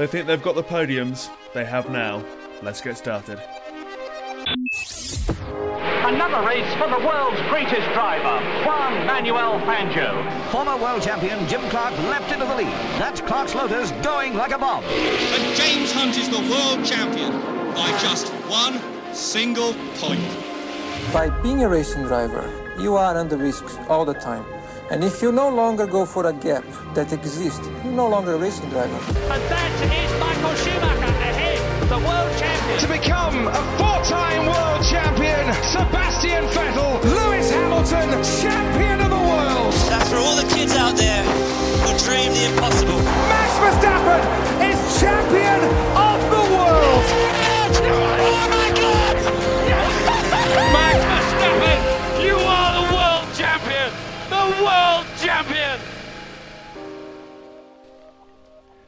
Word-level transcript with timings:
They 0.00 0.06
think 0.06 0.26
they've 0.26 0.42
got 0.42 0.54
the 0.54 0.62
podiums. 0.62 1.28
They 1.52 1.66
have 1.66 1.90
now. 1.90 2.24
Let's 2.62 2.80
get 2.80 2.96
started. 2.96 3.38
Another 6.08 6.40
race 6.48 6.72
for 6.76 6.88
the 6.88 7.04
world's 7.06 7.38
greatest 7.50 7.86
driver, 7.92 8.40
Juan 8.64 9.04
Manuel 9.04 9.60
Fangio. 9.60 10.50
Former 10.52 10.78
world 10.78 11.02
champion 11.02 11.46
Jim 11.48 11.60
Clark 11.68 11.92
leapt 12.08 12.32
into 12.32 12.46
the 12.46 12.54
lead. 12.54 12.72
That's 12.98 13.20
Clark's 13.20 13.54
Lotus 13.54 13.90
going 14.02 14.36
like 14.36 14.52
a 14.52 14.58
bomb. 14.58 14.84
And 14.84 15.54
James 15.54 15.92
Hunt 15.92 16.16
is 16.16 16.30
the 16.30 16.40
world 16.50 16.82
champion 16.82 17.32
by 17.74 17.90
just 18.00 18.28
one 18.48 18.80
single 19.14 19.74
point. 19.96 20.24
By 21.12 21.28
being 21.42 21.62
a 21.62 21.68
racing 21.68 22.04
driver, 22.04 22.50
you 22.80 22.96
are 22.96 23.18
under 23.18 23.36
risk 23.36 23.66
all 23.90 24.06
the 24.06 24.14
time. 24.14 24.46
And 24.90 25.04
if 25.04 25.22
you 25.22 25.30
no 25.30 25.48
longer 25.48 25.86
go 25.86 26.04
for 26.04 26.26
a 26.26 26.32
gap 26.32 26.64
that 26.94 27.12
exists, 27.12 27.64
you're 27.84 27.92
no 27.92 28.08
longer 28.08 28.34
a 28.34 28.36
racing 28.38 28.68
driver. 28.70 28.98
And 29.30 29.42
that 29.46 29.70
is 29.86 30.10
Michael 30.18 30.54
Schumacher 30.58 31.14
ahead, 31.30 31.62
the 31.88 31.98
world 32.02 32.32
champion. 32.34 32.78
To 32.82 32.88
become 32.90 33.46
a 33.46 33.62
four-time 33.78 34.50
world 34.50 34.82
champion, 34.90 35.46
Sebastian 35.70 36.42
Vettel, 36.50 36.98
Lewis 37.06 37.50
Hamilton, 37.54 38.18
champion 38.42 38.98
of 39.06 39.10
the 39.14 39.22
world. 39.30 39.72
That's 39.94 40.10
for 40.10 40.18
all 40.18 40.34
the 40.34 40.48
kids 40.52 40.74
out 40.74 40.96
there 40.96 41.22
who 41.86 41.94
dream 42.02 42.34
the 42.34 42.50
impossible. 42.50 42.98
Max 43.30 43.50
Verstappen 43.62 44.26
is 44.74 44.78
champion 44.98 45.70
of 45.94 46.18
the 46.34 46.42
world. 46.50 47.04
Oh 47.78 48.46
my 48.50 48.74
God! 48.74 48.79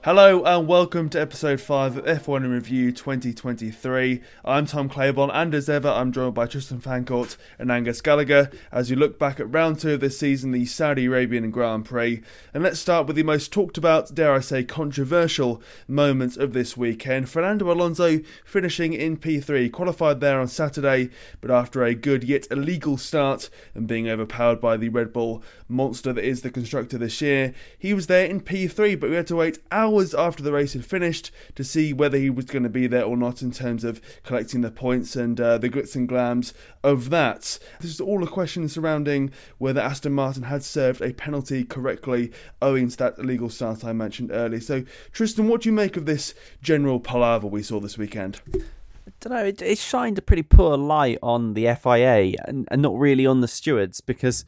Hello 0.05 0.42
and 0.42 0.66
welcome 0.66 1.09
to 1.11 1.20
episode 1.20 1.61
5 1.61 1.98
of 1.98 2.05
F1 2.05 2.38
in 2.38 2.51
Review 2.51 2.91
2023. 2.91 4.21
I'm 4.45 4.66
Tom 4.66 4.88
Clabon 4.88 5.30
and 5.30 5.54
as 5.54 5.68
ever 5.68 5.88
I'm 5.88 6.10
joined 6.10 6.35
by 6.35 6.46
Tristan 6.46 6.80
Fancourt 6.80 7.37
and 7.57 7.71
Angus 7.71 8.01
Gallagher 8.01 8.51
as 8.73 8.91
we 8.91 8.96
look 8.96 9.16
back 9.16 9.38
at 9.38 9.54
round 9.54 9.79
2 9.79 9.93
of 9.93 10.01
this 10.01 10.18
season, 10.18 10.51
the 10.51 10.66
Saudi 10.66 11.04
Arabian 11.04 11.49
Grand 11.52 11.85
Prix. 11.85 12.21
And 12.52 12.65
let's 12.65 12.80
start 12.80 13.07
with 13.07 13.15
the 13.15 13.23
most 13.23 13.52
talked 13.52 13.79
about, 13.79 14.13
dare 14.13 14.35
I 14.35 14.41
say, 14.41 14.65
controversial 14.65 15.63
moments 15.87 16.37
of 16.37 16.52
this 16.52 16.76
weekend. 16.76 17.29
Fernando 17.29 17.71
Alonso 17.71 18.23
finishing 18.45 18.95
in 18.95 19.16
P3, 19.19 19.71
qualified 19.71 20.19
there 20.19 20.41
on 20.41 20.48
Saturday, 20.48 21.10
but 21.41 21.52
after 21.52 21.85
a 21.85 21.95
good 21.95 22.24
yet 22.24 22.48
illegal 22.51 22.96
start 22.96 23.48
and 23.73 23.87
being 23.87 24.09
overpowered 24.09 24.60
by 24.60 24.76
the 24.76 24.88
Red 24.88 25.13
Bull 25.13 25.45
monster 25.69 26.13
that 26.13 26.24
is 26.24 26.43
the 26.43 26.51
constructor 26.51 26.98
this 26.98 27.23
year, 27.23 27.54
he 27.79 27.95
was 27.95 28.09
there 28.09 28.26
in 28.26 28.41
P3, 28.41 28.98
but 28.98 29.09
we 29.09 29.15
had 29.15 29.29
to 29.29 29.37
wait 29.37 29.60
hours 29.71 29.91
hours 29.93 30.15
after 30.15 30.43
the 30.43 30.52
race 30.52 30.73
had 30.73 30.85
finished 30.85 31.30
to 31.54 31.65
see 31.65 31.93
whether 31.93 32.18
he 32.18 32.30
was 32.30 32.46
going 32.46 32.62
to 32.62 32.68
be 32.68 32.87
there 32.87 33.04
or 33.04 33.16
not 33.16 33.43
in 33.43 33.51
terms 33.51 33.85
of 33.85 34.01
collecting 34.23 34.62
the 34.62 34.71
points 34.71 35.16
and 35.16 35.40
uh, 35.40 35.59
the 35.59 35.68
grits 35.68 35.95
and 35.95 36.09
glams 36.09 36.52
of 36.82 37.10
that. 37.10 37.59
This 37.80 37.90
is 37.90 38.01
all 38.01 38.23
a 38.23 38.26
question 38.26 38.68
surrounding 38.68 39.32
whether 39.59 39.80
Aston 39.80 40.13
Martin 40.13 40.45
had 40.45 40.65
served 40.65 41.01
a 41.01 41.13
penalty 41.13 41.65
correctly 41.65 42.32
owing 42.60 42.88
to 42.88 42.96
that 42.98 43.18
illegal 43.18 43.51
start 43.51 43.85
I 43.85 43.93
mentioned 43.93 44.30
earlier. 44.32 44.60
So, 44.60 44.85
Tristan, 45.13 45.48
what 45.48 45.63
do 45.63 45.68
you 45.68 45.74
make 45.74 45.96
of 45.96 46.07
this 46.07 46.35
general 46.63 47.01
palaver 47.01 47.46
we 47.46 47.63
saw 47.63 47.80
this 47.80 47.98
weekend? 47.98 48.40
I 48.54 49.10
don't 49.20 49.32
know. 49.32 49.45
It, 49.45 49.63
it 49.63 49.79
shined 49.79 50.18
a 50.18 50.23
pretty 50.23 50.43
poor 50.43 50.76
light 50.76 51.18
on 51.23 51.54
the 51.54 51.74
FIA 51.74 52.35
and, 52.46 52.66
and 52.70 52.82
not 52.82 52.98
really 52.98 53.26
on 53.26 53.40
the 53.40 53.48
stewards 53.48 54.01
because 54.01 54.45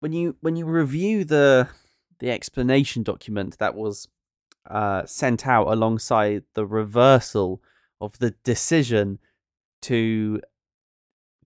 when 0.00 0.12
you 0.12 0.36
when 0.40 0.56
you 0.56 0.66
review 0.66 1.24
the 1.24 1.68
the 2.18 2.30
explanation 2.30 3.02
document 3.02 3.58
that 3.58 3.74
was 3.74 4.08
uh, 4.70 5.06
sent 5.06 5.46
out 5.46 5.68
alongside 5.68 6.44
the 6.54 6.66
reversal 6.66 7.62
of 8.00 8.18
the 8.18 8.32
decision 8.44 9.18
to 9.82 10.40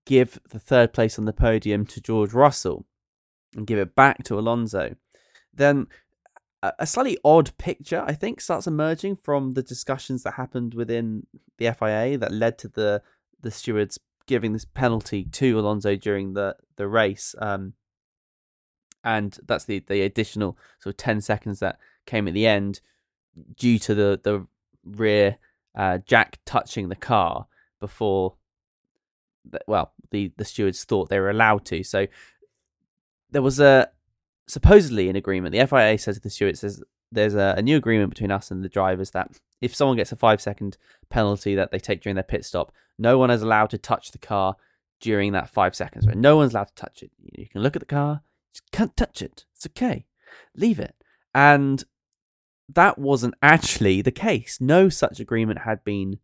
give 0.06 0.40
the 0.48 0.58
third 0.58 0.92
place 0.92 1.18
on 1.18 1.24
the 1.24 1.32
podium 1.32 1.86
to 1.86 2.00
George 2.00 2.32
Russell 2.32 2.86
and 3.56 3.66
give 3.66 3.78
it 3.78 3.94
back 3.94 4.24
to 4.24 4.38
Alonso, 4.38 4.96
then 5.52 5.86
a 6.62 6.86
slightly 6.86 7.16
odd 7.24 7.56
picture, 7.56 8.04
I 8.06 8.12
think, 8.12 8.40
starts 8.40 8.66
emerging 8.66 9.16
from 9.16 9.52
the 9.52 9.62
discussions 9.62 10.22
that 10.24 10.34
happened 10.34 10.74
within 10.74 11.26
the 11.56 11.72
FIA 11.72 12.18
that 12.18 12.32
led 12.32 12.58
to 12.58 12.68
the 12.68 13.02
the 13.40 13.50
stewards 13.50 13.98
giving 14.26 14.52
this 14.52 14.66
penalty 14.66 15.24
to 15.24 15.58
Alonso 15.58 15.96
during 15.96 16.34
the 16.34 16.56
the 16.76 16.86
race. 16.86 17.34
Um, 17.38 17.74
and 19.02 19.38
that's 19.46 19.64
the 19.64 19.82
the 19.88 20.02
additional 20.02 20.58
sort 20.80 20.94
of 20.94 20.96
ten 20.98 21.22
seconds 21.22 21.60
that 21.60 21.78
came 22.04 22.28
at 22.28 22.34
the 22.34 22.46
end 22.46 22.80
due 23.56 23.78
to 23.78 23.94
the 23.94 24.20
the 24.22 24.46
rear 24.84 25.36
uh, 25.76 25.98
jack 25.98 26.38
touching 26.44 26.88
the 26.88 26.96
car 26.96 27.46
before 27.80 28.34
well 29.66 29.92
the 30.10 30.32
the 30.36 30.44
stewards 30.44 30.84
thought 30.84 31.08
they 31.08 31.20
were 31.20 31.30
allowed 31.30 31.64
to. 31.66 31.82
So 31.82 32.06
there 33.30 33.42
was 33.42 33.60
a 33.60 33.90
supposedly 34.48 35.08
an 35.08 35.16
agreement. 35.16 35.52
The 35.52 35.66
FIA 35.66 35.98
says 35.98 36.16
to 36.16 36.22
the 36.22 36.30
stewards 36.30 36.60
says 36.60 36.82
there's 37.12 37.34
a, 37.34 37.54
a, 37.56 37.62
new 37.62 37.76
agreement 37.76 38.10
between 38.10 38.30
us 38.30 38.52
and 38.52 38.62
the 38.62 38.68
drivers 38.68 39.10
that 39.10 39.32
if 39.60 39.74
someone 39.74 39.96
gets 39.96 40.12
a 40.12 40.16
5 40.16 40.40
second 40.40 40.76
penalty 41.08 41.56
that 41.56 41.72
they 41.72 41.80
take 41.80 42.02
during 42.02 42.14
their 42.14 42.22
pit 42.22 42.44
stop 42.44 42.72
no 42.98 43.18
one 43.18 43.30
is 43.30 43.42
allowed 43.42 43.70
to 43.70 43.78
touch 43.78 44.12
the 44.12 44.18
car 44.18 44.54
during 45.00 45.32
that 45.32 45.48
5 45.48 45.74
seconds. 45.74 46.06
Right? 46.06 46.16
No 46.16 46.36
one's 46.36 46.52
allowed 46.52 46.68
to 46.68 46.74
touch 46.74 47.02
it. 47.02 47.10
You 47.20 47.48
can 47.48 47.62
look 47.62 47.74
at 47.74 47.80
the 47.80 47.86
car 47.86 48.22
just 48.52 48.70
can't 48.72 48.96
touch 48.96 49.22
it. 49.22 49.44
It's 49.54 49.66
okay. 49.66 50.06
Leave 50.56 50.78
it. 50.78 50.94
And 51.34 51.84
that 52.74 52.98
wasn't 52.98 53.34
actually 53.42 54.02
the 54.02 54.10
case. 54.10 54.60
No 54.60 54.88
such 54.88 55.20
agreement 55.20 55.60
had 55.60 55.84
been 55.84 56.18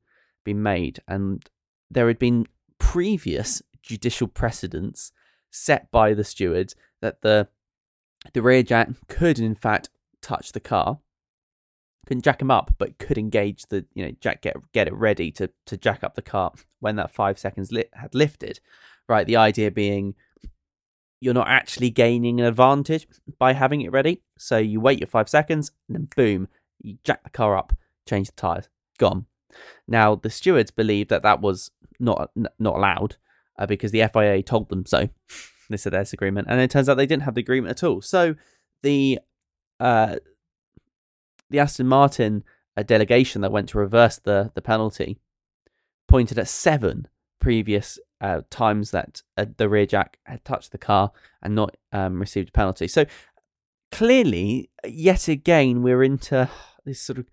been 0.45 0.63
made, 0.63 1.01
and 1.09 1.49
there 1.91 2.09
had 2.09 2.19
been 2.19 2.47
previous 2.79 3.63
judicial 3.83 4.29
precedents 4.29 5.13
set 5.51 5.91
by 5.91 6.13
the 6.13 6.25
stewards 6.25 6.75
that 7.01 7.23
the 7.23 7.49
the 8.33 8.43
rear 8.43 8.63
jack 8.63 8.89
could 9.09 9.39
in 9.39 9.55
fact 9.55 9.91
touch 10.21 10.53
the 10.53 10.61
car, 10.61 10.99
couldn't 12.07 12.25
jack 12.25 12.41
him 12.41 12.51
up, 12.51 12.75
but 12.79 12.99
could 12.99 13.19
engage 13.19 13.67
the 13.67 13.85
you 13.95 14.05
know 14.05 14.13
jack 14.21 14.43
get 14.43 14.57
get 14.73 14.89
it 14.89 14.95
ready 14.95 15.31
to 15.33 15.51
to 15.67 15.77
jack 15.77 16.05
up 16.05 16.15
the 16.15 16.23
car 16.23 16.53
when 16.81 16.97
that 16.97 17.11
five 17.11 17.39
seconds 17.39 17.73
lit, 17.73 17.91
had 17.95 18.15
lifted. 18.15 18.61
Right, 19.09 19.27
the 19.27 19.37
idea 19.37 19.71
being 19.71 20.15
you're 21.27 21.35
not 21.35 21.49
actually 21.49 21.91
gaining 21.91 22.39
an 22.39 22.47
advantage 22.47 23.09
by 23.37 23.53
having 23.53 23.81
it 23.81 23.91
ready. 23.91 24.23
So 24.39 24.59
you 24.59 24.81
wait 24.81 25.01
your 25.01 25.09
five 25.09 25.29
seconds 25.29 25.73
and 25.89 25.97
then 25.97 26.09
boom, 26.15 26.47
you 26.81 26.99
jack 27.03 27.25
the 27.25 27.31
car 27.31 27.57
up, 27.57 27.73
change 28.09 28.29
the 28.29 28.37
tyres, 28.37 28.69
gone. 28.97 29.27
Now 29.89 30.15
the 30.15 30.31
stewards 30.31 30.71
believed 30.71 31.11
that 31.11 31.25
that 31.25 31.41
was 31.41 31.73
not 31.99 32.31
not 32.61 32.77
allowed 32.77 33.17
uh, 33.59 33.67
because 33.67 33.91
the 33.91 34.09
FIA 34.13 34.41
told 34.45 34.69
them 34.69 34.87
so. 34.87 35.09
they 35.69 35.77
said 35.77 35.93
there's 35.93 36.13
agreement, 36.13 36.47
and 36.49 36.61
it 36.61 36.71
turns 36.71 36.89
out 36.89 36.97
they 36.97 37.07
didn't 37.07 37.25
have 37.25 37.35
the 37.35 37.41
agreement 37.41 37.73
at 37.73 37.83
all. 37.83 38.01
So 38.01 38.37
the 38.85 39.19
uh, 39.81 40.17
the 41.51 41.59
Aston 41.59 41.89
Martin 41.89 42.45
a 42.77 42.85
delegation 42.85 43.41
that 43.41 43.51
went 43.51 43.69
to 43.71 43.79
reverse 43.79 44.19
the 44.19 44.53
the 44.55 44.63
penalty 44.63 45.19
pointed 46.07 46.39
at 46.39 46.47
seven 46.47 47.09
previous 47.41 47.99
uh, 48.21 48.43
times 48.51 48.91
that 48.91 49.23
uh, 49.37 49.47
the 49.57 49.69
rear 49.69 49.87
jack 49.87 50.19
had 50.25 50.45
touched 50.45 50.73
the 50.73 50.79
car 50.79 51.13
and 51.43 51.55
not 51.55 51.77
um, 51.93 52.19
received 52.21 52.49
a 52.49 52.53
penalty. 52.53 52.89
So 52.89 53.05
clearly, 53.93 54.71
yet 54.87 55.29
again, 55.29 55.83
we're 55.83 56.03
into 56.03 56.49
this 56.85 57.01
sort 57.01 57.19
of 57.19 57.27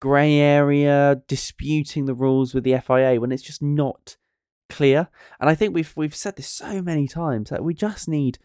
grey 0.00 0.36
area, 0.36 1.22
disputing 1.26 2.06
the 2.06 2.14
rules 2.14 2.54
with 2.54 2.64
the 2.64 2.78
FIA 2.78 3.20
when 3.20 3.32
it's 3.32 3.42
just 3.42 3.62
not 3.62 4.16
clear. 4.68 5.08
And 5.40 5.50
I 5.50 5.54
think 5.54 5.74
we've 5.74 5.92
we've 5.96 6.14
said 6.14 6.36
this 6.36 6.48
so 6.48 6.82
many 6.82 7.08
times 7.08 7.50
that 7.50 7.64
we 7.64 7.74
just 7.74 8.08
need 8.08 8.38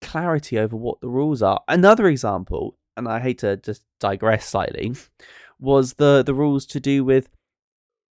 clarity 0.00 0.58
over 0.58 0.76
what 0.76 1.00
the 1.00 1.08
rules 1.08 1.42
are. 1.42 1.62
Another 1.68 2.06
example, 2.06 2.76
and 2.96 3.08
I 3.08 3.20
hate 3.20 3.38
to 3.38 3.56
just 3.56 3.84
digress 3.98 4.46
slightly, 4.46 4.92
was 5.58 5.94
the 5.94 6.22
the 6.24 6.34
rules 6.34 6.66
to 6.66 6.80
do 6.80 7.04
with 7.04 7.28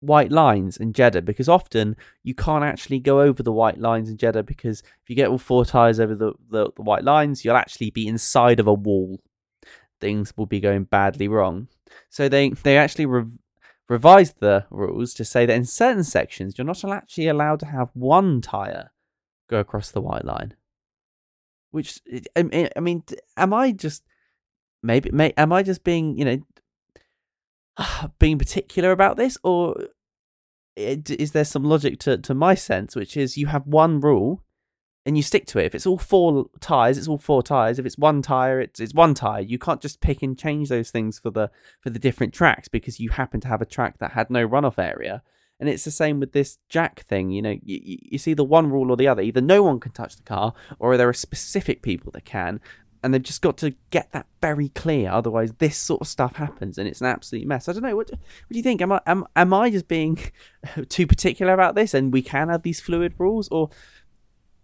white 0.04 0.32
lines 0.32 0.78
in 0.78 0.94
Jeddah 0.94 1.22
because 1.22 1.48
often 1.48 1.96
you 2.24 2.36
can't 2.36 2.64
actually 2.64 3.00
go 3.00 3.22
over 3.22 3.42
the 3.42 3.52
white 3.52 3.80
lines 3.80 4.10
in 4.10 4.18
Jeddah 4.18 4.44
because 4.44 4.82
if 4.82 5.10
you 5.10 5.16
get 5.16 5.30
all 5.30 5.38
four 5.38 5.66
tires 5.66 6.00
over 6.00 6.14
the, 6.14 6.34
the, 6.50 6.72
the 6.76 6.82
white 6.82 7.04
lines, 7.04 7.44
you'll 7.44 7.56
actually 7.56 7.90
be 7.90 8.08
inside 8.08 8.60
of 8.60 8.68
a 8.68 8.74
wall. 8.74 9.22
Things 10.02 10.34
will 10.36 10.46
be 10.46 10.60
going 10.60 10.84
badly 10.84 11.28
wrong. 11.28 11.70
So 12.10 12.28
they 12.28 12.50
they 12.50 12.78
actually 12.78 13.06
re- 13.06 13.26
revised 13.88 14.40
the 14.40 14.66
rules 14.70 15.14
to 15.14 15.26
say 15.26 15.46
that 15.46 15.56
in 15.56 15.66
certain 15.66 16.04
sections 16.04 16.58
you're 16.58 16.66
not 16.66 16.84
actually 16.84 17.28
allowed 17.28 17.60
to 17.62 17.68
have 17.68 17.90
one 17.94 18.42
tire 18.42 18.92
go 19.50 19.60
across 19.60 19.92
the 19.92 20.02
white 20.02 20.26
line. 20.26 20.56
Which 21.72 22.02
I 22.36 22.44
mean, 22.80 23.04
am 23.38 23.54
I 23.54 23.72
just 23.72 24.04
maybe 24.82 25.10
may, 25.12 25.34
am 25.38 25.54
I 25.54 25.64
just 25.64 25.84
being 25.84 26.18
you 26.18 26.26
know 26.26 26.38
being 28.20 28.38
particular 28.38 28.92
about 28.92 29.18
this, 29.18 29.38
or 29.44 29.76
eh, 30.78 30.98
is 31.10 31.32
there 31.32 31.46
some 31.46 31.64
logic 31.64 32.00
to, 32.00 32.18
to 32.18 32.34
my 32.34 32.56
sense, 32.56 32.96
which 32.96 33.18
is 33.18 33.38
you 33.38 33.48
have 33.48 33.68
one 33.68 34.00
rule 34.00 34.44
and 35.06 35.18
you 35.18 35.24
stick 35.24 35.46
to 35.48 35.60
it. 35.60 35.66
If 35.66 35.76
it's 35.76 35.86
all 35.86 35.98
four 35.98 36.46
tires, 36.62 36.98
it's 36.98 37.08
all 37.08 37.18
four 37.18 37.44
tires. 37.44 37.80
If 37.80 37.86
it's 37.86 37.98
one 37.98 38.22
tire, 38.22 38.62
it's 38.62 38.80
it's 38.80 38.94
one 38.94 39.14
tire. 39.14 39.42
You 39.42 39.60
can't 39.60 39.82
just 39.82 40.02
pick 40.02 40.22
and 40.24 40.38
change 40.38 40.70
those 40.70 40.92
things 40.92 41.20
for 41.20 41.30
the 41.30 41.52
for 41.82 41.90
the 41.90 42.00
different 42.00 42.34
tracks 42.34 42.68
because 42.68 43.00
you 43.00 43.10
happen 43.10 43.42
to 43.42 43.48
have 43.48 43.62
a 43.62 43.66
track 43.66 43.98
that 44.00 44.12
had 44.12 44.30
no 44.30 44.48
runoff 44.48 44.80
area. 44.80 45.22
And 45.60 45.70
it's 45.70 45.86
the 45.86 45.92
same 45.92 46.20
with 46.20 46.34
this 46.34 46.58
jack 46.68 47.06
thing. 47.08 47.30
You 47.30 47.42
know, 47.42 47.56
you, 47.64 47.98
you 48.12 48.18
see 48.18 48.34
the 48.34 48.44
one 48.44 48.70
rule 48.70 48.92
or 48.92 48.98
the 48.98 49.08
other. 49.08 49.22
Either 49.22 49.40
no 49.40 49.64
one 49.64 49.80
can 49.80 49.92
touch 49.92 50.16
the 50.16 50.24
car, 50.24 50.54
or 50.80 50.98
there 50.98 51.08
are 51.08 51.14
specific 51.14 51.82
people 51.82 52.12
that 52.14 52.26
can. 52.26 52.60
And 53.04 53.14
they've 53.14 53.22
just 53.22 53.42
got 53.42 53.58
to 53.58 53.76
get 53.90 54.12
that 54.14 54.28
very 54.42 54.70
clear. 54.70 55.12
Otherwise, 55.12 55.52
this 55.58 55.78
sort 55.78 56.02
of 56.02 56.08
stuff 56.08 56.38
happens, 56.38 56.78
and 56.78 56.88
it's 56.88 57.02
an 57.02 57.08
absolute 57.08 57.46
mess. 57.46 57.68
I 57.68 57.74
don't 57.74 57.84
know. 57.84 57.96
What, 57.96 58.10
what 58.12 58.20
do 58.50 58.58
you 58.58 58.64
think? 58.64 58.82
Am 58.82 58.94
I 58.94 59.02
am 59.06 59.26
am 59.36 59.54
I 59.54 59.70
just 59.70 59.88
being 59.88 60.18
too 60.90 61.06
particular 61.06 61.54
about 61.54 61.76
this? 61.76 61.94
And 61.94 62.14
we 62.14 62.22
can 62.22 62.50
have 62.50 62.64
these 62.64 62.80
fluid 62.80 63.14
rules, 63.18 63.50
or 63.50 63.70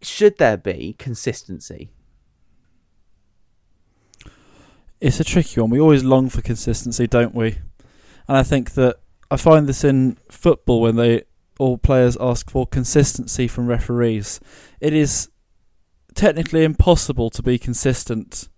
should 0.02 0.38
there 0.38 0.58
be 0.58 0.96
consistency? 0.98 1.92
It's 5.02 5.20
a 5.20 5.24
tricky 5.24 5.60
one. 5.62 5.70
We 5.70 5.80
always 5.80 6.04
long 6.04 6.30
for 6.30 6.42
consistency, 6.42 7.08
don't 7.08 7.34
we? 7.36 7.58
And 8.28 8.38
I 8.38 8.44
think 8.44 8.74
that 8.74 8.98
I 9.32 9.38
find 9.38 9.68
this 9.68 9.84
in 9.84 10.18
football 10.30 10.82
when 10.82 10.96
they 10.96 11.24
all 11.58 11.78
players 11.78 12.18
ask 12.20 12.50
for 12.50 12.66
consistency 12.66 13.48
from 13.48 13.68
referees. 13.68 14.40
It 14.80 14.94
is 14.94 15.30
technically 16.19 16.66
impossible 16.66 17.30
to 17.30 17.42
be 17.42 17.57
consistent 17.57 18.50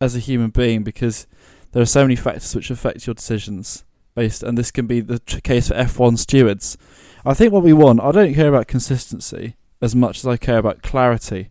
as 0.00 0.16
a 0.16 0.20
human 0.20 0.48
being 0.48 0.82
because 0.82 1.26
there 1.72 1.82
are 1.82 1.86
so 1.86 2.00
many 2.00 2.16
factors 2.16 2.56
which 2.56 2.70
affect 2.70 3.06
your 3.06 3.12
decisions 3.12 3.84
based 4.14 4.42
and 4.42 4.56
this 4.56 4.70
can 4.70 4.86
be 4.86 5.00
the 5.00 5.18
case 5.42 5.68
for 5.68 5.74
F1 5.74 6.16
stewards. 6.16 6.78
I 7.26 7.34
think 7.34 7.52
what 7.52 7.62
we 7.62 7.74
want, 7.74 8.00
I 8.00 8.10
don't 8.10 8.32
care 8.32 8.48
about 8.48 8.68
consistency 8.68 9.54
as 9.82 9.94
much 9.94 10.18
as 10.18 10.26
I 10.26 10.38
care 10.38 10.56
about 10.56 10.82
clarity. 10.82 11.50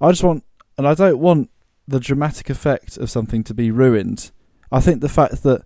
I 0.00 0.10
just 0.10 0.24
want, 0.24 0.42
and 0.76 0.88
I 0.88 0.94
don't 0.94 1.20
want 1.20 1.50
the 1.86 2.00
dramatic 2.00 2.50
effect 2.50 2.96
of 2.96 3.10
something 3.10 3.44
to 3.44 3.54
be 3.54 3.70
ruined. 3.70 4.32
I 4.72 4.80
think 4.80 5.02
the 5.02 5.08
fact 5.08 5.44
that 5.44 5.62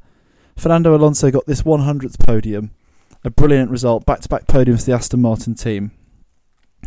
Fernando 0.54 0.94
Alonso 0.94 1.30
got 1.30 1.46
this 1.46 1.62
100th 1.62 2.18
podium, 2.26 2.72
a 3.24 3.30
brilliant 3.30 3.70
result, 3.70 4.04
back 4.04 4.20
to 4.20 4.28
back 4.28 4.46
podiums 4.46 4.80
for 4.80 4.86
the 4.86 4.92
Aston 4.92 5.22
Martin 5.22 5.54
team, 5.54 5.92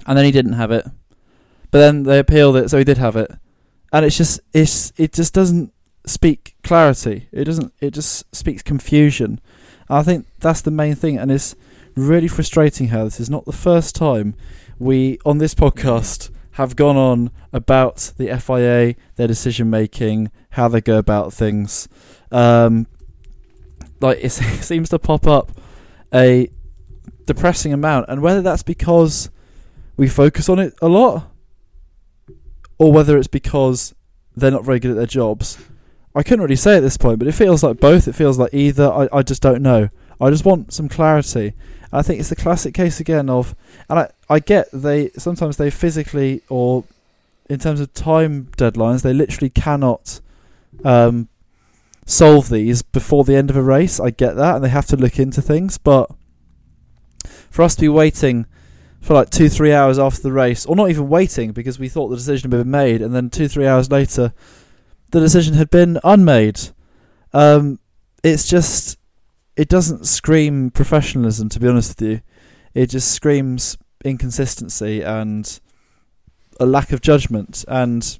and 0.06 0.16
then 0.16 0.26
he 0.26 0.32
didn't 0.32 0.54
have 0.54 0.70
it. 0.70 0.86
But 1.72 1.80
then 1.80 2.04
they 2.04 2.20
appealed 2.20 2.56
it, 2.56 2.70
so 2.70 2.78
he 2.78 2.84
did 2.84 2.98
have 2.98 3.16
it, 3.16 3.32
and 3.92 4.06
it's 4.06 4.18
just 4.18 4.40
it's 4.54 4.94
it 4.98 5.14
just 5.14 5.34
doesn't 5.34 5.74
speak 6.06 6.56
clarity. 6.64 7.28
It 7.32 7.46
doesn't. 7.46 7.74
It 7.80 7.92
just 7.92 8.34
speaks 8.36 8.64
confusion. 8.64 9.42
I 9.90 10.04
think 10.04 10.28
that's 10.40 10.62
the 10.62 10.72
main 10.72 10.96
thing, 10.96 11.18
and 11.18 11.32
it's 11.32 11.56
really 11.96 12.28
frustrating 12.28 12.90
how 12.90 13.04
this 13.04 13.20
is 13.20 13.30
not 13.30 13.46
the 13.46 13.52
first 13.52 13.96
time 13.96 14.36
we 14.80 15.18
on 15.26 15.40
this 15.40 15.56
podcast 15.56 16.30
have 16.52 16.76
gone 16.76 16.98
on 16.98 17.32
about 17.54 18.14
the 18.18 18.36
FIA, 18.38 18.96
their 19.16 19.28
decision 19.28 19.70
making, 19.70 20.32
how 20.52 20.68
they 20.68 20.82
go 20.82 20.98
about 20.98 21.34
things. 21.34 21.88
Um, 22.32 22.88
like 24.02 24.20
it 24.22 24.30
seems 24.32 24.90
to 24.90 25.00
pop 25.00 25.28
up 25.28 25.52
a 26.14 26.50
depressing 27.26 27.74
amount, 27.74 28.08
and 28.10 28.22
whether 28.22 28.42
that's 28.42 28.64
because 28.64 29.30
we 29.98 30.08
focus 30.08 30.50
on 30.50 30.60
it 30.60 30.74
a 30.82 30.88
lot, 30.88 31.30
or 32.78 32.92
whether 32.92 33.18
it's 33.18 33.28
because 33.28 33.94
they're 34.36 34.52
not 34.52 34.66
very 34.66 34.80
good 34.80 34.92
at 34.92 34.98
their 34.98 35.06
jobs. 35.06 35.58
I 36.16 36.24
couldn't 36.24 36.42
really 36.42 36.56
say 36.56 36.78
at 36.78 36.82
this 36.82 36.98
point, 36.98 37.20
but 37.20 37.28
it 37.28 37.34
feels 37.34 37.64
like 37.64 37.80
both. 37.80 38.08
It 38.08 38.14
feels 38.14 38.40
like 38.40 38.54
either. 38.54 38.92
I, 38.92 39.08
I 39.12 39.22
just 39.22 39.42
don't 39.42 39.62
know. 39.62 39.90
I 40.20 40.30
just 40.30 40.46
want 40.46 40.74
some 40.74 40.90
clarity. 40.90 41.54
I 41.92 42.02
think 42.02 42.20
it's 42.20 42.30
the 42.30 42.36
classic 42.36 42.74
case 42.74 43.00
again 43.00 43.30
of, 43.30 43.56
and 43.90 44.00
I, 44.00 44.12
I 44.30 44.40
get 44.40 44.68
they 44.74 45.10
sometimes 45.18 45.58
they 45.58 45.70
physically 45.70 46.42
or 46.50 46.84
in 47.50 47.60
terms 47.60 47.80
of 47.80 47.94
time 47.94 48.50
deadlines 48.58 49.04
they 49.04 49.14
literally 49.14 49.50
cannot 49.50 50.20
um, 50.84 51.30
solve 52.06 52.50
these 52.50 52.82
before 52.82 53.24
the 53.24 53.36
end 53.36 53.50
of 53.50 53.56
a 53.56 53.62
race. 53.62 54.00
I 54.00 54.10
get 54.10 54.36
that, 54.36 54.56
and 54.56 54.66
they 54.66 54.70
have 54.70 54.88
to 54.88 54.98
look 54.98 55.20
into 55.20 55.42
things, 55.42 55.78
but 55.78 56.10
for 57.50 57.64
us 57.64 57.76
to 57.76 57.82
be 57.82 57.90
waiting 57.90 58.46
for 59.08 59.14
like 59.14 59.30
two, 59.30 59.48
three 59.48 59.72
hours 59.72 59.98
after 59.98 60.22
the 60.22 60.34
race, 60.34 60.66
or 60.66 60.76
not 60.76 60.90
even 60.90 61.08
waiting 61.08 61.54
because 61.54 61.80
we 61.80 61.88
thought 61.88 62.10
the 62.10 62.18
decision 62.18 62.52
had 62.52 62.60
been 62.60 62.70
made, 62.70 63.02
and 63.02 63.16
then 63.16 63.30
two, 63.30 63.48
three 63.48 63.66
hours 63.66 63.90
later, 63.90 64.34
the 65.12 65.22
decision 65.22 65.54
had 65.54 65.70
been 65.70 65.98
unmade. 66.04 66.60
Um, 67.32 67.80
it's 68.22 68.50
just, 68.50 68.98
it 69.56 69.70
doesn't 69.70 70.08
scream 70.08 70.72
professionalism, 70.72 71.48
to 71.48 71.60
be 71.62 71.70
honest 71.70 72.02
with 72.02 72.10
you. 72.10 72.22
It 72.74 72.88
just 72.88 73.10
screams 73.14 73.78
inconsistency 74.04 75.02
and 75.02 75.58
a 76.60 76.66
lack 76.66 76.92
of 76.92 77.00
judgment. 77.00 77.64
And 77.70 78.20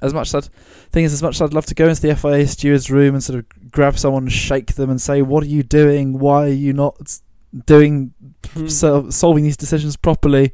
as 0.00 0.14
much 0.14 0.28
as 0.28 0.46
I'd, 0.46 0.54
thing 0.92 1.04
is, 1.04 1.12
as 1.12 1.22
much 1.22 1.34
as 1.34 1.42
I'd 1.42 1.52
love 1.52 1.66
to 1.66 1.74
go 1.74 1.90
into 1.90 2.00
the 2.00 2.16
FIA 2.16 2.46
steward's 2.46 2.90
room 2.90 3.14
and 3.14 3.22
sort 3.22 3.40
of 3.40 3.70
grab 3.70 3.98
someone 3.98 4.28
shake 4.28 4.76
them 4.76 4.88
and 4.88 4.98
say, 4.98 5.20
"What 5.20 5.42
are 5.42 5.46
you 5.46 5.62
doing? 5.62 6.18
Why 6.18 6.46
are 6.46 6.48
you 6.48 6.72
not 6.72 7.20
doing 7.66 8.12
Hmm. 8.54 8.66
so, 8.68 9.10
solving 9.10 9.44
these 9.44 9.56
decisions 9.56 9.96
properly?" 9.96 10.52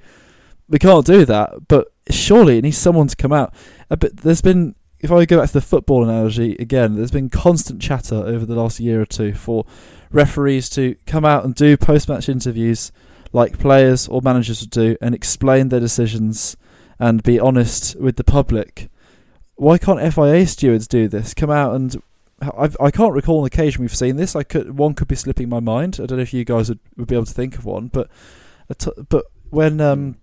We 0.68 0.78
can't 0.78 1.04
do 1.04 1.24
that. 1.26 1.68
But 1.68 1.88
surely 2.10 2.58
it 2.58 2.62
needs 2.62 2.78
someone 2.78 3.08
to 3.08 3.16
come 3.16 3.32
out. 3.32 3.54
Uh, 3.90 3.96
but 3.96 4.18
there's 4.18 4.40
been, 4.40 4.74
if 5.00 5.12
I 5.12 5.24
go 5.26 5.38
back 5.38 5.48
to 5.48 5.52
the 5.54 5.60
football 5.60 6.02
analogy 6.02 6.56
again, 6.58 6.94
there's 6.96 7.10
been 7.10 7.28
constant 7.28 7.82
chatter 7.82 8.16
over 8.16 8.46
the 8.46 8.54
last 8.54 8.80
year 8.80 9.00
or 9.00 9.06
two 9.06 9.34
for 9.34 9.66
referees 10.10 10.68
to 10.70 10.96
come 11.06 11.24
out 11.24 11.44
and 11.44 11.54
do 11.54 11.76
post-match 11.76 12.28
interviews 12.28 12.92
like 13.32 13.58
players 13.58 14.08
or 14.08 14.22
managers 14.22 14.60
would 14.60 14.70
do 14.70 14.96
and 15.02 15.14
explain 15.14 15.68
their 15.68 15.80
decisions 15.80 16.56
and 16.98 17.22
be 17.22 17.38
honest 17.38 17.96
with 18.00 18.16
the 18.16 18.24
public 18.24 18.88
why 19.56 19.78
can't 19.78 20.14
FIA 20.14 20.46
stewards 20.46 20.88
do 20.88 21.08
this? 21.08 21.34
Come 21.34 21.50
out 21.50 21.74
and 21.74 22.00
I've, 22.56 22.76
I 22.80 22.90
can't 22.90 23.12
recall 23.12 23.40
an 23.40 23.46
occasion 23.46 23.82
we've 23.82 23.94
seen 23.94 24.16
this. 24.16 24.34
I 24.36 24.42
could 24.42 24.78
one 24.78 24.94
could 24.94 25.08
be 25.08 25.14
slipping 25.16 25.48
my 25.48 25.60
mind. 25.60 25.98
I 26.02 26.06
don't 26.06 26.18
know 26.18 26.22
if 26.22 26.34
you 26.34 26.44
guys 26.44 26.68
would, 26.68 26.80
would 26.96 27.08
be 27.08 27.14
able 27.14 27.26
to 27.26 27.34
think 27.34 27.56
of 27.56 27.64
one, 27.64 27.88
but 27.88 28.10
but 29.08 29.24
when 29.50 29.80
um 29.80 30.16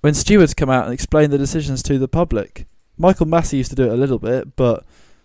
when 0.00 0.14
stewards 0.14 0.54
come 0.54 0.70
out 0.70 0.84
and 0.84 0.94
explain 0.94 1.30
the 1.30 1.38
decisions 1.38 1.82
to 1.84 1.98
the 1.98 2.08
public, 2.08 2.66
Michael 2.96 3.26
Masi 3.26 3.54
used 3.54 3.70
to 3.70 3.76
do 3.76 3.84
it 3.84 3.92
a 3.92 3.96
little 3.96 4.18
bit, 4.18 4.54
but 4.56 4.84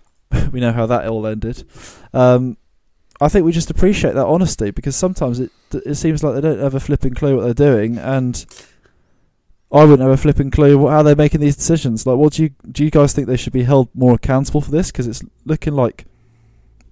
we 0.52 0.60
know 0.60 0.72
how 0.72 0.86
that 0.86 1.08
all 1.08 1.28
ended. 1.28 1.64
Um, 2.14 2.58
I 3.20 3.30
think 3.30 3.46
we 3.46 3.52
just 3.52 3.70
appreciate 3.70 4.16
that 4.16 4.26
honesty 4.26 4.72
because 4.72 4.96
sometimes 4.96 5.40
it 5.40 5.52
it 5.72 5.96
seems 5.96 6.24
like 6.24 6.34
they 6.34 6.42
don't 6.42 6.60
have 6.60 6.74
a 6.74 6.80
flipping 6.80 7.14
clue 7.14 7.36
what 7.36 7.44
they're 7.44 7.54
doing, 7.72 7.98
and 7.98 8.44
I 9.72 9.86
wouldn't 9.86 10.02
have 10.02 10.12
a 10.12 10.18
flipping 10.18 10.52
clue 10.52 10.88
how 10.88 11.02
they're 11.02 11.16
making 11.16 11.40
these 11.40 11.56
decisions. 11.56 12.06
Like, 12.06 12.18
what 12.18 12.34
do 12.34 12.44
you 12.44 12.50
do? 12.72 12.84
You 12.84 12.92
guys 12.92 13.14
think 13.14 13.28
they 13.28 13.38
should 13.38 13.54
be 13.54 13.64
held 13.64 13.88
more 13.96 14.16
accountable 14.16 14.60
for 14.60 14.72
this? 14.72 14.92
Because 14.92 15.08
it's 15.08 15.24
looking 15.46 15.74
like, 15.74 16.06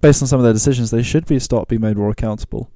based 0.00 0.22
on 0.22 0.28
some 0.28 0.40
of 0.40 0.44
their 0.44 0.54
decisions, 0.54 0.90
they 0.90 1.02
should 1.02 1.26
be 1.26 1.38
start 1.38 1.68
being 1.68 1.82
made 1.82 1.98
more 1.98 2.10
accountable. 2.10 2.70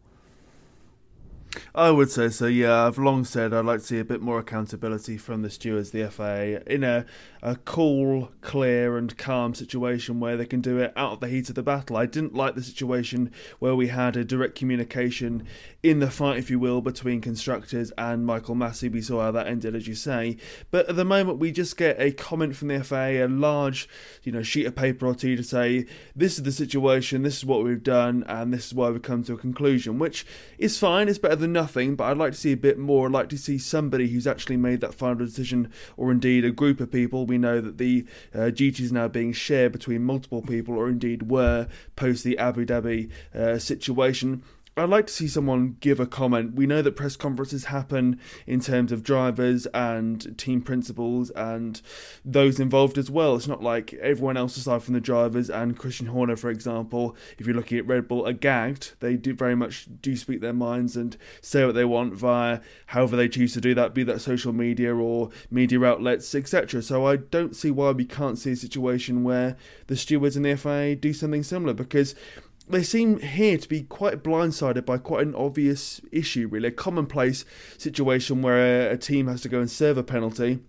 I 1.76 1.90
would 1.90 2.08
say 2.08 2.28
so. 2.28 2.46
Yeah, 2.46 2.86
I've 2.86 2.98
long 2.98 3.24
said 3.24 3.52
I'd 3.52 3.64
like 3.64 3.80
to 3.80 3.86
see 3.86 3.98
a 3.98 4.04
bit 4.04 4.20
more 4.20 4.38
accountability 4.38 5.16
from 5.16 5.42
the 5.42 5.50
stewards, 5.50 5.90
the 5.90 6.08
FIA, 6.08 6.62
in 6.68 6.84
a 6.84 7.04
a 7.44 7.56
cool, 7.56 8.32
clear, 8.40 8.96
and 8.96 9.18
calm 9.18 9.52
situation 9.52 10.18
where 10.18 10.34
they 10.34 10.46
can 10.46 10.62
do 10.62 10.78
it 10.78 10.94
out 10.96 11.12
of 11.12 11.20
the 11.20 11.28
heat 11.28 11.50
of 11.50 11.54
the 11.54 11.62
battle. 11.62 11.94
I 11.94 12.06
didn't 12.06 12.32
like 12.32 12.54
the 12.54 12.62
situation 12.62 13.30
where 13.58 13.76
we 13.76 13.88
had 13.88 14.16
a 14.16 14.24
direct 14.24 14.54
communication 14.54 15.46
in 15.82 16.00
the 16.00 16.10
fight, 16.10 16.38
if 16.38 16.48
you 16.48 16.58
will, 16.58 16.80
between 16.80 17.20
constructors 17.20 17.92
and 17.98 18.24
Michael 18.24 18.54
Masi. 18.54 18.90
We 18.90 19.02
saw 19.02 19.24
how 19.24 19.30
that 19.32 19.46
ended, 19.46 19.74
as 19.74 19.86
you 19.86 19.94
say. 19.94 20.38
But 20.70 20.88
at 20.88 20.96
the 20.96 21.04
moment, 21.04 21.38
we 21.38 21.52
just 21.52 21.76
get 21.76 22.00
a 22.00 22.12
comment 22.12 22.56
from 22.56 22.68
the 22.68 22.82
FIA, 22.82 23.26
a 23.26 23.28
large, 23.28 23.90
you 24.22 24.32
know, 24.32 24.42
sheet 24.42 24.64
of 24.64 24.74
paper 24.74 25.06
or 25.06 25.14
two 25.14 25.36
to 25.36 25.44
say 25.44 25.84
this 26.16 26.38
is 26.38 26.44
the 26.44 26.52
situation, 26.52 27.24
this 27.24 27.36
is 27.36 27.44
what 27.44 27.62
we've 27.62 27.82
done, 27.82 28.24
and 28.26 28.54
this 28.54 28.68
is 28.68 28.74
why 28.74 28.88
we've 28.88 29.02
come 29.02 29.22
to 29.22 29.34
a 29.34 29.38
conclusion, 29.38 29.98
which 29.98 30.24
is 30.56 30.78
fine. 30.78 31.10
It's 31.10 31.18
better 31.18 31.36
than 31.36 31.52
nothing. 31.52 31.63
But 31.96 32.04
I'd 32.04 32.18
like 32.18 32.32
to 32.32 32.38
see 32.38 32.52
a 32.52 32.56
bit 32.56 32.78
more. 32.78 33.06
I'd 33.06 33.12
like 33.12 33.28
to 33.30 33.38
see 33.38 33.58
somebody 33.58 34.08
who's 34.08 34.26
actually 34.26 34.56
made 34.56 34.80
that 34.80 34.94
final 34.94 35.26
decision, 35.26 35.72
or 35.96 36.10
indeed 36.10 36.44
a 36.44 36.50
group 36.50 36.80
of 36.80 36.90
people. 36.90 37.26
We 37.26 37.38
know 37.38 37.60
that 37.60 37.78
the 37.78 38.04
uh, 38.34 38.50
duties 38.50 38.92
now 38.92 39.08
being 39.08 39.32
shared 39.32 39.72
between 39.72 40.04
multiple 40.04 40.42
people, 40.42 40.76
or 40.76 40.88
indeed 40.88 41.30
were 41.30 41.68
post 41.96 42.24
the 42.24 42.38
Abu 42.38 42.64
Dhabi 42.64 43.10
uh, 43.34 43.58
situation. 43.58 44.42
I'd 44.76 44.88
like 44.88 45.06
to 45.06 45.12
see 45.12 45.28
someone 45.28 45.76
give 45.78 46.00
a 46.00 46.06
comment. 46.06 46.54
We 46.54 46.66
know 46.66 46.82
that 46.82 46.96
press 46.96 47.14
conferences 47.14 47.66
happen 47.66 48.18
in 48.44 48.58
terms 48.58 48.90
of 48.90 49.04
drivers 49.04 49.66
and 49.66 50.36
team 50.36 50.62
principals 50.62 51.30
and 51.30 51.80
those 52.24 52.58
involved 52.58 52.98
as 52.98 53.08
well. 53.08 53.36
It's 53.36 53.46
not 53.46 53.62
like 53.62 53.94
everyone 53.94 54.36
else 54.36 54.56
aside 54.56 54.82
from 54.82 54.94
the 54.94 55.00
drivers 55.00 55.48
and 55.48 55.78
Christian 55.78 56.06
Horner, 56.06 56.34
for 56.34 56.50
example, 56.50 57.14
if 57.38 57.46
you're 57.46 57.54
looking 57.54 57.78
at 57.78 57.86
Red 57.86 58.08
Bull, 58.08 58.26
are 58.26 58.32
gagged. 58.32 58.94
They 58.98 59.16
do 59.16 59.32
very 59.32 59.54
much 59.54 59.86
do 60.00 60.16
speak 60.16 60.40
their 60.40 60.52
minds 60.52 60.96
and 60.96 61.16
say 61.40 61.64
what 61.64 61.76
they 61.76 61.84
want 61.84 62.14
via 62.14 62.60
however 62.86 63.14
they 63.14 63.28
choose 63.28 63.52
to 63.54 63.60
do 63.60 63.74
that, 63.74 63.94
be 63.94 64.02
that 64.02 64.22
social 64.22 64.52
media 64.52 64.92
or 64.92 65.30
media 65.52 65.84
outlets, 65.84 66.34
etc. 66.34 66.82
So 66.82 67.06
I 67.06 67.16
don't 67.16 67.54
see 67.54 67.70
why 67.70 67.92
we 67.92 68.04
can't 68.04 68.38
see 68.38 68.52
a 68.52 68.56
situation 68.56 69.22
where 69.22 69.56
the 69.86 69.96
stewards 69.96 70.34
and 70.34 70.44
the 70.44 70.56
FIA 70.56 70.96
do 70.96 71.12
something 71.12 71.44
similar 71.44 71.74
because 71.74 72.16
they 72.68 72.82
seem 72.82 73.20
here 73.20 73.58
to 73.58 73.68
be 73.68 73.82
quite 73.82 74.22
blindsided 74.22 74.84
by 74.86 74.98
quite 74.98 75.26
an 75.26 75.34
obvious 75.34 76.00
issue, 76.10 76.48
really. 76.48 76.68
A 76.68 76.72
commonplace 76.72 77.44
situation 77.76 78.42
where 78.42 78.88
a, 78.90 78.94
a 78.94 78.96
team 78.96 79.26
has 79.28 79.42
to 79.42 79.48
go 79.48 79.60
and 79.60 79.70
serve 79.70 79.98
a 79.98 80.02
penalty 80.02 80.60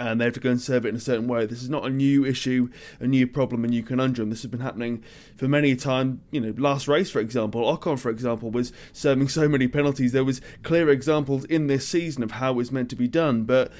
and 0.00 0.20
they 0.20 0.24
have 0.24 0.34
to 0.34 0.40
go 0.40 0.50
and 0.50 0.60
serve 0.60 0.86
it 0.86 0.88
in 0.88 0.96
a 0.96 1.00
certain 1.00 1.28
way. 1.28 1.44
This 1.44 1.62
is 1.62 1.68
not 1.68 1.84
a 1.84 1.90
new 1.90 2.24
issue, 2.24 2.70
a 3.00 3.06
new 3.06 3.26
problem, 3.26 3.64
a 3.64 3.68
new 3.68 3.82
conundrum. 3.82 4.30
This 4.30 4.42
has 4.42 4.50
been 4.50 4.60
happening 4.60 5.04
for 5.36 5.46
many 5.46 5.72
a 5.72 5.76
time. 5.76 6.22
You 6.30 6.40
know, 6.40 6.54
last 6.56 6.88
race, 6.88 7.10
for 7.10 7.20
example, 7.20 7.62
Ocon, 7.64 7.98
for 7.98 8.08
example, 8.08 8.50
was 8.50 8.72
serving 8.92 9.28
so 9.28 9.46
many 9.46 9.68
penalties. 9.68 10.12
There 10.12 10.24
was 10.24 10.40
clear 10.62 10.88
examples 10.88 11.44
in 11.44 11.66
this 11.66 11.86
season 11.86 12.22
of 12.22 12.32
how 12.32 12.52
it 12.52 12.56
was 12.56 12.72
meant 12.72 12.88
to 12.90 12.96
be 12.96 13.08
done, 13.08 13.44
but 13.44 13.70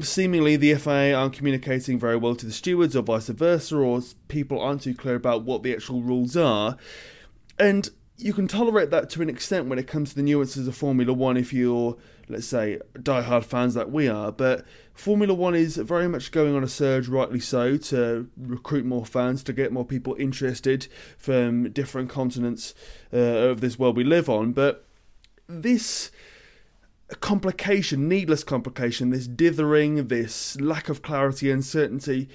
seemingly 0.00 0.56
the 0.56 0.74
FIA 0.74 1.14
aren't 1.14 1.34
communicating 1.34 1.98
very 1.98 2.16
well 2.16 2.34
to 2.36 2.46
the 2.46 2.52
stewards, 2.52 2.96
or 2.96 3.02
vice 3.02 3.28
versa, 3.28 3.76
or 3.76 4.00
people 4.28 4.60
aren't 4.60 4.82
too 4.82 4.94
clear 4.94 5.14
about 5.14 5.44
what 5.44 5.62
the 5.62 5.72
actual 5.72 6.02
rules 6.02 6.36
are. 6.36 6.76
And 7.58 7.90
you 8.16 8.32
can 8.32 8.48
tolerate 8.48 8.90
that 8.90 9.08
to 9.10 9.22
an 9.22 9.30
extent 9.30 9.68
when 9.68 9.78
it 9.78 9.86
comes 9.86 10.10
to 10.10 10.16
the 10.16 10.22
nuances 10.22 10.66
of 10.66 10.76
Formula 10.76 11.12
One 11.12 11.36
if 11.36 11.52
you're, 11.52 11.96
let's 12.28 12.46
say, 12.46 12.80
die-hard 13.00 13.44
fans 13.44 13.76
like 13.76 13.86
we 13.86 14.08
are. 14.08 14.32
But 14.32 14.66
Formula 14.92 15.32
One 15.32 15.54
is 15.54 15.76
very 15.76 16.08
much 16.08 16.32
going 16.32 16.56
on 16.56 16.64
a 16.64 16.68
surge, 16.68 17.06
rightly 17.06 17.38
so, 17.38 17.76
to 17.76 18.28
recruit 18.36 18.84
more 18.84 19.06
fans, 19.06 19.44
to 19.44 19.52
get 19.52 19.72
more 19.72 19.84
people 19.84 20.16
interested 20.18 20.88
from 21.16 21.70
different 21.70 22.10
continents 22.10 22.74
uh, 23.12 23.16
of 23.16 23.60
this 23.60 23.78
world 23.78 23.96
we 23.96 24.04
live 24.04 24.28
on. 24.28 24.52
But 24.52 24.84
this 25.48 26.10
complication, 27.16 28.08
needless 28.08 28.44
complication, 28.44 29.10
this 29.10 29.26
dithering, 29.26 30.08
this 30.08 30.60
lack 30.60 30.88
of 30.88 31.02
clarity, 31.02 31.50
uncertainty, 31.50 32.28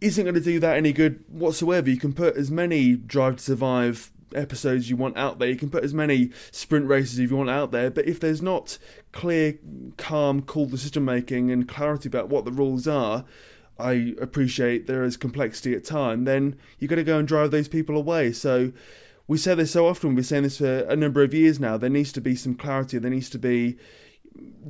isn't 0.00 0.24
going 0.24 0.34
to 0.34 0.40
do 0.40 0.60
that 0.60 0.76
any 0.76 0.92
good 0.92 1.24
whatsoever. 1.28 1.90
You 1.90 1.96
can 1.96 2.12
put 2.12 2.36
as 2.36 2.50
many 2.50 2.96
Drive 2.96 3.36
to 3.36 3.42
Survive 3.42 4.12
episodes 4.34 4.90
you 4.90 4.96
want 4.96 5.16
out 5.16 5.38
there. 5.38 5.48
You 5.48 5.56
can 5.56 5.70
put 5.70 5.84
as 5.84 5.94
many 5.94 6.30
sprint 6.50 6.86
races 6.86 7.18
if 7.18 7.30
you 7.30 7.36
want 7.36 7.50
out 7.50 7.72
there, 7.72 7.90
but 7.90 8.06
if 8.06 8.20
there's 8.20 8.42
not 8.42 8.78
clear, 9.12 9.58
calm, 9.96 10.42
cool 10.42 10.66
decision 10.66 11.04
making 11.04 11.50
and 11.50 11.66
clarity 11.66 12.08
about 12.08 12.28
what 12.28 12.44
the 12.44 12.52
rules 12.52 12.86
are, 12.86 13.24
I 13.78 14.14
appreciate 14.20 14.86
there 14.86 15.04
is 15.04 15.16
complexity 15.16 15.74
at 15.74 15.84
time. 15.84 16.24
Then 16.24 16.56
you're 16.78 16.88
going 16.88 16.98
to 16.98 17.04
go 17.04 17.18
and 17.18 17.28
drive 17.28 17.50
those 17.50 17.68
people 17.68 17.96
away. 17.96 18.32
So 18.32 18.72
we 19.28 19.36
say 19.36 19.54
this 19.54 19.72
so 19.72 19.86
often. 19.86 20.14
We've 20.14 20.26
saying 20.26 20.42
this 20.42 20.58
for 20.58 20.80
a 20.80 20.96
number 20.96 21.22
of 21.22 21.34
years 21.34 21.60
now. 21.60 21.76
There 21.76 21.90
needs 21.90 22.12
to 22.12 22.20
be 22.20 22.34
some 22.34 22.54
clarity. 22.54 22.98
There 22.98 23.10
needs 23.10 23.28
to 23.30 23.38
be 23.38 23.78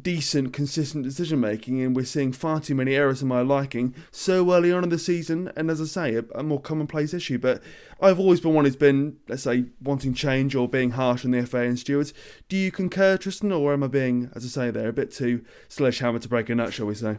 decent, 0.00 0.52
consistent 0.52 1.04
decision 1.04 1.40
making, 1.40 1.80
and 1.80 1.94
we're 1.94 2.04
seeing 2.04 2.32
far 2.32 2.60
too 2.60 2.74
many 2.74 2.94
errors 2.94 3.22
in 3.22 3.28
my 3.28 3.40
liking 3.40 3.94
so 4.10 4.52
early 4.52 4.72
on 4.72 4.82
in 4.82 4.90
the 4.90 4.98
season. 4.98 5.52
And 5.56 5.70
as 5.70 5.80
I 5.80 5.84
say, 5.84 6.14
a, 6.16 6.24
a, 6.34 6.42
more 6.42 6.60
commonplace 6.60 7.14
issue. 7.14 7.38
But 7.38 7.62
I've 8.00 8.18
always 8.18 8.40
been 8.40 8.54
one 8.54 8.64
who's 8.64 8.76
been, 8.76 9.18
let's 9.28 9.44
say, 9.44 9.66
wanting 9.82 10.14
change 10.14 10.54
or 10.54 10.68
being 10.68 10.90
harsh 10.90 11.24
on 11.24 11.30
the 11.30 11.46
FA 11.46 11.58
and 11.58 11.78
stewards. 11.78 12.12
Do 12.48 12.56
you 12.56 12.72
concur, 12.72 13.16
Tristan, 13.16 13.52
or 13.52 13.72
am 13.72 13.84
I 13.84 13.88
being, 13.88 14.30
as 14.34 14.44
I 14.44 14.48
say, 14.48 14.70
there 14.70 14.88
a 14.88 14.92
bit 14.92 15.12
too 15.12 15.44
sledgehammer 15.68 16.18
to 16.18 16.28
break 16.28 16.48
a 16.48 16.54
nut, 16.54 16.72
shall 16.72 16.86
we 16.86 16.94
say? 16.94 17.18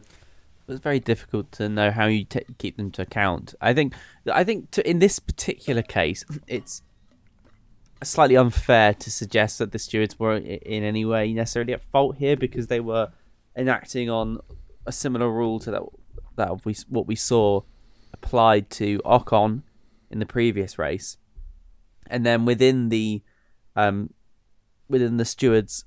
It's 0.67 0.79
very 0.79 0.99
difficult 0.99 1.51
to 1.53 1.67
know 1.67 1.89
how 1.89 2.05
you 2.05 2.25
t- 2.25 2.45
keep 2.57 2.77
them 2.77 2.91
to 2.91 3.01
account. 3.01 3.55
I 3.59 3.73
think, 3.73 3.93
I 4.31 4.43
think 4.43 4.71
to, 4.71 4.87
in 4.87 4.99
this 4.99 5.19
particular 5.19 5.81
case, 5.81 6.23
it's 6.47 6.83
slightly 8.05 8.37
unfair 8.37 8.93
to 8.93 9.11
suggest 9.11 9.59
that 9.59 9.71
the 9.71 9.79
stewards 9.79 10.17
were 10.17 10.35
in 10.35 10.83
any 10.83 11.05
way 11.05 11.33
necessarily 11.33 11.73
at 11.73 11.83
fault 11.83 12.17
here 12.17 12.37
because 12.37 12.67
they 12.67 12.79
were 12.79 13.09
enacting 13.55 14.09
on 14.09 14.39
a 14.85 14.91
similar 14.91 15.29
rule 15.29 15.59
to 15.59 15.71
that 15.71 15.83
that 16.35 16.65
we 16.65 16.75
what 16.87 17.07
we 17.07 17.15
saw 17.15 17.61
applied 18.13 18.69
to 18.69 18.99
Ocon 18.99 19.63
in 20.09 20.19
the 20.19 20.25
previous 20.25 20.79
race, 20.79 21.17
and 22.07 22.25
then 22.25 22.45
within 22.45 22.89
the 22.89 23.21
um, 23.75 24.13
within 24.87 25.17
the 25.17 25.25
stewards 25.25 25.85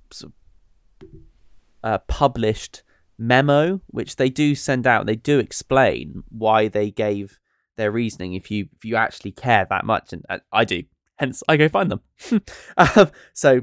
uh, 1.83 1.99
published 2.07 2.83
memo, 3.19 3.81
which 3.89 4.17
they 4.17 4.29
do 4.29 4.55
send 4.55 4.87
out, 4.87 5.07
they 5.07 5.17
do 5.17 5.39
explain 5.39 6.23
why 6.29 6.69
they 6.69 6.91
gave 6.91 7.39
their 7.77 7.91
reasoning. 7.91 8.35
If 8.35 8.51
you 8.51 8.69
if 8.77 8.85
you 8.85 8.97
actually 8.97 9.33
care 9.33 9.67
that 9.69 9.85
much, 9.85 10.13
and 10.13 10.25
I 10.53 10.65
do 10.65 10.83
Hence, 11.23 11.41
I 11.49 11.57
go 11.57 11.69
find 11.69 11.89
them. 11.89 12.01
um, 12.77 13.13
so 13.33 13.61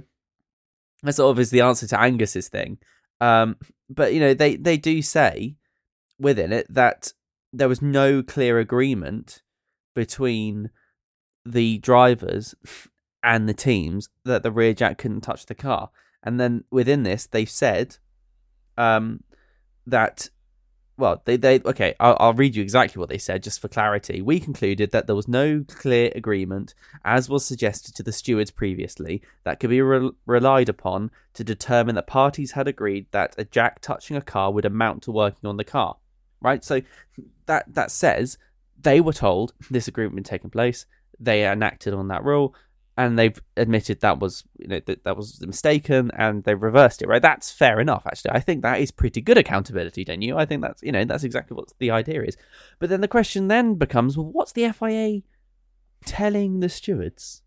that 1.04 1.12
sort 1.12 1.32
of 1.32 1.40
is 1.40 1.50
the 1.50 1.60
answer 1.60 1.86
to 1.88 2.00
Angus's 2.00 2.48
thing. 2.48 2.78
Um, 3.20 3.58
but 3.90 4.14
you 4.14 4.22
know, 4.22 4.34
they 4.34 4.56
they 4.56 4.78
do 4.78 5.02
say 5.02 5.58
within 6.18 6.54
it 6.54 6.74
that 6.74 7.12
there 7.52 7.68
was 7.68 7.82
no 7.82 8.24
clear 8.24 8.60
agreement 8.60 9.42
between 9.94 10.70
the 11.46 11.80
drivers 11.80 12.56
and 13.24 13.50
the 13.50 13.54
teams 13.54 14.08
that 14.24 14.42
the 14.42 14.54
rear 14.54 14.74
jack 14.74 14.98
couldn't 14.98 15.20
touch 15.20 15.46
the 15.46 15.54
car. 15.54 15.90
And 16.24 16.40
then 16.40 16.64
within 16.72 17.04
this, 17.04 17.28
they 17.28 17.44
said 17.44 17.98
um, 18.78 19.22
that 19.86 20.30
well, 21.00 21.22
they, 21.26 21.38
they 21.38 21.60
okay, 21.60 21.96
I'll, 22.00 22.18
I'll, 22.20 22.34
read 22.34 22.56
you 22.56 22.62
exactly 22.62 23.00
what 23.00 23.10
they 23.10 23.18
said 23.18 23.42
just 23.42 23.62
for 23.62 23.70
clarity. 23.70 24.22
We 24.22 24.40
concluded 24.40 24.92
that 24.92 25.08
there 25.08 25.16
was 25.16 25.28
no 25.28 25.64
clear 25.68 26.12
agreement, 26.14 26.76
as 27.06 27.30
was 27.30 27.46
suggested 27.46 27.96
to 27.96 28.04
the 28.04 28.12
stewards 28.12 28.52
previously, 28.52 29.22
that 29.46 29.60
could 29.60 29.70
be 29.70 29.82
re- 29.82 30.12
relied 30.26 30.68
upon 30.68 31.12
to 31.34 31.44
determine 31.44 31.96
that 31.96 32.08
parties 32.08 32.52
had 32.52 32.68
agreed 32.68 33.08
that 33.12 33.34
a 33.38 33.46
jack 33.46 33.80
touching 33.80 34.18
a 34.18 34.22
car 34.22 34.52
would 34.52 34.66
amount 34.66 35.04
to 35.04 35.12
working 35.12 35.48
on 35.48 35.58
the 35.58 35.64
car. 35.64 35.96
Right? 36.42 36.64
So 36.64 36.82
that 37.46 37.74
that 37.74 37.92
says 37.92 38.38
they 38.82 39.00
were 39.00 39.14
told 39.14 39.54
this 39.72 39.88
agreement 39.88 40.28
had 40.28 40.32
taken 40.32 40.50
place, 40.50 40.86
they 41.20 41.50
enacted 41.50 41.94
on 41.94 42.10
that 42.10 42.24
rule, 42.24 42.54
and 43.00 43.18
they've 43.18 43.42
admitted 43.56 44.02
that 44.02 44.20
was 44.20 44.44
you 44.58 44.68
know 44.68 44.82
that, 44.86 45.06
that 45.06 45.16
was 45.16 45.40
mistaken 45.48 46.12
and 46.18 46.44
they've 46.44 46.62
reversed 46.62 47.02
it 47.02 47.08
right? 47.08 47.22
That's 47.22 47.50
fair 47.50 47.80
enough 47.80 48.04
actually. 48.06 48.32
I 48.32 48.42
think 48.42 48.62
that 48.62 48.82
is 48.82 48.92
pretty 48.92 49.22
good 49.22 49.38
accountability 49.38 50.04
don't 50.04 50.22
you? 50.22 50.38
I 50.38 50.46
think 50.46 50.62
that's 50.62 50.84
you 50.84 50.92
know 50.92 51.06
that's 51.06 51.24
exactly 51.24 51.56
what 51.56 51.72
the 51.80 51.92
idea 51.92 52.22
is. 52.24 52.36
But 52.78 52.90
then 52.90 53.00
the 53.00 53.08
question 53.08 53.48
then 53.48 53.76
becomes 53.76 54.18
well 54.18 54.30
what's 54.30 54.52
the 54.52 54.70
fia 54.74 55.22
telling 56.06 56.60
the 56.60 56.68
stewards? 56.68 57.42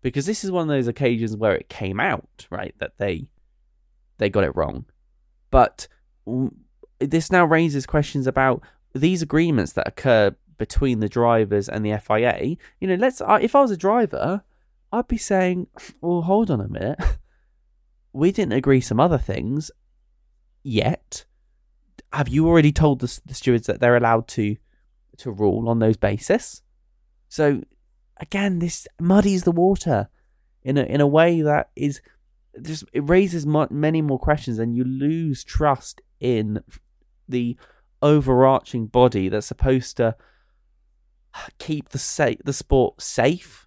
Because 0.00 0.24
this 0.24 0.42
is 0.42 0.50
one 0.50 0.62
of 0.62 0.68
those 0.68 0.88
occasions 0.88 1.36
where 1.36 1.54
it 1.54 1.68
came 1.68 2.00
out 2.00 2.46
right 2.50 2.74
that 2.78 2.96
they 2.96 3.28
they 4.16 4.30
got 4.30 4.44
it 4.44 4.56
wrong. 4.56 4.86
But 5.50 5.86
this 6.98 7.30
now 7.30 7.44
raises 7.44 7.84
questions 7.84 8.26
about 8.26 8.62
these 8.94 9.20
agreements 9.20 9.74
that 9.74 9.86
occur 9.86 10.34
between 10.56 11.00
the 11.00 11.10
drivers 11.10 11.68
and 11.68 11.84
the 11.84 11.98
FIA. 11.98 12.56
You 12.80 12.88
know, 12.88 12.94
let's 12.94 13.20
if 13.20 13.54
I 13.54 13.60
was 13.60 13.70
a 13.70 13.76
driver, 13.76 14.42
I'd 14.92 15.08
be 15.08 15.16
saying, 15.16 15.68
well, 16.00 16.22
hold 16.22 16.50
on 16.50 16.60
a 16.60 16.68
minute. 16.68 16.98
We 18.12 18.30
didn't 18.30 18.52
agree 18.52 18.82
some 18.82 19.00
other 19.00 19.16
things 19.16 19.70
yet. 20.62 21.24
Have 22.12 22.28
you 22.28 22.46
already 22.46 22.70
told 22.70 23.00
the, 23.00 23.20
the 23.24 23.32
stewards 23.32 23.66
that 23.66 23.80
they're 23.80 23.96
allowed 23.96 24.28
to 24.28 24.56
to 25.16 25.30
rule 25.30 25.68
on 25.68 25.78
those 25.78 25.96
basis? 25.96 26.60
So 27.30 27.62
again, 28.18 28.58
this 28.58 28.86
muddies 29.00 29.44
the 29.44 29.52
water 29.52 30.08
in 30.62 30.76
a 30.76 30.82
in 30.82 31.00
a 31.00 31.06
way 31.06 31.40
that 31.40 31.70
is 31.74 32.02
just 32.60 32.84
it 32.92 33.08
raises 33.08 33.46
many 33.46 34.02
more 34.02 34.18
questions, 34.18 34.58
and 34.58 34.76
you 34.76 34.84
lose 34.84 35.42
trust 35.42 36.02
in 36.20 36.62
the 37.26 37.56
overarching 38.02 38.86
body 38.86 39.30
that's 39.30 39.46
supposed 39.46 39.96
to 39.96 40.16
keep 41.58 41.88
the 41.88 41.98
sa- 41.98 42.40
the 42.44 42.52
sport 42.52 43.00
safe 43.00 43.66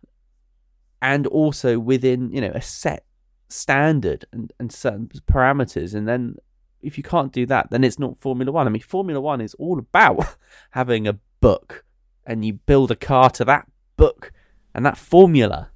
and 1.02 1.28
also 1.28 1.80
within 1.80 2.32
you 2.32 2.42
know 2.42 2.52
a 2.54 2.62
set 2.62 3.06
standard 3.50 4.25
and, 4.32 4.52
and 4.60 4.72
certain 4.72 5.10
parameters. 5.28 5.94
And 5.94 6.08
then 6.08 6.36
if 6.82 6.98
you 6.98 7.04
can't 7.04 7.32
do 7.32 7.46
that 7.48 7.70
then 7.72 7.84
it's 7.84 8.00
not 8.00 8.18
formula 8.18 8.52
one. 8.52 8.68
I 8.68 8.70
mean 8.70 8.82
formula 8.82 9.22
one 9.22 9.42
is 9.42 9.54
all 9.56 9.80
about 9.80 10.36
having 10.72 11.08
a 11.08 11.20
book 11.42 11.84
and 12.25 12.44
you 12.44 12.54
build 12.54 12.92
a 12.92 12.96
car 12.96 13.30
to 13.32 13.46
that 13.46 13.68
book 13.98 14.32
and 14.74 14.86
that 14.86 14.98
formula. 14.98 15.70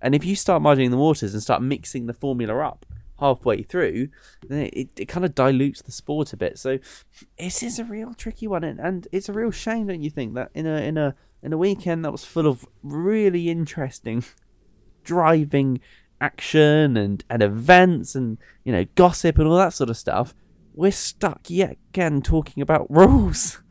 And 0.00 0.14
if 0.14 0.24
you 0.24 0.36
start 0.36 0.62
muddying 0.62 0.92
the 0.92 0.96
waters 0.96 1.34
and 1.34 1.42
start 1.42 1.62
mixing 1.62 2.06
the 2.06 2.14
formula 2.14 2.56
up 2.64 2.86
halfway 3.18 3.62
through 3.62 4.08
then 4.46 4.70
it, 4.72 4.90
it, 4.96 5.06
kind 5.06 5.24
of 5.24 5.34
dilutes 5.34 5.82
the 5.82 5.90
sport 5.90 6.32
a 6.32 6.36
bit. 6.36 6.56
So 6.56 6.78
this 7.36 7.64
is 7.64 7.80
a 7.80 7.84
real 7.84 8.14
tricky 8.14 8.46
one 8.46 8.62
and, 8.62 8.78
and 8.78 9.08
it's 9.10 9.28
a 9.28 9.32
real 9.32 9.50
shame 9.50 9.88
don't 9.88 10.02
you 10.02 10.10
think 10.10 10.34
that 10.34 10.50
in 10.54 10.66
a 10.66 10.76
in 10.76 10.96
a 10.96 11.16
in 11.42 11.52
a 11.52 11.58
weekend 11.58 12.04
that 12.04 12.12
was 12.12 12.24
full 12.24 12.46
of 12.46 12.66
really 12.82 13.48
interesting 13.48 14.24
driving 15.04 15.80
action 16.20 16.96
and, 16.96 17.24
and 17.30 17.42
events 17.42 18.14
and 18.14 18.38
you 18.64 18.72
know 18.72 18.84
gossip 18.94 19.38
and 19.38 19.46
all 19.48 19.56
that 19.56 19.72
sort 19.72 19.88
of 19.88 19.96
stuff 19.96 20.34
we're 20.74 20.90
stuck 20.90 21.48
yet 21.48 21.76
again 21.90 22.22
talking 22.22 22.62
about 22.62 22.90
rules. 22.90 23.62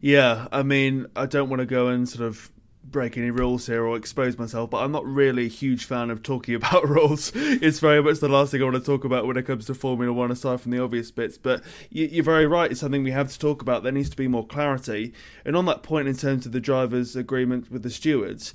Yeah 0.00 0.48
i 0.50 0.62
mean 0.62 1.06
i 1.14 1.26
don't 1.26 1.50
want 1.50 1.60
to 1.60 1.66
go 1.66 1.88
and 1.88 2.08
sort 2.08 2.26
of 2.26 2.50
break 2.82 3.16
any 3.16 3.30
rules 3.30 3.66
here 3.66 3.84
or 3.84 3.96
expose 3.96 4.38
myself, 4.38 4.70
but 4.70 4.78
I'm 4.78 4.92
not 4.92 5.06
really 5.06 5.46
a 5.46 5.48
huge 5.48 5.84
fan 5.84 6.10
of 6.10 6.22
talking 6.22 6.54
about 6.56 6.88
rules. 6.88 7.32
It's 7.34 7.78
very 7.78 8.02
much 8.02 8.20
the 8.20 8.28
last 8.28 8.50
thing 8.50 8.60
I 8.60 8.64
want 8.64 8.76
to 8.76 8.82
talk 8.82 9.04
about 9.04 9.26
when 9.26 9.36
it 9.36 9.46
comes 9.46 9.66
to 9.66 9.74
Formula 9.74 10.12
One, 10.12 10.30
aside 10.30 10.60
from 10.60 10.72
the 10.72 10.82
obvious 10.82 11.10
bits. 11.10 11.38
But 11.38 11.62
you're 11.90 12.24
very 12.24 12.46
right, 12.46 12.70
it's 12.70 12.80
something 12.80 13.02
we 13.02 13.10
have 13.12 13.30
to 13.30 13.38
talk 13.38 13.62
about. 13.62 13.82
There 13.82 13.92
needs 13.92 14.10
to 14.10 14.16
be 14.16 14.28
more 14.28 14.46
clarity. 14.46 15.12
And 15.44 15.56
on 15.56 15.66
that 15.66 15.82
point, 15.82 16.08
in 16.08 16.16
terms 16.16 16.46
of 16.46 16.52
the 16.52 16.60
drivers' 16.60 17.16
agreement 17.16 17.70
with 17.70 17.82
the 17.82 17.90
stewards, 17.90 18.54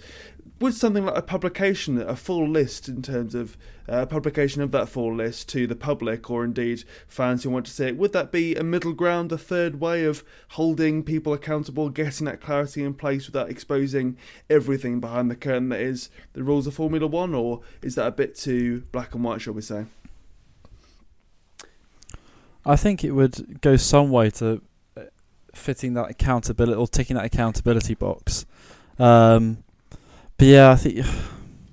would 0.66 0.74
something 0.74 1.06
like 1.06 1.16
a 1.16 1.22
publication, 1.22 2.02
a 2.02 2.16
full 2.16 2.50
list 2.50 2.90
in 2.90 3.04
terms 3.04 3.36
of 3.36 3.56
uh, 3.88 4.04
publication 4.08 4.64
of 4.64 4.72
that 4.72 4.90
full 4.90 5.16
list 5.16 5.48
to 5.48 5.68
the 5.68 5.76
public 5.76 6.32
or 6.32 6.44
indeed 6.44 6.84
fans 7.08 7.44
who 7.44 7.52
want 7.52 7.68
to 7.68 7.72
see 7.72 7.86
it, 7.86 7.98
would 7.98 8.14
that 8.14 8.32
be 8.32 8.56
a 8.56 8.64
middle 8.64 8.92
ground, 8.92 9.32
a 9.32 9.38
third 9.38 9.80
way 9.80 10.04
of 10.04 10.24
holding 10.50 11.04
people 11.04 11.34
accountable, 11.34 11.90
getting 11.90 12.26
that 12.26 12.42
clarity 12.42 12.84
in 12.84 12.96
place 12.96 13.28
without 13.28 13.48
exposing 13.48 14.18
everything 14.50 15.00
behind 15.00 15.30
the 15.30 15.36
curtain 15.36 15.70
that 15.70 15.80
is 15.80 16.10
the 16.34 16.44
rules 16.44 16.66
of 16.66 16.74
Formula 16.74 17.06
One, 17.06 17.36
or 17.36 17.62
is 17.84 17.94
that 17.94 18.08
a 18.08 18.12
bit 18.12 18.34
too 18.34 18.82
black 18.92 19.14
and 19.14 19.24
white, 19.24 19.42
shall 19.42 19.54
we 19.54 19.62
say? 19.62 19.86
I 22.66 22.76
think 22.76 23.04
it 23.04 23.12
would 23.12 23.62
go 23.62 23.76
some 23.76 24.10
way 24.10 24.32
to 24.32 24.64
uh, 24.98 25.02
fitting 25.54 25.94
that 25.94 26.10
accountability 26.10 26.76
or 26.76 26.88
ticking 26.88 27.18
that 27.18 27.26
accountability 27.26 27.94
box. 27.94 28.48
Um, 28.98 29.64
but 30.38 30.48
yeah, 30.48 30.72
I 30.72 30.76
think 30.76 31.06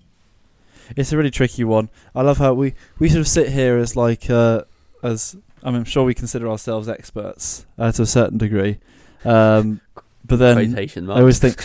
it's 0.97 1.13
a 1.13 1.17
really 1.17 1.31
tricky 1.31 1.65
one. 1.65 1.89
I 2.15 2.23
love 2.23 2.39
how 2.39 2.55
we, 2.55 2.75
we 2.99 3.09
sort 3.09 3.21
of 3.21 3.29
sit 3.29 3.51
here 3.51 3.79
as 3.79 3.97
like 3.97 4.31
uh, 4.31 4.63
as 5.03 5.37
I 5.63 5.71
mean, 5.71 5.81
I'm 5.81 5.85
sure 5.85 6.05
we 6.05 6.15
consider 6.15 6.49
ourselves 6.49 6.89
experts 6.89 7.67
uh, 7.79 7.93
to 7.93 8.03
a 8.03 8.07
certain 8.07 8.39
degree, 8.39 8.79
um, 9.25 9.81
but 10.25 10.37
then 10.37 10.59
I 11.11 11.21
always 11.21 11.39
think, 11.39 11.65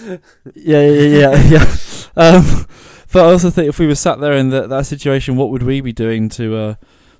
yeah, 0.54 0.80
yeah, 0.82 1.36
yeah, 1.36 1.42
yeah. 1.48 1.76
Um, 2.18 2.66
but 3.12 3.26
I 3.26 3.32
also 3.32 3.50
think 3.50 3.68
if 3.68 3.78
we 3.78 3.86
were 3.86 3.94
sat 3.94 4.20
there 4.20 4.32
in 4.32 4.48
the, 4.48 4.66
that 4.66 4.86
situation, 4.86 5.36
what 5.36 5.50
would 5.50 5.62
we 5.62 5.82
be 5.82 5.92
doing 5.92 6.30
to 6.30 6.56
uh, 6.56 6.74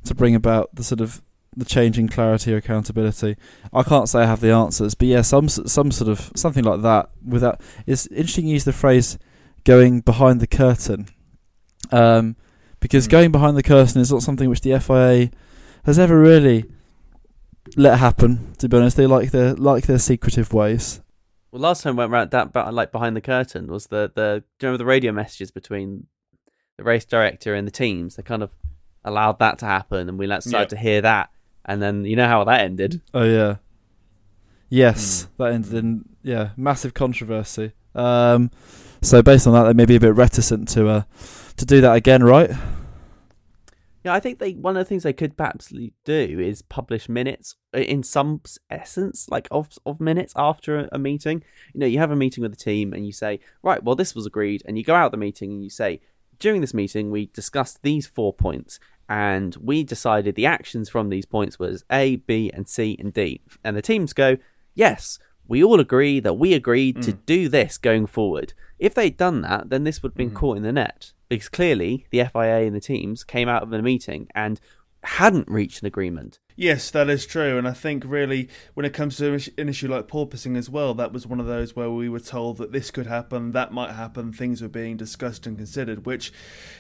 to 0.04 0.14
bring 0.14 0.34
about 0.34 0.74
the 0.74 0.82
sort 0.82 1.02
of 1.02 1.20
the 1.56 1.64
change 1.64 1.98
in 1.98 2.08
clarity 2.08 2.52
or 2.52 2.58
accountability. 2.58 3.36
I 3.72 3.82
can't 3.82 4.08
say 4.08 4.20
I 4.20 4.26
have 4.26 4.40
the 4.40 4.50
answers, 4.50 4.94
but 4.94 5.08
yeah, 5.08 5.22
some 5.22 5.48
some 5.48 5.90
sort 5.90 6.10
of 6.10 6.30
something 6.36 6.62
like 6.62 6.82
that. 6.82 7.10
Without 7.26 7.60
it's 7.86 8.06
interesting. 8.08 8.46
You 8.46 8.54
use 8.54 8.64
the 8.64 8.72
phrase 8.72 9.18
"going 9.64 10.00
behind 10.00 10.40
the 10.40 10.46
curtain," 10.46 11.08
um, 11.90 12.36
because 12.80 13.08
mm. 13.08 13.10
going 13.10 13.32
behind 13.32 13.56
the 13.56 13.62
curtain 13.62 14.00
is 14.00 14.12
not 14.12 14.22
something 14.22 14.50
which 14.50 14.60
the 14.60 14.78
FIA 14.78 15.30
has 15.84 15.98
ever 15.98 16.18
really 16.20 16.66
let 17.76 17.98
happen. 17.98 18.54
To 18.58 18.68
be 18.68 18.76
honest, 18.76 18.96
they 18.98 19.06
like 19.06 19.30
their 19.30 19.54
like 19.54 19.86
their 19.86 19.98
secretive 19.98 20.52
ways. 20.52 21.00
Well, 21.50 21.62
last 21.62 21.82
time 21.82 21.96
we 21.96 22.00
went 22.00 22.12
around 22.12 22.30
that, 22.32 22.52
but 22.52 22.74
like 22.74 22.92
behind 22.92 23.16
the 23.16 23.22
curtain 23.22 23.68
was 23.68 23.86
the 23.86 24.12
the 24.14 24.44
do 24.58 24.66
you 24.66 24.68
remember 24.68 24.78
the 24.78 24.84
radio 24.84 25.12
messages 25.12 25.50
between 25.50 26.06
the 26.76 26.84
race 26.84 27.06
director 27.06 27.54
and 27.54 27.66
the 27.66 27.72
teams? 27.72 28.16
They 28.16 28.22
kind 28.22 28.42
of 28.42 28.50
allowed 29.06 29.38
that 29.38 29.58
to 29.60 29.64
happen, 29.64 30.10
and 30.10 30.18
we 30.18 30.26
let 30.26 30.42
started 30.42 30.64
yep. 30.64 30.68
to 30.68 30.76
hear 30.76 31.00
that 31.00 31.30
and 31.66 31.82
then 31.82 32.04
you 32.04 32.16
know 32.16 32.28
how 32.28 32.44
that 32.44 32.60
ended. 32.60 33.02
Oh 33.12 33.24
yeah. 33.24 33.56
Yes, 34.68 35.24
mm. 35.24 35.36
that 35.38 35.52
ended 35.52 35.74
in 35.74 36.04
yeah 36.22 36.50
massive 36.56 36.94
controversy. 36.94 37.72
Um, 37.94 38.50
so 39.02 39.22
based 39.22 39.46
on 39.46 39.52
that, 39.52 39.64
they 39.64 39.74
may 39.74 39.84
be 39.84 39.96
a 39.96 40.00
bit 40.00 40.14
reticent 40.14 40.68
to 40.70 40.88
uh, 40.88 41.02
to 41.56 41.66
do 41.66 41.80
that 41.80 41.94
again, 41.94 42.24
right? 42.24 42.50
Yeah, 44.04 44.14
I 44.14 44.20
think 44.20 44.38
they 44.38 44.52
one 44.52 44.76
of 44.76 44.80
the 44.80 44.88
things 44.88 45.02
they 45.02 45.12
could 45.12 45.36
perhaps 45.36 45.72
do 46.04 46.38
is 46.40 46.62
publish 46.62 47.08
minutes 47.08 47.56
in 47.74 48.02
some 48.02 48.40
essence, 48.70 49.28
like 49.28 49.48
of 49.50 49.70
of 49.84 50.00
minutes 50.00 50.32
after 50.36 50.78
a, 50.78 50.88
a 50.92 50.98
meeting. 50.98 51.42
You 51.74 51.80
know, 51.80 51.86
you 51.86 51.98
have 51.98 52.12
a 52.12 52.16
meeting 52.16 52.42
with 52.42 52.52
the 52.52 52.64
team 52.64 52.92
and 52.92 53.04
you 53.04 53.12
say, 53.12 53.40
right, 53.62 53.82
well, 53.82 53.96
this 53.96 54.14
was 54.14 54.26
agreed, 54.26 54.62
and 54.64 54.78
you 54.78 54.84
go 54.84 54.94
out 54.94 55.10
the 55.10 55.16
meeting 55.16 55.50
and 55.50 55.64
you 55.64 55.70
say, 55.70 56.00
during 56.38 56.60
this 56.60 56.74
meeting, 56.74 57.10
we 57.10 57.26
discussed 57.26 57.82
these 57.82 58.06
four 58.06 58.32
points, 58.32 58.78
and 59.08 59.56
we 59.56 59.84
decided 59.84 60.34
the 60.34 60.46
actions 60.46 60.88
from 60.88 61.08
these 61.08 61.26
points 61.26 61.58
was 61.58 61.84
A, 61.90 62.16
B, 62.16 62.50
and 62.52 62.68
C 62.68 62.96
and 62.98 63.12
D. 63.12 63.40
And 63.62 63.76
the 63.76 63.82
teams 63.82 64.12
go, 64.12 64.36
yes, 64.74 65.18
we 65.48 65.62
all 65.62 65.80
agree 65.80 66.20
that 66.20 66.34
we 66.34 66.54
agreed 66.54 66.96
mm. 66.96 67.04
to 67.04 67.12
do 67.12 67.48
this 67.48 67.78
going 67.78 68.06
forward. 68.06 68.52
If 68.78 68.94
they'd 68.94 69.16
done 69.16 69.42
that, 69.42 69.70
then 69.70 69.84
this 69.84 70.02
would 70.02 70.12
have 70.12 70.16
been 70.16 70.30
mm. 70.30 70.34
caught 70.34 70.56
in 70.56 70.62
the 70.62 70.72
net 70.72 71.12
because 71.28 71.48
clearly 71.48 72.06
the 72.10 72.24
FIA 72.24 72.66
and 72.66 72.74
the 72.74 72.80
teams 72.80 73.24
came 73.24 73.48
out 73.48 73.62
of 73.62 73.70
the 73.70 73.82
meeting 73.82 74.28
and 74.34 74.60
hadn't 75.06 75.48
reached 75.48 75.82
an 75.82 75.86
agreement. 75.86 76.38
Yes, 76.56 76.90
that 76.90 77.10
is 77.10 77.26
true, 77.26 77.58
and 77.58 77.68
I 77.68 77.72
think 77.72 78.02
really 78.06 78.48
when 78.74 78.86
it 78.86 78.94
comes 78.94 79.18
to 79.18 79.38
an 79.58 79.68
issue 79.68 79.88
like 79.88 80.08
porpoising 80.08 80.56
as 80.56 80.70
well, 80.70 80.94
that 80.94 81.12
was 81.12 81.26
one 81.26 81.38
of 81.38 81.46
those 81.46 81.76
where 81.76 81.90
we 81.90 82.08
were 82.08 82.18
told 82.18 82.56
that 82.56 82.72
this 82.72 82.90
could 82.90 83.06
happen, 83.06 83.52
that 83.52 83.72
might 83.72 83.92
happen, 83.92 84.32
things 84.32 84.62
were 84.62 84.68
being 84.68 84.96
discussed 84.96 85.46
and 85.46 85.58
considered, 85.58 86.06
which 86.06 86.32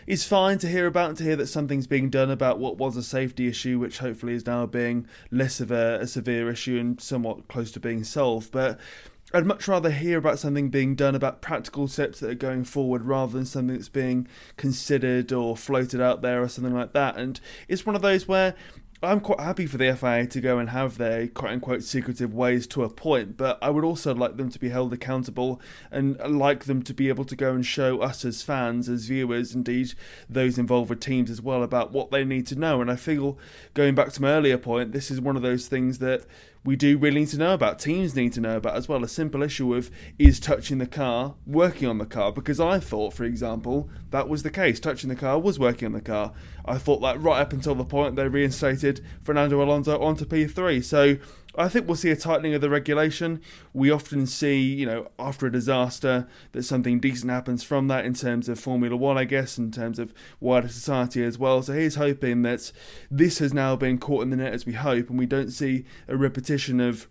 is 0.06 0.24
fine 0.24 0.58
to 0.58 0.68
hear 0.68 0.86
about 0.86 1.10
and 1.10 1.18
to 1.18 1.24
hear 1.24 1.36
that 1.36 1.46
something's 1.46 1.86
being 1.86 2.08
done 2.08 2.30
about 2.30 2.58
what 2.58 2.78
was 2.78 2.96
a 2.96 3.02
safety 3.02 3.48
issue, 3.48 3.78
which 3.78 3.98
hopefully 3.98 4.32
is 4.32 4.46
now 4.46 4.64
being 4.64 5.06
less 5.30 5.60
of 5.60 5.70
a, 5.70 5.98
a 6.00 6.06
severe 6.06 6.50
issue 6.50 6.78
and 6.78 7.00
somewhat 7.00 7.46
close 7.48 7.70
to 7.72 7.80
being 7.80 8.02
solved, 8.02 8.50
but. 8.50 8.80
I'd 9.34 9.46
much 9.46 9.66
rather 9.66 9.90
hear 9.90 10.18
about 10.18 10.38
something 10.38 10.70
being 10.70 10.94
done 10.94 11.14
about 11.14 11.42
practical 11.42 11.88
steps 11.88 12.20
that 12.20 12.30
are 12.30 12.34
going 12.34 12.64
forward 12.64 13.04
rather 13.04 13.32
than 13.32 13.44
something 13.44 13.74
that's 13.74 13.88
being 13.88 14.28
considered 14.56 15.32
or 15.32 15.56
floated 15.56 16.00
out 16.00 16.22
there 16.22 16.42
or 16.42 16.48
something 16.48 16.74
like 16.74 16.92
that. 16.92 17.16
And 17.16 17.40
it's 17.66 17.84
one 17.84 17.96
of 17.96 18.02
those 18.02 18.28
where 18.28 18.54
I'm 19.02 19.20
quite 19.20 19.40
happy 19.40 19.66
for 19.66 19.76
the 19.76 19.94
FIA 19.94 20.26
to 20.28 20.40
go 20.40 20.58
and 20.58 20.70
have 20.70 20.96
their 20.96 21.28
quote 21.28 21.52
unquote 21.52 21.82
secretive 21.82 22.32
ways 22.32 22.66
to 22.68 22.82
a 22.82 22.88
point, 22.88 23.36
but 23.36 23.58
I 23.60 23.68
would 23.68 23.84
also 23.84 24.14
like 24.14 24.36
them 24.36 24.48
to 24.48 24.58
be 24.58 24.70
held 24.70 24.92
accountable 24.92 25.60
and 25.90 26.18
like 26.18 26.64
them 26.64 26.82
to 26.84 26.94
be 26.94 27.08
able 27.08 27.26
to 27.26 27.36
go 27.36 27.52
and 27.52 27.66
show 27.66 28.00
us 28.00 28.24
as 28.24 28.42
fans, 28.42 28.88
as 28.88 29.04
viewers, 29.04 29.54
indeed 29.54 29.92
those 30.30 30.56
involved 30.56 30.88
with 30.88 31.00
teams 31.00 31.30
as 31.30 31.42
well, 31.42 31.62
about 31.62 31.92
what 31.92 32.10
they 32.10 32.24
need 32.24 32.46
to 32.46 32.56
know. 32.56 32.80
And 32.80 32.90
I 32.90 32.96
feel, 32.96 33.38
going 33.74 33.94
back 33.94 34.12
to 34.12 34.22
my 34.22 34.30
earlier 34.30 34.56
point, 34.56 34.92
this 34.92 35.10
is 35.10 35.20
one 35.20 35.36
of 35.36 35.42
those 35.42 35.68
things 35.68 35.98
that 35.98 36.24
we 36.66 36.74
do 36.76 36.98
really 36.98 37.20
need 37.20 37.28
to 37.28 37.38
know 37.38 37.54
about. 37.54 37.78
Teams 37.78 38.16
need 38.16 38.32
to 38.32 38.40
know 38.40 38.56
about 38.56 38.74
as 38.74 38.88
well. 38.88 39.04
A 39.04 39.08
simple 39.08 39.42
issue 39.42 39.74
of 39.74 39.90
is 40.18 40.40
touching 40.40 40.78
the 40.78 40.86
car 40.86 41.36
working 41.46 41.88
on 41.88 41.98
the 41.98 42.04
car? 42.06 42.32
Because 42.32 42.58
I 42.58 42.80
thought, 42.80 43.14
for 43.14 43.24
example, 43.24 43.88
that 44.10 44.28
was 44.28 44.42
the 44.42 44.50
case. 44.50 44.80
Touching 44.80 45.08
the 45.08 45.16
car 45.16 45.38
was 45.38 45.58
working 45.58 45.86
on 45.86 45.92
the 45.92 46.00
car. 46.00 46.32
I 46.66 46.78
thought 46.78 47.00
that 47.00 47.20
right 47.20 47.40
up 47.40 47.52
until 47.52 47.74
the 47.74 47.84
point 47.84 48.16
they 48.16 48.28
reinstated 48.28 49.04
Fernando 49.22 49.62
Alonso 49.62 50.00
onto 50.00 50.24
P3. 50.24 50.82
So 50.82 51.16
I 51.58 51.68
think 51.68 51.86
we'll 51.86 51.96
see 51.96 52.10
a 52.10 52.16
tightening 52.16 52.54
of 52.54 52.60
the 52.60 52.68
regulation. 52.68 53.40
We 53.72 53.90
often 53.90 54.26
see, 54.26 54.60
you 54.60 54.84
know, 54.84 55.08
after 55.18 55.46
a 55.46 55.52
disaster, 55.52 56.28
that 56.52 56.64
something 56.64 57.00
decent 57.00 57.30
happens 57.30 57.62
from 57.62 57.88
that 57.88 58.04
in 58.04 58.14
terms 58.14 58.48
of 58.48 58.60
Formula 58.60 58.96
One, 58.96 59.16
I 59.16 59.24
guess, 59.24 59.56
in 59.56 59.70
terms 59.70 59.98
of 59.98 60.12
wider 60.38 60.68
society 60.68 61.24
as 61.24 61.38
well. 61.38 61.62
So 61.62 61.72
here's 61.72 61.94
hoping 61.94 62.42
that 62.42 62.72
this 63.10 63.38
has 63.38 63.54
now 63.54 63.74
been 63.76 63.98
caught 63.98 64.22
in 64.22 64.30
the 64.30 64.36
net 64.36 64.52
as 64.52 64.66
we 64.66 64.74
hope, 64.74 65.08
and 65.08 65.18
we 65.18 65.26
don't 65.26 65.50
see 65.50 65.84
a 66.08 66.16
repetition 66.16 66.78
of 66.80 67.08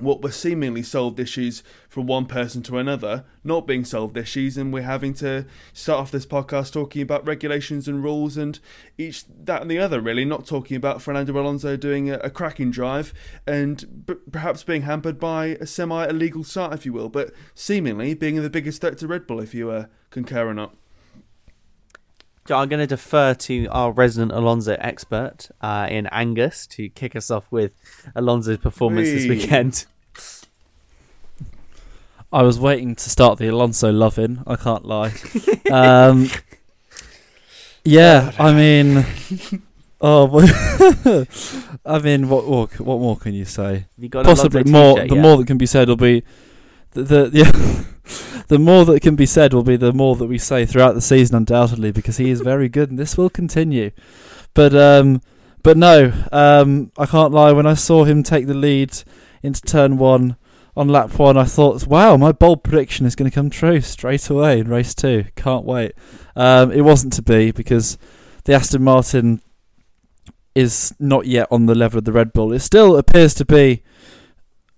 what 0.00 0.22
were 0.22 0.30
seemingly 0.30 0.82
solved 0.82 1.18
issues 1.18 1.62
from 1.88 2.06
one 2.06 2.26
person 2.26 2.62
to 2.62 2.78
another 2.78 3.24
not 3.44 3.66
being 3.66 3.84
solved 3.84 4.16
issues 4.16 4.56
and 4.56 4.72
we're 4.72 4.82
having 4.82 5.14
to 5.14 5.44
start 5.72 6.00
off 6.00 6.10
this 6.10 6.26
podcast 6.26 6.72
talking 6.72 7.02
about 7.02 7.26
regulations 7.26 7.88
and 7.88 8.02
rules 8.02 8.36
and 8.36 8.58
each 8.98 9.24
that 9.28 9.62
and 9.62 9.70
the 9.70 9.78
other 9.78 10.00
really 10.00 10.24
not 10.24 10.46
talking 10.46 10.76
about 10.76 11.02
Fernando 11.02 11.38
Alonso 11.38 11.76
doing 11.76 12.10
a, 12.10 12.14
a 12.18 12.30
cracking 12.30 12.70
drive 12.70 13.12
and 13.46 14.06
b- 14.06 14.14
perhaps 14.30 14.62
being 14.62 14.82
hampered 14.82 15.18
by 15.18 15.56
a 15.60 15.66
semi 15.66 16.06
illegal 16.06 16.44
start 16.44 16.72
if 16.72 16.84
you 16.84 16.92
will 16.92 17.08
but 17.08 17.32
seemingly 17.54 18.14
being 18.14 18.40
the 18.42 18.50
biggest 18.50 18.80
threat 18.80 18.98
to 18.98 19.06
Red 19.06 19.26
Bull 19.26 19.40
if 19.40 19.54
you 19.54 19.70
uh, 19.70 19.86
concur 20.10 20.48
or 20.48 20.54
not 20.54 20.74
I'm 22.50 22.68
going 22.68 22.80
to 22.80 22.86
defer 22.86 23.34
to 23.34 23.66
our 23.66 23.92
resident 23.92 24.32
Alonso 24.32 24.76
expert 24.78 25.48
uh, 25.60 25.86
in 25.90 26.06
Angus 26.08 26.66
to 26.68 26.88
kick 26.88 27.16
us 27.16 27.30
off 27.30 27.46
with 27.50 27.72
Alonso's 28.14 28.58
performance 28.58 29.08
Whee. 29.08 29.14
this 29.14 29.28
weekend. 29.28 29.86
I 32.32 32.42
was 32.42 32.58
waiting 32.58 32.94
to 32.94 33.10
start 33.10 33.38
the 33.38 33.48
Alonso 33.48 33.90
loving. 33.92 34.42
I 34.46 34.56
can't 34.56 34.84
lie. 34.84 35.12
um, 35.70 36.28
yeah, 37.84 38.32
I 38.38 38.52
mean, 38.52 39.06
oh, 40.00 41.26
I 41.86 41.98
mean, 42.00 42.28
what 42.28 42.46
more? 42.46 42.66
What 42.78 43.00
more 43.00 43.16
can 43.16 43.34
you 43.34 43.44
say? 43.44 43.86
You 43.96 44.10
Possibly 44.10 44.64
more. 44.64 45.06
The 45.06 45.14
more 45.14 45.36
that 45.36 45.46
can 45.46 45.58
be 45.58 45.66
said 45.66 45.88
will 45.88 45.96
be 45.96 46.24
the, 46.92 47.02
the 47.02 47.30
yeah. 47.32 47.84
The 48.48 48.58
more 48.58 48.84
that 48.84 49.02
can 49.02 49.16
be 49.16 49.26
said 49.26 49.52
will 49.52 49.62
be 49.62 49.76
the 49.76 49.92
more 49.92 50.16
that 50.16 50.26
we 50.26 50.38
say 50.38 50.66
throughout 50.66 50.94
the 50.94 51.00
season, 51.00 51.36
undoubtedly, 51.36 51.90
because 51.90 52.16
he 52.16 52.30
is 52.30 52.40
very 52.40 52.68
good, 52.68 52.90
and 52.90 52.98
this 52.98 53.16
will 53.16 53.30
continue. 53.30 53.90
But 54.54 54.74
um, 54.74 55.20
but 55.62 55.76
no, 55.76 56.12
um, 56.32 56.92
I 56.96 57.06
can't 57.06 57.32
lie. 57.32 57.52
When 57.52 57.66
I 57.66 57.74
saw 57.74 58.04
him 58.04 58.22
take 58.22 58.46
the 58.46 58.54
lead 58.54 59.02
into 59.42 59.60
turn 59.62 59.98
one 59.98 60.36
on 60.76 60.88
lap 60.88 61.18
one, 61.18 61.36
I 61.36 61.44
thought, 61.44 61.86
wow, 61.86 62.16
my 62.16 62.32
bold 62.32 62.62
prediction 62.62 63.06
is 63.06 63.16
going 63.16 63.30
to 63.30 63.34
come 63.34 63.50
true 63.50 63.80
straight 63.80 64.28
away 64.30 64.60
in 64.60 64.68
race 64.68 64.94
two. 64.94 65.24
Can't 65.34 65.64
wait. 65.64 65.92
Um, 66.36 66.70
it 66.70 66.82
wasn't 66.82 67.14
to 67.14 67.22
be 67.22 67.50
because 67.50 67.98
the 68.44 68.54
Aston 68.54 68.84
Martin 68.84 69.42
is 70.54 70.94
not 70.98 71.26
yet 71.26 71.48
on 71.50 71.66
the 71.66 71.74
level 71.74 71.98
of 71.98 72.04
the 72.04 72.12
Red 72.12 72.32
Bull. 72.32 72.52
It 72.52 72.60
still 72.60 72.96
appears 72.96 73.34
to 73.34 73.44
be 73.44 73.82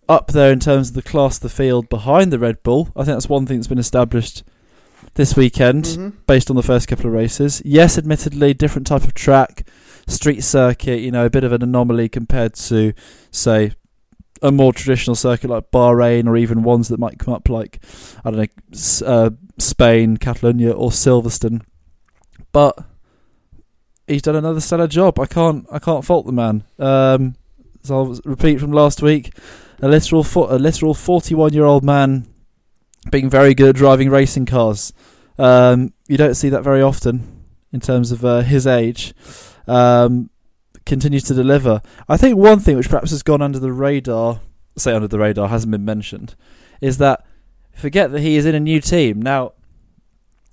up 0.08 0.28
there 0.32 0.52
in 0.52 0.60
terms 0.60 0.88
of 0.90 0.94
the 0.94 1.02
class 1.02 1.36
of 1.36 1.42
the 1.42 1.48
field 1.48 1.88
behind 1.88 2.32
the 2.32 2.38
Red 2.38 2.62
Bull. 2.62 2.88
I 2.96 3.04
think 3.04 3.16
that's 3.16 3.28
one 3.28 3.46
thing 3.46 3.58
that's 3.58 3.66
been 3.68 3.78
established 3.78 4.42
this 5.14 5.36
weekend 5.36 5.84
Mhm. 5.84 6.12
based 6.26 6.50
on 6.50 6.56
the 6.56 6.62
first 6.62 6.88
couple 6.88 7.06
of 7.06 7.12
races. 7.12 7.60
Yes, 7.64 7.98
admittedly, 7.98 8.54
different 8.54 8.86
type 8.86 9.04
of 9.04 9.14
track, 9.14 9.66
street 10.06 10.42
circuit, 10.42 11.00
you 11.00 11.10
know, 11.10 11.26
a 11.26 11.30
bit 11.30 11.44
of 11.44 11.52
an 11.52 11.62
anomaly 11.62 12.08
compared 12.08 12.54
to, 12.54 12.92
say, 13.30 13.72
a 14.40 14.52
more 14.52 14.72
traditional 14.72 15.16
circuit 15.16 15.50
like 15.50 15.70
Bahrain 15.72 16.26
or 16.26 16.36
even 16.36 16.62
ones 16.62 16.88
that 16.88 17.00
might 17.00 17.18
come 17.18 17.34
up 17.34 17.48
like, 17.48 17.80
I 18.24 18.30
don't 18.30 18.40
know, 18.40 19.06
uh, 19.06 19.30
Spain, 19.58 20.16
Catalonia, 20.16 20.70
or 20.70 20.90
Silverstone. 20.90 21.62
But 22.52 22.78
he's 24.06 24.22
done 24.22 24.36
another 24.36 24.60
stellar 24.60 24.86
job. 24.86 25.18
I 25.18 25.26
can't, 25.26 25.66
I 25.70 25.78
can't 25.80 26.04
fault 26.04 26.26
the 26.26 26.32
man. 26.32 26.62
Um, 26.78 27.34
so 27.82 27.96
I'll 27.98 28.20
repeat 28.24 28.60
from 28.60 28.72
last 28.72 29.02
week: 29.02 29.34
a 29.80 29.88
literal, 29.88 30.24
fo- 30.24 30.54
a 30.54 30.58
literal 30.58 30.94
forty-one-year-old 30.94 31.84
man 31.84 32.26
being 33.10 33.30
very 33.30 33.54
good 33.54 33.70
at 33.70 33.76
driving 33.76 34.10
racing 34.10 34.46
cars. 34.46 34.92
Um, 35.38 35.92
you 36.08 36.16
don't 36.16 36.34
see 36.34 36.48
that 36.48 36.62
very 36.62 36.82
often 36.82 37.44
in 37.72 37.80
terms 37.80 38.12
of 38.12 38.24
uh, 38.24 38.40
his 38.40 38.66
age. 38.66 39.14
Um, 39.66 40.30
continues 40.84 41.22
to 41.24 41.34
deliver. 41.34 41.82
I 42.08 42.16
think 42.16 42.36
one 42.36 42.60
thing 42.60 42.76
which 42.76 42.88
perhaps 42.88 43.10
has 43.10 43.22
gone 43.22 43.42
under 43.42 43.58
the 43.58 43.72
radar, 43.72 44.40
say 44.76 44.94
under 44.94 45.08
the 45.08 45.18
radar, 45.18 45.48
hasn't 45.48 45.70
been 45.70 45.84
mentioned, 45.84 46.34
is 46.80 46.98
that 46.98 47.24
forget 47.74 48.10
that 48.12 48.20
he 48.20 48.36
is 48.36 48.46
in 48.46 48.54
a 48.54 48.60
new 48.60 48.80
team 48.80 49.20
now. 49.20 49.52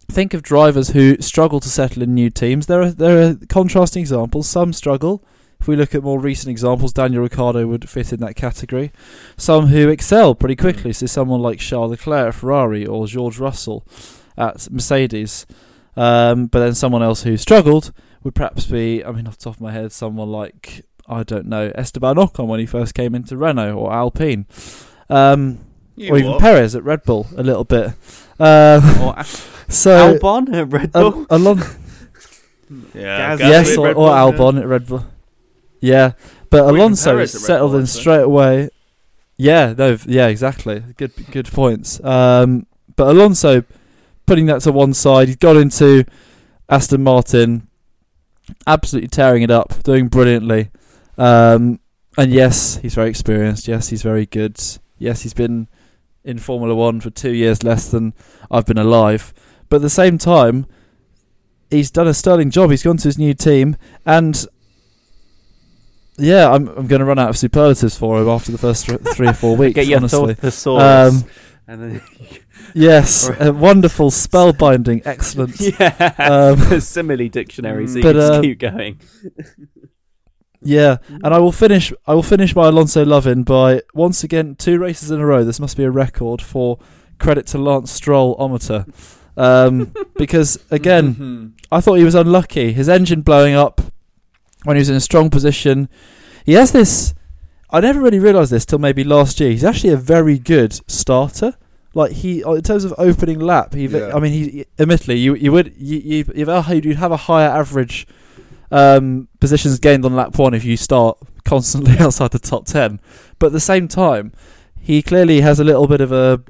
Think 0.07 0.35
of 0.35 0.43
drivers 0.43 0.89
who 0.89 1.17
struggle 1.19 1.59
to 1.59 1.69
settle 1.69 2.03
in 2.03 2.13
new 2.13 2.29
teams. 2.29 2.67
There 2.67 2.81
are 2.81 2.91
there 2.91 3.27
are 3.27 3.35
contrasting 3.49 4.01
examples. 4.01 4.47
Some 4.47 4.71
struggle. 4.71 5.23
If 5.65 5.69
we 5.69 5.75
look 5.75 5.95
at 5.95 6.03
more 6.03 6.19
recent 6.19 6.51
examples, 6.51 6.93
Daniel 6.93 7.23
Ricciardo 7.23 7.65
would 7.65 7.89
fit 7.89 8.13
in 8.13 8.19
that 8.19 8.35
category. 8.35 8.91
Some 9.35 9.65
who 9.65 9.89
excel 9.89 10.35
pretty 10.35 10.55
quickly, 10.55 10.93
so 10.93 11.07
someone 11.07 11.41
like 11.41 11.57
Charles 11.57 11.89
Leclerc 11.89 12.27
at 12.27 12.35
Ferrari 12.35 12.85
or 12.85 13.07
George 13.07 13.39
Russell 13.39 13.83
at 14.37 14.69
Mercedes. 14.69 15.47
Um, 15.97 16.45
but 16.45 16.59
then 16.59 16.75
someone 16.75 17.01
else 17.01 17.23
who 17.23 17.35
struggled 17.35 17.91
would 18.23 18.35
perhaps 18.35 18.67
be, 18.67 19.03
I 19.03 19.11
mean, 19.11 19.25
off 19.25 19.39
the 19.39 19.45
top 19.45 19.55
of 19.55 19.61
my 19.61 19.71
head, 19.71 19.91
someone 19.91 20.29
like, 20.31 20.85
I 21.09 21.23
don't 21.23 21.47
know, 21.47 21.71
Esteban 21.73 22.17
Ocon 22.17 22.45
when 22.45 22.59
he 22.59 22.67
first 22.67 22.93
came 22.93 23.15
into 23.15 23.35
Renault 23.35 23.75
or 23.75 23.91
Alpine. 23.91 24.45
Um, 25.09 25.61
You 25.95 26.13
or 26.13 26.17
even? 26.19 26.37
Perez 26.37 26.75
at 26.75 26.83
Red 26.83 27.01
Bull 27.01 27.25
a 27.35 27.41
little 27.41 27.63
bit. 27.63 27.87
Um, 28.39 29.01
Or 29.01 29.15
so 29.67 30.19
Albon 30.19 30.53
at 30.53 30.71
Red 30.71 30.91
Al- 30.93 31.09
Bull. 31.09 31.25
Alon- 31.31 31.63
Yeah, 32.93 33.35
Gasly 33.35 33.39
yes, 33.39 33.77
or, 33.77 33.87
or 33.89 33.93
Bull, 33.95 34.05
yeah. 34.07 34.13
Albon 34.21 34.59
at 34.59 34.67
Red 34.67 34.85
Bull. 34.87 35.05
Yeah, 35.79 36.13
but 36.49 36.63
even 36.63 36.75
Alonso 36.75 37.17
Red 37.17 37.29
settled 37.29 37.71
Bull, 37.71 37.81
in 37.81 37.87
straight 37.87 38.23
away. 38.23 38.69
Yeah, 39.37 39.73
no, 39.77 39.97
yeah, 40.05 40.27
exactly. 40.27 40.83
Good, 40.97 41.11
good 41.31 41.47
points. 41.47 42.03
Um, 42.03 42.67
but 42.95 43.09
Alonso, 43.09 43.63
putting 44.25 44.45
that 44.47 44.61
to 44.61 44.71
one 44.71 44.93
side, 44.93 45.27
he's 45.27 45.35
got 45.35 45.57
into 45.57 46.05
Aston 46.69 47.03
Martin, 47.03 47.67
absolutely 48.65 49.09
tearing 49.09 49.43
it 49.43 49.51
up, 49.51 49.83
doing 49.83 50.07
brilliantly. 50.07 50.71
Um, 51.17 51.79
and 52.17 52.31
yes, 52.31 52.77
he's 52.77 52.95
very 52.95 53.09
experienced. 53.09 53.67
Yes, 53.67 53.89
he's 53.89 54.01
very 54.01 54.25
good. 54.25 54.59
Yes, 54.97 55.23
he's 55.23 55.33
been 55.33 55.67
in 56.23 56.39
Formula 56.39 56.73
One 56.73 57.01
for 57.01 57.09
two 57.09 57.33
years 57.33 57.63
less 57.63 57.89
than 57.91 58.13
I've 58.49 58.65
been 58.65 58.77
alive. 58.77 59.33
But 59.69 59.77
at 59.77 59.81
the 59.81 59.89
same 59.89 60.17
time, 60.17 60.65
he's 61.69 61.91
done 61.91 62.07
a 62.07 62.13
sterling 62.13 62.51
job. 62.51 62.71
He's 62.71 62.83
gone 62.83 62.97
to 62.97 63.07
his 63.07 63.17
new 63.17 63.33
team, 63.33 63.75
and 64.05 64.45
yeah, 66.17 66.49
I'm 66.51 66.67
I'm 66.69 66.87
going 66.87 66.99
to 66.99 67.05
run 67.05 67.19
out 67.19 67.29
of 67.29 67.37
superlatives 67.37 67.97
for 67.97 68.21
him 68.21 68.27
after 68.29 68.51
the 68.51 68.57
first 68.57 68.85
th- 68.85 68.99
three 69.15 69.27
or 69.27 69.33
four 69.33 69.55
weeks. 69.61 69.75
Get 69.75 69.87
your 69.87 69.97
honestly, 69.99 70.33
thesaurus. 70.35 71.23
Um, 71.23 71.29
and 71.67 71.81
then 71.81 72.01
yes, 72.75 73.29
a 73.39 73.51
wonderful, 73.51 74.11
spellbinding, 74.11 75.01
excellent. 75.05 75.59
yeah, 75.59 76.13
Um, 76.19 76.79
simile 76.79 77.27
dictionary. 77.29 77.87
So 77.87 77.95
but, 78.01 78.11
can 78.11 78.13
just 78.15 78.31
uh, 78.33 78.41
keep 78.41 78.59
going. 78.59 78.99
Yeah, 80.61 80.97
and 81.09 81.27
I 81.27 81.37
will 81.39 81.51
finish. 81.51 81.93
I 82.07 82.15
will 82.15 82.23
finish 82.23 82.55
my 82.55 82.67
Alonso 82.69 83.05
loving 83.05 83.43
by 83.43 83.81
once 83.93 84.23
again 84.23 84.55
two 84.55 84.79
races 84.79 85.11
in 85.11 85.19
a 85.19 85.25
row. 85.25 85.43
This 85.43 85.59
must 85.59 85.77
be 85.77 85.83
a 85.83 85.91
record 85.91 86.41
for 86.41 86.79
credit 87.19 87.45
to 87.47 87.57
Lance 87.59 87.91
Stroll 87.91 88.35
ometer, 88.39 88.85
um, 89.37 89.93
because 90.17 90.57
again, 90.71 91.15
Mhm. 91.15 91.51
I 91.71 91.81
thought 91.81 91.95
he 91.95 92.03
was 92.03 92.15
unlucky. 92.15 92.73
His 92.73 92.89
engine 92.89 93.21
blowing 93.21 93.53
up 93.53 93.79
when 94.65 94.75
he 94.75 94.79
was 94.81 94.89
in 94.89 94.95
a 94.95 95.01
strong 95.01 95.29
position. 95.29 95.87
He 96.45 96.53
has 96.53 96.71
this. 96.71 97.13
I 97.69 97.79
never 97.79 98.01
really 98.01 98.19
realised 98.19 98.51
this 98.51 98.65
till 98.65 98.79
maybe 98.79 99.03
last 99.03 99.39
year. 99.39 99.49
He's 99.49 99.63
actually 99.63 99.91
a 99.91 99.97
very 99.97 100.37
good 100.37 100.79
starter. 100.89 101.55
Like 101.93 102.11
he, 102.11 102.41
in 102.41 102.61
terms 102.61 102.83
of 102.83 102.93
opening 102.97 103.39
lap, 103.39 103.73
he. 103.73 103.85
Yeah. 103.85 104.11
I 104.13 104.19
mean, 104.19 104.33
he. 104.33 104.65
Admittedly, 104.77 105.15
you 105.15 105.35
you 105.35 105.51
would 105.51 105.73
you 105.77 105.99
you 105.99 106.25
you'd 106.35 106.85
you'd 106.85 106.97
have 106.97 107.11
a 107.11 107.17
higher 107.17 107.49
average 107.49 108.05
um, 108.71 109.29
positions 109.39 109.79
gained 109.79 110.05
on 110.05 110.15
lap 110.15 110.37
one 110.37 110.53
if 110.53 110.65
you 110.65 110.75
start 110.77 111.17
constantly 111.45 111.97
outside 111.99 112.31
the 112.31 112.39
top 112.39 112.65
ten. 112.65 112.99
But 113.39 113.47
at 113.47 113.53
the 113.53 113.59
same 113.59 113.87
time, 113.87 114.33
he 114.79 115.01
clearly 115.01 115.41
has 115.41 115.59
a 115.59 115.63
little 115.63 115.87
bit 115.87 116.01
of 116.01 116.11
a 116.11 116.41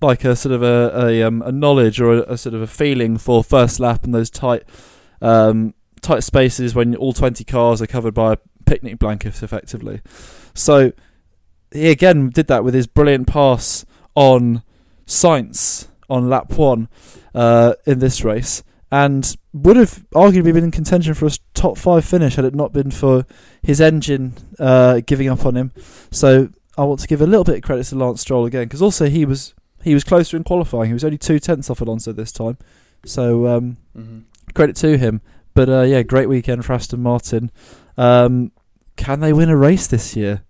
like 0.00 0.24
a 0.24 0.34
sort 0.34 0.54
of 0.54 0.62
a 0.62 1.06
a, 1.06 1.22
um, 1.22 1.42
a 1.42 1.52
knowledge 1.52 2.00
or 2.00 2.14
a, 2.14 2.32
a 2.32 2.38
sort 2.38 2.54
of 2.54 2.62
a 2.62 2.66
feeling 2.66 3.16
for 3.16 3.44
first 3.44 3.80
lap 3.80 4.04
and 4.04 4.14
those 4.14 4.30
tight 4.30 4.64
um, 5.20 5.74
tight 6.00 6.24
spaces 6.24 6.74
when 6.74 6.94
all 6.96 7.12
twenty 7.12 7.44
cars 7.44 7.80
are 7.82 7.86
covered 7.86 8.14
by 8.14 8.34
a 8.34 8.38
picnic 8.66 8.98
blanket, 8.98 9.42
effectively. 9.42 10.00
So 10.54 10.92
he 11.72 11.90
again 11.90 12.30
did 12.30 12.46
that 12.48 12.64
with 12.64 12.74
his 12.74 12.86
brilliant 12.86 13.26
pass 13.26 13.84
on 14.14 14.62
Sainz 15.06 15.88
on 16.10 16.28
lap 16.28 16.52
one 16.52 16.88
uh, 17.34 17.74
in 17.86 17.98
this 17.98 18.24
race, 18.24 18.62
and 18.90 19.36
would 19.52 19.76
have 19.76 20.04
arguably 20.14 20.52
been 20.54 20.64
in 20.64 20.70
contention 20.70 21.14
for 21.14 21.26
a 21.26 21.30
top 21.54 21.76
five 21.76 22.04
finish 22.04 22.36
had 22.36 22.44
it 22.44 22.54
not 22.54 22.72
been 22.72 22.90
for 22.90 23.26
his 23.62 23.80
engine 23.80 24.34
uh, 24.58 25.00
giving 25.04 25.28
up 25.28 25.44
on 25.44 25.56
him. 25.56 25.72
So 26.10 26.48
I 26.76 26.84
want 26.84 27.00
to 27.00 27.06
give 27.06 27.20
a 27.20 27.26
little 27.26 27.44
bit 27.44 27.56
of 27.56 27.62
credit 27.62 27.84
to 27.86 27.96
Lance 27.96 28.20
Stroll 28.20 28.46
again 28.46 28.64
because 28.64 28.82
also 28.82 29.06
he 29.08 29.24
was 29.24 29.54
he 29.82 29.94
was 29.94 30.04
closer 30.04 30.36
in 30.36 30.44
qualifying. 30.44 30.88
He 30.88 30.94
was 30.94 31.04
only 31.04 31.18
two 31.18 31.38
tenths 31.38 31.70
off 31.70 31.80
Alonso 31.80 32.12
this 32.12 32.32
time, 32.32 32.56
so 33.04 33.46
um, 33.46 33.76
Mhm. 33.96 34.22
credit 34.54 34.76
to 34.76 34.96
him. 34.96 35.20
But 35.58 35.68
uh, 35.68 35.82
yeah, 35.82 36.02
great 36.02 36.28
weekend 36.28 36.64
for 36.64 36.72
Aston 36.72 37.02
Martin. 37.02 37.50
Um, 37.96 38.52
can 38.94 39.18
they 39.18 39.32
win 39.32 39.48
a 39.48 39.56
race 39.56 39.88
this 39.88 40.14
year? 40.14 40.44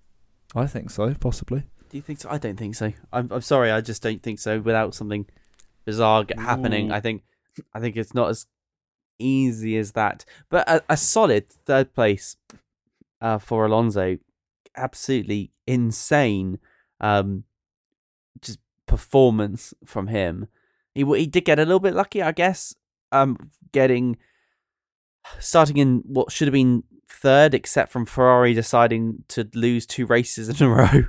I 0.54 0.66
think 0.66 0.90
so, 0.90 1.14
possibly. 1.14 1.60
Do 1.88 1.96
you 1.96 2.02
think 2.02 2.20
so? 2.20 2.28
I 2.30 2.36
don't 2.36 2.58
think 2.58 2.74
so. 2.74 2.92
I'm 3.10 3.32
I'm 3.32 3.40
sorry. 3.40 3.70
I 3.70 3.80
just 3.80 4.02
don't 4.02 4.22
think 4.22 4.38
so. 4.38 4.60
Without 4.60 4.94
something 4.94 5.24
bizarre 5.86 6.26
happening, 6.36 6.90
Ooh. 6.90 6.94
I 6.94 7.00
think 7.00 7.22
I 7.72 7.80
think 7.80 7.96
it's 7.96 8.12
not 8.12 8.28
as 8.28 8.48
easy 9.18 9.78
as 9.78 9.92
that. 9.92 10.26
But 10.50 10.68
a, 10.68 10.82
a 10.90 10.96
solid 10.98 11.48
third 11.48 11.94
place 11.94 12.36
uh, 13.22 13.38
for 13.38 13.64
Alonso, 13.64 14.18
absolutely 14.76 15.52
insane. 15.66 16.58
Um, 17.00 17.44
just 18.42 18.58
performance 18.84 19.72
from 19.86 20.08
him. 20.08 20.48
He 20.94 21.02
he 21.02 21.26
did 21.26 21.46
get 21.46 21.58
a 21.58 21.64
little 21.64 21.80
bit 21.80 21.94
lucky, 21.94 22.20
I 22.20 22.32
guess. 22.32 22.74
Um, 23.10 23.52
getting 23.72 24.18
starting 25.40 25.76
in 25.76 26.02
what 26.06 26.32
should 26.32 26.48
have 26.48 26.52
been 26.52 26.84
third, 27.08 27.54
except 27.54 27.90
from 27.92 28.06
Ferrari 28.06 28.54
deciding 28.54 29.24
to 29.28 29.48
lose 29.54 29.86
two 29.86 30.06
races 30.06 30.48
in 30.48 30.66
a 30.66 30.68
row 30.74 31.04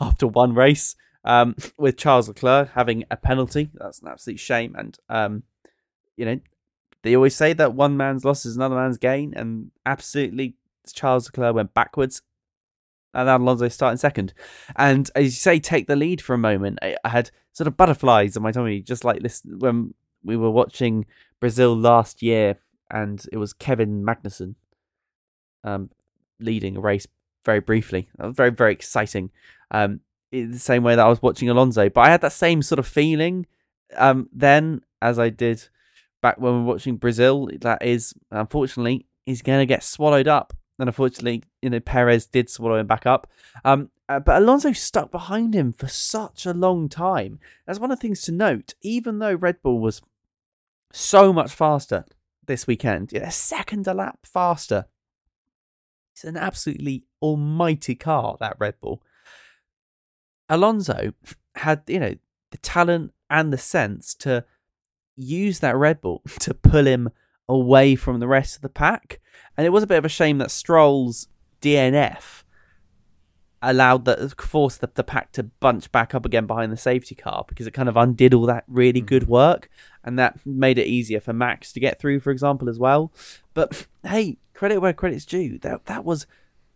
after 0.00 0.26
one 0.26 0.54
race. 0.54 0.96
Um, 1.24 1.56
with 1.76 1.96
Charles 1.98 2.28
Leclerc 2.28 2.70
having 2.70 3.04
a 3.10 3.16
penalty, 3.16 3.70
that's 3.74 4.00
an 4.00 4.08
absolute 4.08 4.40
shame. 4.40 4.74
And 4.78 4.96
um, 5.08 5.42
you 6.16 6.24
know, 6.24 6.40
they 7.02 7.14
always 7.14 7.36
say 7.36 7.52
that 7.52 7.74
one 7.74 7.96
man's 7.96 8.24
loss 8.24 8.46
is 8.46 8.56
another 8.56 8.76
man's 8.76 8.98
gain, 8.98 9.34
and 9.34 9.70
absolutely, 9.84 10.56
Charles 10.92 11.26
Leclerc 11.26 11.54
went 11.54 11.74
backwards, 11.74 12.22
and 13.14 13.28
Alonso 13.28 13.68
starting 13.68 13.98
second. 13.98 14.32
And 14.76 15.10
as 15.14 15.24
you 15.24 15.30
say, 15.30 15.58
take 15.58 15.86
the 15.86 15.96
lead 15.96 16.20
for 16.20 16.34
a 16.34 16.38
moment. 16.38 16.78
I, 16.82 16.96
I 17.04 17.08
had 17.10 17.30
sort 17.52 17.68
of 17.68 17.76
butterflies 17.76 18.36
in 18.36 18.42
my 18.42 18.52
tummy, 18.52 18.80
just 18.80 19.04
like 19.04 19.22
this 19.22 19.42
when 19.44 19.94
we 20.24 20.36
were 20.36 20.50
watching 20.50 21.06
Brazil 21.40 21.76
last 21.76 22.22
year, 22.22 22.58
and 22.90 23.24
it 23.32 23.36
was 23.36 23.52
Kevin 23.52 24.04
Magnussen 24.04 24.54
um, 25.64 25.90
leading 26.40 26.76
a 26.76 26.80
race 26.80 27.06
very 27.44 27.60
briefly. 27.60 28.08
Very, 28.18 28.50
very 28.50 28.72
exciting. 28.72 29.30
Um, 29.70 30.00
in 30.30 30.52
the 30.52 30.58
same 30.58 30.82
way 30.82 30.94
that 30.94 31.06
I 31.06 31.08
was 31.08 31.22
watching 31.22 31.48
Alonso, 31.48 31.88
but 31.88 32.02
I 32.02 32.10
had 32.10 32.20
that 32.20 32.32
same 32.32 32.60
sort 32.62 32.78
of 32.78 32.86
feeling 32.86 33.46
um, 33.96 34.28
then 34.32 34.82
as 35.00 35.18
I 35.18 35.30
did 35.30 35.68
back 36.20 36.38
when 36.38 36.52
we 36.52 36.58
were 36.60 36.66
watching 36.66 36.96
Brazil. 36.96 37.48
That 37.60 37.82
is, 37.82 38.14
unfortunately, 38.30 39.06
he's 39.24 39.42
going 39.42 39.60
to 39.60 39.66
get 39.66 39.82
swallowed 39.82 40.28
up. 40.28 40.52
And 40.78 40.88
unfortunately, 40.88 41.42
you 41.60 41.70
know, 41.70 41.80
Perez 41.80 42.26
did 42.26 42.48
swallow 42.48 42.76
him 42.76 42.86
back 42.86 43.06
up. 43.06 43.28
Um, 43.64 43.90
uh, 44.08 44.20
but 44.20 44.40
Alonso 44.40 44.72
stuck 44.72 45.10
behind 45.10 45.54
him 45.54 45.72
for 45.72 45.88
such 45.88 46.46
a 46.46 46.54
long 46.54 46.88
time. 46.88 47.40
That's 47.66 47.80
one 47.80 47.90
of 47.90 47.98
the 47.98 48.02
things 48.02 48.22
to 48.22 48.32
note. 48.32 48.74
Even 48.80 49.18
though 49.18 49.34
Red 49.34 49.60
Bull 49.62 49.80
was 49.80 50.02
so 50.92 51.32
much 51.32 51.52
faster 51.52 52.04
this 52.48 52.66
weekend, 52.66 53.12
a 53.12 53.30
second 53.30 53.86
a 53.86 53.94
lap 53.94 54.18
faster. 54.24 54.86
It's 56.12 56.24
an 56.24 56.36
absolutely 56.36 57.04
almighty 57.22 57.94
car, 57.94 58.36
that 58.40 58.56
Red 58.58 58.74
Bull. 58.80 59.00
Alonso 60.48 61.12
had, 61.54 61.82
you 61.86 62.00
know, 62.00 62.14
the 62.50 62.58
talent 62.58 63.12
and 63.30 63.52
the 63.52 63.58
sense 63.58 64.14
to 64.16 64.44
use 65.14 65.60
that 65.60 65.76
Red 65.76 66.00
Bull 66.00 66.22
to 66.40 66.54
pull 66.54 66.86
him 66.86 67.10
away 67.48 67.94
from 67.94 68.18
the 68.18 68.26
rest 68.26 68.56
of 68.56 68.62
the 68.62 68.68
pack. 68.68 69.20
And 69.56 69.64
it 69.64 69.70
was 69.70 69.84
a 69.84 69.86
bit 69.86 69.98
of 69.98 70.04
a 70.04 70.08
shame 70.08 70.38
that 70.38 70.50
Stroll's 70.50 71.28
DNF 71.62 72.42
allowed 73.60 74.04
the 74.04 74.32
forced 74.38 74.80
the, 74.80 74.90
the 74.94 75.04
pack 75.04 75.32
to 75.32 75.42
bunch 75.42 75.90
back 75.90 76.14
up 76.14 76.24
again 76.24 76.46
behind 76.46 76.70
the 76.72 76.76
safety 76.76 77.14
car 77.14 77.44
because 77.48 77.66
it 77.66 77.72
kind 77.72 77.88
of 77.88 77.96
undid 77.96 78.32
all 78.32 78.46
that 78.46 78.64
really 78.68 79.00
good 79.00 79.26
work 79.26 79.68
and 80.04 80.18
that 80.18 80.38
made 80.46 80.78
it 80.78 80.86
easier 80.86 81.20
for 81.20 81.32
Max 81.32 81.72
to 81.72 81.80
get 81.80 81.98
through, 81.98 82.20
for 82.20 82.30
example, 82.30 82.68
as 82.68 82.78
well. 82.78 83.12
But 83.54 83.86
hey, 84.04 84.38
credit 84.54 84.80
where 84.80 84.92
credit's 84.92 85.26
due. 85.26 85.58
That 85.58 85.86
that 85.86 86.04
was 86.04 86.26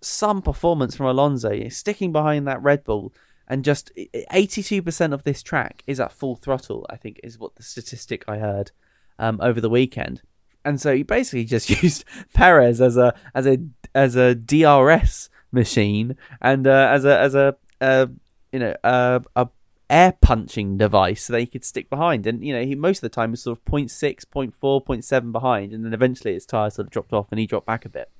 some 0.01 0.43
performance 0.43 0.97
from 0.97 1.07
Alonso, 1.07 1.69
sticking 1.69 2.13
behind 2.13 2.47
that 2.47 2.63
Red 2.63 2.85
Bull 2.85 3.13
and 3.49 3.65
just 3.65 3.91
82% 3.97 5.13
of 5.13 5.25
this 5.25 5.43
track 5.43 5.83
is 5.87 6.01
at 6.01 6.13
full 6.13 6.37
throttle. 6.37 6.87
I 6.89 6.97
think 6.97 7.21
is 7.23 7.39
what 7.39 7.57
the 7.57 7.63
statistic 7.63 8.25
I 8.27 8.39
heard 8.39 8.71
um, 9.19 9.39
over 9.43 9.61
the 9.61 9.71
weekend. 9.71 10.23
And 10.65 10.81
so 10.81 10.95
he 10.95 11.03
basically 11.03 11.45
just 11.45 11.69
used 11.83 12.05
Perez 12.35 12.81
as 12.81 12.97
a 12.97 13.15
as 13.35 13.47
a 13.47 13.59
as 13.95 14.17
a 14.17 14.35
DRS 14.35 15.29
machine 15.53 16.17
and 16.41 16.67
uh, 16.67 16.89
as 16.91 17.05
a 17.05 17.19
as 17.19 17.35
a 17.35 17.57
uh, 17.81 18.07
you 18.53 18.59
know 18.59 18.75
a, 18.83 19.23
a 19.37 19.49
air 19.91 20.15
punching 20.23 20.79
device 20.79 21.27
that 21.27 21.39
he 21.39 21.47
could 21.47 21.65
stick 21.65 21.91
behind. 21.91 22.27
And 22.27 22.45
you 22.45 22.55
know 22.55 22.65
he 22.65 22.75
most 22.75 22.99
of 22.99 23.03
the 23.03 23.09
time 23.11 23.33
was 23.33 23.43
sort 23.43 23.59
of 23.59 23.71
0. 23.71 23.85
0.6, 23.85 23.91
0. 23.91 24.15
0.4, 24.15 24.85
0.7 24.85 25.33
behind, 25.33 25.73
and 25.73 25.85
then 25.85 25.93
eventually 25.93 26.35
his 26.35 26.47
tire 26.47 26.71
sort 26.71 26.87
of 26.87 26.91
dropped 26.91 27.13
off 27.13 27.31
and 27.31 27.39
he 27.39 27.47
dropped 27.47 27.67
back 27.67 27.85
a 27.85 27.91
bit. 27.91 28.11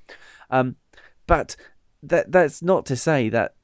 Um, 0.49 0.75
but 1.25 1.55
that 2.03 2.31
that's 2.31 2.61
not 2.61 2.85
to 2.85 2.95
say 2.95 3.29
that 3.29 3.55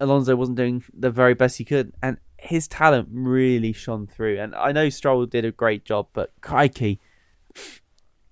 Alonso 0.00 0.36
wasn't 0.36 0.56
doing 0.56 0.84
the 0.92 1.10
very 1.10 1.34
best 1.34 1.58
he 1.58 1.64
could, 1.64 1.92
and 2.02 2.18
his 2.38 2.68
talent 2.68 3.08
really 3.10 3.72
shone 3.72 4.06
through. 4.06 4.38
And 4.38 4.54
I 4.54 4.72
know 4.72 4.88
Stroll 4.88 5.26
did 5.26 5.44
a 5.44 5.52
great 5.52 5.84
job, 5.84 6.08
but 6.12 6.32
crikey, 6.40 7.00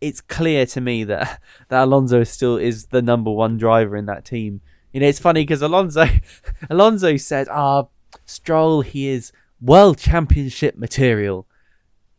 it's 0.02 0.20
clear 0.20 0.66
to 0.66 0.80
me 0.82 1.04
that 1.04 1.40
that 1.68 1.84
Alonso 1.84 2.24
still 2.24 2.56
is 2.58 2.86
the 2.88 3.00
number 3.00 3.30
one 3.30 3.56
driver 3.56 3.96
in 3.96 4.04
that 4.06 4.24
team. 4.26 4.60
You 4.92 5.00
know, 5.00 5.06
it's 5.06 5.18
funny 5.20 5.42
because 5.42 5.62
Alonso 5.62 6.04
Alonso 6.70 7.16
said, 7.16 7.48
"Ah, 7.50 7.86
Stroll, 8.26 8.82
he 8.82 9.08
is 9.08 9.32
world 9.60 9.96
championship 9.98 10.76
material," 10.76 11.46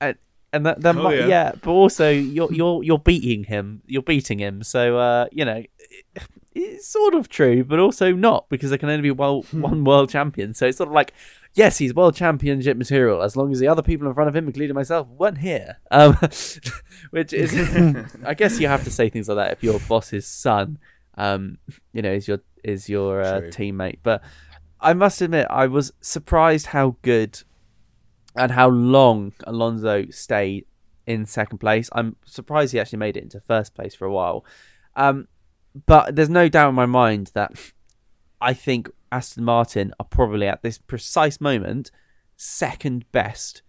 and 0.02 0.18
and 0.52 0.66
that, 0.66 0.82
that 0.82 0.96
Oh, 0.98 1.04
might, 1.04 1.20
yeah. 1.20 1.28
yeah. 1.28 1.52
but 1.62 1.70
also 1.72 2.10
you're 2.36 2.52
you're 2.52 2.84
you're 2.84 3.00
beating 3.00 3.44
him, 3.44 3.82
you're 3.86 4.02
beating 4.02 4.40
him. 4.40 4.64
So 4.64 4.98
uh, 4.98 5.28
you 5.32 5.46
know, 5.46 5.58
it- 5.80 6.24
it's 6.56 6.88
sort 6.88 7.16
of 7.16 7.30
true, 7.30 7.64
but 7.64 7.80
also 7.80 8.14
not 8.14 8.48
because 8.50 8.70
there 8.70 8.78
can 8.78 8.90
only 8.90 9.02
be 9.02 9.10
well, 9.12 9.42
one 9.52 9.84
world 9.84 10.12
champion. 10.12 10.54
So 10.54 10.68
it's 10.68 10.78
sort 10.78 10.88
of 10.90 10.94
like, 10.94 11.12
yes, 11.54 11.78
he's 11.78 11.94
world 11.94 12.16
championship 12.16 12.78
material 12.78 13.22
as 13.22 13.36
long 13.36 13.52
as 13.52 13.60
the 13.60 13.68
other 13.68 13.82
people 13.82 14.08
in 14.08 14.14
front 14.14 14.28
of 14.28 14.36
him, 14.36 14.48
including 14.48 14.76
myself, 14.76 15.08
weren't 15.08 15.38
here. 15.40 15.78
Um, 15.92 16.18
which 17.12 17.34
is, 17.34 17.54
I 18.26 18.34
guess 18.34 18.60
you 18.60 18.68
have 18.68 18.84
to 18.84 18.92
say 18.92 19.10
things 19.10 19.28
like 19.30 19.38
that 19.38 19.52
if 19.54 19.64
your 19.64 19.80
boss's 19.82 20.28
son, 20.28 20.80
um, 21.18 21.58
you 21.92 22.02
know, 22.02 22.12
is 22.12 22.28
your 22.28 22.40
is 22.64 22.90
your 22.90 23.22
uh, 23.22 23.42
teammate. 23.42 24.00
But 24.04 24.24
I 24.80 24.94
must 24.94 25.22
admit, 25.22 25.48
I 25.50 25.68
was 25.68 25.94
surprised 26.02 26.68
how 26.68 26.96
good 27.02 27.42
and 28.36 28.52
how 28.52 28.70
long 28.70 29.34
Alonso 29.46 30.06
stayed 30.10 30.66
in 31.06 31.26
second 31.26 31.60
place. 31.60 31.90
I'm 31.94 32.16
surprised 32.26 32.74
he 32.74 32.80
actually 32.80 33.00
made 33.00 33.18
it 33.18 33.24
into 33.24 33.40
first 33.40 33.76
place 33.76 33.94
for 33.94 34.06
a 34.06 34.12
while. 34.12 34.46
Um, 34.96 35.28
but 35.86 36.16
there's 36.16 36.30
no 36.30 36.50
doubt 36.50 36.70
in 36.70 36.76
my 36.76 36.86
mind 36.86 37.32
that 37.34 37.52
I 38.42 38.54
think 38.54 38.90
Aston 39.14 39.44
Martin 39.44 39.94
are 40.00 40.06
probably 40.06 40.48
at 40.48 40.64
this 40.64 40.78
precise 40.78 41.40
moment 41.40 41.92
second 42.36 43.06
best 43.12 43.62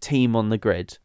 team 0.00 0.36
on 0.36 0.48
the 0.50 0.58
grid. 0.58 0.98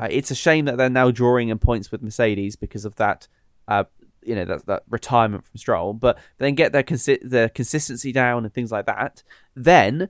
Uh, 0.00 0.08
it's 0.10 0.30
a 0.30 0.34
shame 0.34 0.64
that 0.64 0.78
they're 0.78 0.88
now 0.88 1.10
drawing 1.10 1.48
in 1.50 1.58
points 1.58 1.90
with 1.92 2.02
Mercedes 2.02 2.56
because 2.56 2.84
of 2.86 2.94
that. 2.96 3.28
Uh, 3.68 3.84
you 4.22 4.34
know 4.34 4.44
that 4.46 4.64
that 4.66 4.82
retirement 4.88 5.44
from 5.46 5.58
Stroll, 5.58 5.92
but 5.92 6.18
then 6.38 6.54
get 6.54 6.72
their 6.72 6.82
consi- 6.82 7.20
their 7.22 7.48
consistency 7.50 8.10
down 8.10 8.44
and 8.44 8.52
things 8.54 8.72
like 8.72 8.86
that. 8.86 9.22
Then, 9.54 10.08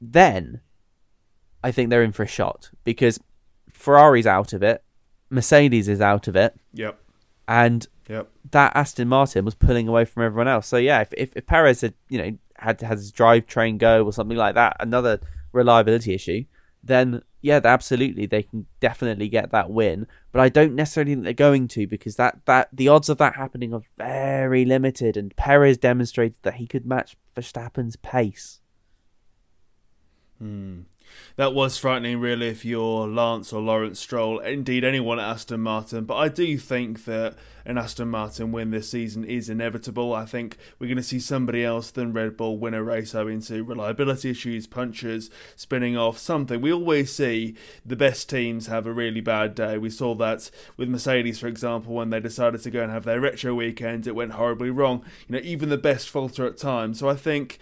then 0.00 0.60
I 1.62 1.72
think 1.72 1.90
they're 1.90 2.02
in 2.02 2.12
for 2.12 2.22
a 2.22 2.26
shot 2.26 2.70
because 2.84 3.20
Ferrari's 3.72 4.26
out 4.26 4.52
of 4.54 4.62
it, 4.62 4.82
Mercedes 5.30 5.88
is 5.88 6.00
out 6.00 6.26
of 6.26 6.34
it, 6.34 6.58
Yep. 6.72 6.98
and 7.46 7.86
Yep. 8.12 8.30
that 8.50 8.76
Aston 8.76 9.08
Martin 9.08 9.46
was 9.46 9.54
pulling 9.54 9.88
away 9.88 10.04
from 10.04 10.22
everyone 10.22 10.46
else. 10.46 10.66
So 10.66 10.76
yeah, 10.76 11.00
if 11.00 11.14
if, 11.16 11.34
if 11.34 11.46
Perez 11.46 11.80
had 11.80 11.94
you 12.10 12.18
know 12.18 12.38
had 12.56 12.78
had 12.82 12.98
his 12.98 13.10
drivetrain 13.10 13.78
go 13.78 14.04
or 14.04 14.12
something 14.12 14.36
like 14.36 14.54
that, 14.54 14.76
another 14.80 15.18
reliability 15.52 16.12
issue, 16.12 16.44
then 16.84 17.22
yeah, 17.40 17.60
absolutely 17.64 18.26
they 18.26 18.42
can 18.42 18.66
definitely 18.80 19.30
get 19.30 19.50
that 19.52 19.70
win. 19.70 20.06
But 20.30 20.42
I 20.42 20.50
don't 20.50 20.74
necessarily 20.74 21.14
think 21.14 21.24
they're 21.24 21.32
going 21.32 21.68
to 21.68 21.86
because 21.86 22.16
that 22.16 22.44
that 22.44 22.68
the 22.70 22.88
odds 22.88 23.08
of 23.08 23.16
that 23.16 23.36
happening 23.36 23.72
are 23.72 23.82
very 23.96 24.66
limited. 24.66 25.16
And 25.16 25.34
Perez 25.34 25.78
demonstrated 25.78 26.36
that 26.42 26.56
he 26.56 26.66
could 26.66 26.84
match 26.84 27.16
Verstappen's 27.34 27.96
pace. 27.96 28.60
Hmm. 30.38 30.82
That 31.36 31.54
was 31.54 31.78
frightening, 31.78 32.20
really, 32.20 32.48
if 32.48 32.64
you're 32.64 33.08
Lance 33.08 33.52
or 33.52 33.60
Lawrence 33.60 34.00
Stroll, 34.00 34.38
indeed 34.40 34.84
anyone 34.84 35.18
at 35.18 35.28
Aston 35.28 35.60
Martin. 35.60 36.04
But 36.04 36.16
I 36.16 36.28
do 36.28 36.58
think 36.58 37.04
that 37.06 37.36
an 37.64 37.78
Aston 37.78 38.08
Martin 38.08 38.52
win 38.52 38.70
this 38.70 38.90
season 38.90 39.24
is 39.24 39.48
inevitable. 39.48 40.12
I 40.12 40.26
think 40.26 40.56
we're 40.78 40.88
going 40.88 40.96
to 40.96 41.02
see 41.02 41.20
somebody 41.20 41.64
else 41.64 41.90
than 41.90 42.12
Red 42.12 42.36
Bull 42.36 42.58
win 42.58 42.74
a 42.74 42.82
race 42.82 43.14
owing 43.14 43.40
to 43.42 43.62
reliability 43.62 44.30
issues, 44.30 44.66
punches, 44.66 45.30
spinning 45.56 45.96
off, 45.96 46.18
something. 46.18 46.60
We 46.60 46.72
always 46.72 47.14
see 47.14 47.54
the 47.86 47.96
best 47.96 48.28
teams 48.28 48.66
have 48.66 48.86
a 48.86 48.92
really 48.92 49.20
bad 49.20 49.54
day. 49.54 49.78
We 49.78 49.90
saw 49.90 50.14
that 50.16 50.50
with 50.76 50.88
Mercedes, 50.88 51.38
for 51.38 51.46
example, 51.46 51.94
when 51.94 52.10
they 52.10 52.20
decided 52.20 52.62
to 52.62 52.70
go 52.70 52.82
and 52.82 52.92
have 52.92 53.04
their 53.04 53.20
retro 53.20 53.54
weekend, 53.54 54.06
it 54.06 54.14
went 54.14 54.32
horribly 54.32 54.70
wrong. 54.70 55.04
You 55.28 55.36
know, 55.36 55.42
even 55.44 55.68
the 55.68 55.78
best 55.78 56.10
falter 56.10 56.46
at 56.46 56.58
times. 56.58 56.98
So 56.98 57.08
I 57.08 57.14
think 57.14 57.58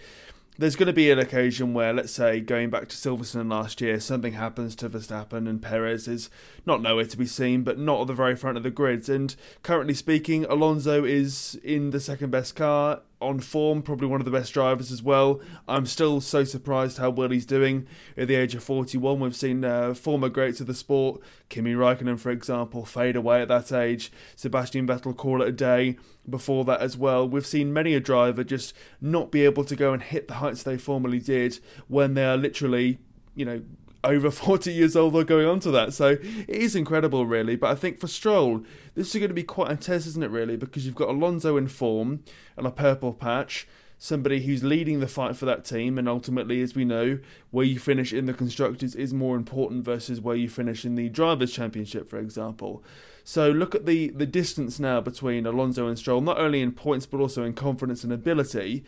there's 0.57 0.75
going 0.75 0.87
to 0.87 0.93
be 0.93 1.09
an 1.09 1.19
occasion 1.19 1.73
where, 1.73 1.93
let's 1.93 2.11
say, 2.11 2.39
going 2.39 2.69
back 2.69 2.87
to 2.89 2.95
Silverstone 2.95 3.49
last 3.49 3.81
year, 3.81 3.99
something 3.99 4.33
happens 4.33 4.75
to 4.75 4.89
Verstappen 4.89 5.49
and 5.49 5.61
Perez 5.61 6.07
is 6.07 6.29
not 6.65 6.81
nowhere 6.81 7.05
to 7.05 7.17
be 7.17 7.25
seen, 7.25 7.63
but 7.63 7.79
not 7.79 8.01
at 8.01 8.07
the 8.07 8.13
very 8.13 8.35
front 8.35 8.57
of 8.57 8.63
the 8.63 8.69
grids. 8.69 9.09
And 9.09 9.35
currently 9.63 9.93
speaking, 9.93 10.45
Alonso 10.45 11.03
is 11.03 11.59
in 11.63 11.91
the 11.91 11.99
second 11.99 12.31
best 12.31 12.55
car, 12.55 13.01
on 13.21 13.39
form, 13.39 13.81
probably 13.81 14.07
one 14.07 14.19
of 14.19 14.25
the 14.25 14.31
best 14.31 14.53
drivers 14.53 14.91
as 14.91 15.03
well. 15.03 15.39
I'm 15.67 15.85
still 15.85 16.21
so 16.21 16.43
surprised 16.43 16.97
how 16.97 17.09
well 17.09 17.29
he's 17.29 17.45
doing 17.45 17.87
at 18.17 18.27
the 18.27 18.35
age 18.35 18.55
of 18.55 18.63
41. 18.63 19.19
We've 19.19 19.35
seen 19.35 19.63
uh, 19.63 19.93
former 19.93 20.29
greats 20.29 20.59
of 20.59 20.67
the 20.67 20.73
sport, 20.73 21.21
Kimi 21.49 21.73
Raikkonen, 21.73 22.19
for 22.19 22.31
example, 22.31 22.85
fade 22.85 23.15
away 23.15 23.41
at 23.41 23.47
that 23.49 23.71
age. 23.71 24.11
Sebastian 24.35 24.87
Vettel 24.87 25.15
call 25.15 25.41
it 25.41 25.47
a 25.47 25.53
day 25.53 25.97
before 26.29 26.65
that 26.65 26.81
as 26.81 26.97
well. 26.97 27.27
We've 27.27 27.45
seen 27.45 27.73
many 27.73 27.93
a 27.93 27.99
driver 27.99 28.43
just 28.43 28.73
not 28.99 29.31
be 29.31 29.45
able 29.45 29.63
to 29.65 29.75
go 29.75 29.93
and 29.93 30.01
hit 30.01 30.27
the 30.27 30.35
heights 30.35 30.63
they 30.63 30.77
formerly 30.77 31.19
did 31.19 31.59
when 31.87 32.13
they 32.15 32.25
are 32.25 32.37
literally, 32.37 32.99
you 33.35 33.45
know, 33.45 33.61
over 34.03 34.31
40 34.31 34.71
years 34.71 34.95
old 34.95 35.15
or 35.15 35.23
going 35.23 35.47
on 35.47 35.59
to 35.61 35.71
that. 35.71 35.93
So 35.93 36.17
it 36.21 36.49
is 36.49 36.75
incredible, 36.75 37.25
really. 37.25 37.55
But 37.55 37.71
I 37.71 37.75
think 37.75 37.99
for 37.99 38.07
Stroll, 38.07 38.63
this 38.95 39.13
is 39.13 39.19
going 39.19 39.29
to 39.29 39.35
be 39.35 39.43
quite 39.43 39.71
a 39.71 39.75
test, 39.75 40.07
isn't 40.07 40.23
it, 40.23 40.31
really? 40.31 40.57
Because 40.57 40.85
you've 40.85 40.95
got 40.95 41.09
Alonso 41.09 41.57
in 41.57 41.67
form 41.67 42.23
and 42.57 42.65
a 42.65 42.71
purple 42.71 43.13
patch, 43.13 43.67
somebody 43.97 44.41
who's 44.41 44.63
leading 44.63 44.99
the 44.99 45.07
fight 45.07 45.35
for 45.35 45.45
that 45.45 45.65
team. 45.65 45.97
And 45.97 46.09
ultimately, 46.09 46.61
as 46.61 46.75
we 46.75 46.85
know, 46.85 47.19
where 47.51 47.65
you 47.65 47.79
finish 47.79 48.13
in 48.13 48.25
the 48.25 48.33
Constructors 48.33 48.95
is 48.95 49.13
more 49.13 49.35
important 49.35 49.85
versus 49.85 50.19
where 50.19 50.35
you 50.35 50.49
finish 50.49 50.85
in 50.85 50.95
the 50.95 51.09
Drivers' 51.09 51.53
Championship, 51.53 52.09
for 52.09 52.17
example. 52.17 52.83
So 53.23 53.51
look 53.51 53.75
at 53.75 53.85
the, 53.85 54.09
the 54.09 54.25
distance 54.25 54.79
now 54.79 54.99
between 55.01 55.45
Alonso 55.45 55.87
and 55.87 55.97
Stroll, 55.97 56.21
not 56.21 56.39
only 56.39 56.61
in 56.61 56.71
points 56.71 57.05
but 57.05 57.19
also 57.19 57.43
in 57.43 57.53
confidence 57.53 58.03
and 58.03 58.11
ability. 58.11 58.83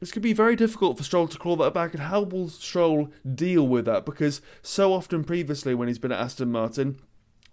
Going 0.00 0.12
to 0.12 0.20
be 0.20 0.32
very 0.32 0.56
difficult 0.56 0.96
for 0.96 1.04
Stroll 1.04 1.28
to 1.28 1.38
claw 1.38 1.56
that 1.56 1.74
back, 1.74 1.92
and 1.92 2.04
how 2.04 2.22
will 2.22 2.48
Stroll 2.48 3.10
deal 3.34 3.68
with 3.68 3.84
that? 3.84 4.06
Because 4.06 4.40
so 4.62 4.92
often 4.94 5.22
previously, 5.24 5.74
when 5.74 5.88
he's 5.88 5.98
been 5.98 6.10
at 6.10 6.18
Aston 6.18 6.50
Martin, 6.50 6.98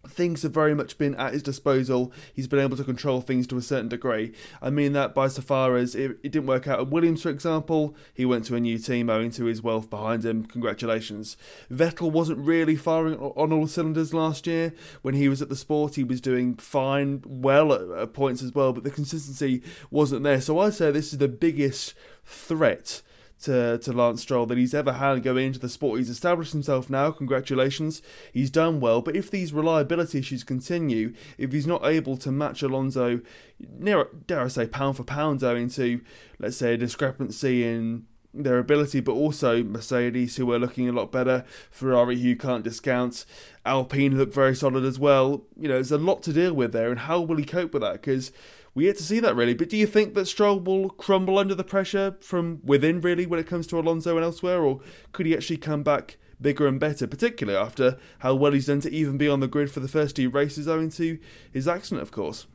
things 0.09 0.43
have 0.43 0.53
very 0.53 0.73
much 0.73 0.97
been 0.97 1.15
at 1.15 1.33
his 1.33 1.43
disposal. 1.43 2.11
He's 2.33 2.47
been 2.47 2.59
able 2.59 2.77
to 2.77 2.83
control 2.83 3.21
things 3.21 3.47
to 3.47 3.57
a 3.57 3.61
certain 3.61 3.89
degree. 3.89 4.33
I 4.61 4.69
mean 4.69 4.93
that 4.93 5.13
by 5.13 5.27
so 5.27 5.41
far 5.41 5.75
as 5.75 5.95
it, 5.95 6.17
it 6.23 6.31
didn't 6.31 6.47
work 6.47 6.67
out 6.67 6.79
at 6.79 6.89
Williams, 6.89 7.23
for 7.23 7.29
example. 7.29 7.95
He 8.13 8.25
went 8.25 8.45
to 8.45 8.55
a 8.55 8.59
new 8.59 8.77
team 8.77 9.09
owing 9.09 9.31
to 9.31 9.45
his 9.45 9.61
wealth 9.61 9.89
behind 9.89 10.25
him. 10.25 10.45
Congratulations. 10.45 11.37
Vettel 11.71 12.11
wasn't 12.11 12.39
really 12.39 12.75
firing 12.75 13.17
on 13.17 13.51
all 13.51 13.67
cylinders 13.67 14.13
last 14.13 14.47
year. 14.47 14.73
When 15.01 15.15
he 15.15 15.29
was 15.29 15.41
at 15.41 15.49
the 15.49 15.55
sport, 15.55 15.95
he 15.95 16.03
was 16.03 16.21
doing 16.21 16.55
fine, 16.55 17.23
well 17.25 17.73
at, 17.73 17.89
at 17.89 18.13
points 18.13 18.41
as 18.41 18.53
well, 18.53 18.73
but 18.73 18.83
the 18.83 18.91
consistency 18.91 19.61
wasn't 19.91 20.23
there. 20.23 20.41
So 20.41 20.59
I'd 20.59 20.73
say 20.73 20.91
this 20.91 21.11
is 21.11 21.19
the 21.19 21.27
biggest 21.27 21.93
threat 22.25 23.01
to, 23.43 23.77
to 23.77 23.93
Lance 23.93 24.21
Stroll 24.21 24.45
that 24.47 24.57
he's 24.57 24.73
ever 24.73 24.93
had 24.93 25.23
going 25.23 25.47
into 25.47 25.59
the 25.59 25.69
sport. 25.69 25.99
He's 25.99 26.09
established 26.09 26.53
himself 26.53 26.89
now, 26.89 27.11
congratulations. 27.11 28.01
He's 28.33 28.49
done 28.49 28.79
well, 28.79 29.01
but 29.01 29.15
if 29.15 29.29
these 29.29 29.53
reliability 29.53 30.19
issues 30.19 30.43
continue, 30.43 31.13
if 31.37 31.51
he's 31.51 31.67
not 31.67 31.85
able 31.85 32.17
to 32.17 32.31
match 32.31 32.63
Alonso, 32.63 33.21
near, 33.59 34.07
dare 34.25 34.41
I 34.41 34.47
say, 34.47 34.67
pound 34.67 34.97
for 34.97 35.03
pound, 35.03 35.43
owing 35.43 35.69
to, 35.71 36.01
let's 36.39 36.57
say, 36.57 36.73
a 36.73 36.77
discrepancy 36.77 37.63
in 37.63 38.05
their 38.33 38.59
ability, 38.59 38.99
but 38.99 39.13
also 39.13 39.63
Mercedes, 39.63 40.35
who 40.35 40.51
are 40.51 40.59
looking 40.59 40.87
a 40.87 40.91
lot 40.91 41.11
better, 41.11 41.45
Ferrari, 41.71 42.19
who 42.19 42.35
can't 42.35 42.63
discount, 42.63 43.25
Alpine 43.65 44.17
look 44.17 44.33
very 44.33 44.55
solid 44.55 44.83
as 44.83 44.99
well. 44.99 45.43
You 45.59 45.67
know, 45.67 45.75
there's 45.75 45.91
a 45.91 45.97
lot 45.97 46.23
to 46.23 46.33
deal 46.33 46.53
with 46.53 46.71
there, 46.71 46.89
and 46.89 46.99
how 46.99 47.21
will 47.21 47.37
he 47.37 47.45
cope 47.45 47.73
with 47.73 47.81
that? 47.81 47.93
Because 47.93 48.31
we 48.77 48.85
yet 48.85 48.95
to 48.95 49.03
see 49.03 49.19
that 49.19 49.35
really. 49.35 49.55
But 49.55 49.69
do 49.69 49.75
you 49.75 49.87
think 49.87 50.13
that 50.13 50.27
Stroll 50.27 50.59
will 50.59 50.91
crumble 50.91 51.39
under 51.39 51.55
the 51.55 51.63
pressure 51.63 52.15
from 52.21 52.59
within, 52.63 53.01
really, 53.01 53.25
when 53.25 53.39
it 53.39 53.47
comes 53.47 53.65
to 53.67 53.79
Alonso 53.79 54.15
and 54.15 54.23
elsewhere, 54.23 54.61
or 54.61 54.81
could 55.13 55.25
he 55.25 55.33
actually 55.33 55.57
come 55.57 55.81
back 55.81 56.17
bigger 56.39 56.67
and 56.67 56.79
better, 56.79 57.07
particularly 57.07 57.57
after 57.57 57.97
how 58.19 58.35
well 58.35 58.51
he's 58.51 58.67
done 58.67 58.79
to 58.81 58.91
even 58.93 59.17
be 59.17 59.27
on 59.27 59.39
the 59.39 59.47
grid 59.47 59.71
for 59.71 59.79
the 59.79 59.87
first 59.87 60.15
two 60.15 60.29
races 60.29 60.67
owing 60.67 60.91
to 60.91 61.17
his 61.51 61.67
accident, 61.67 62.03
of 62.03 62.11
course? 62.11 62.45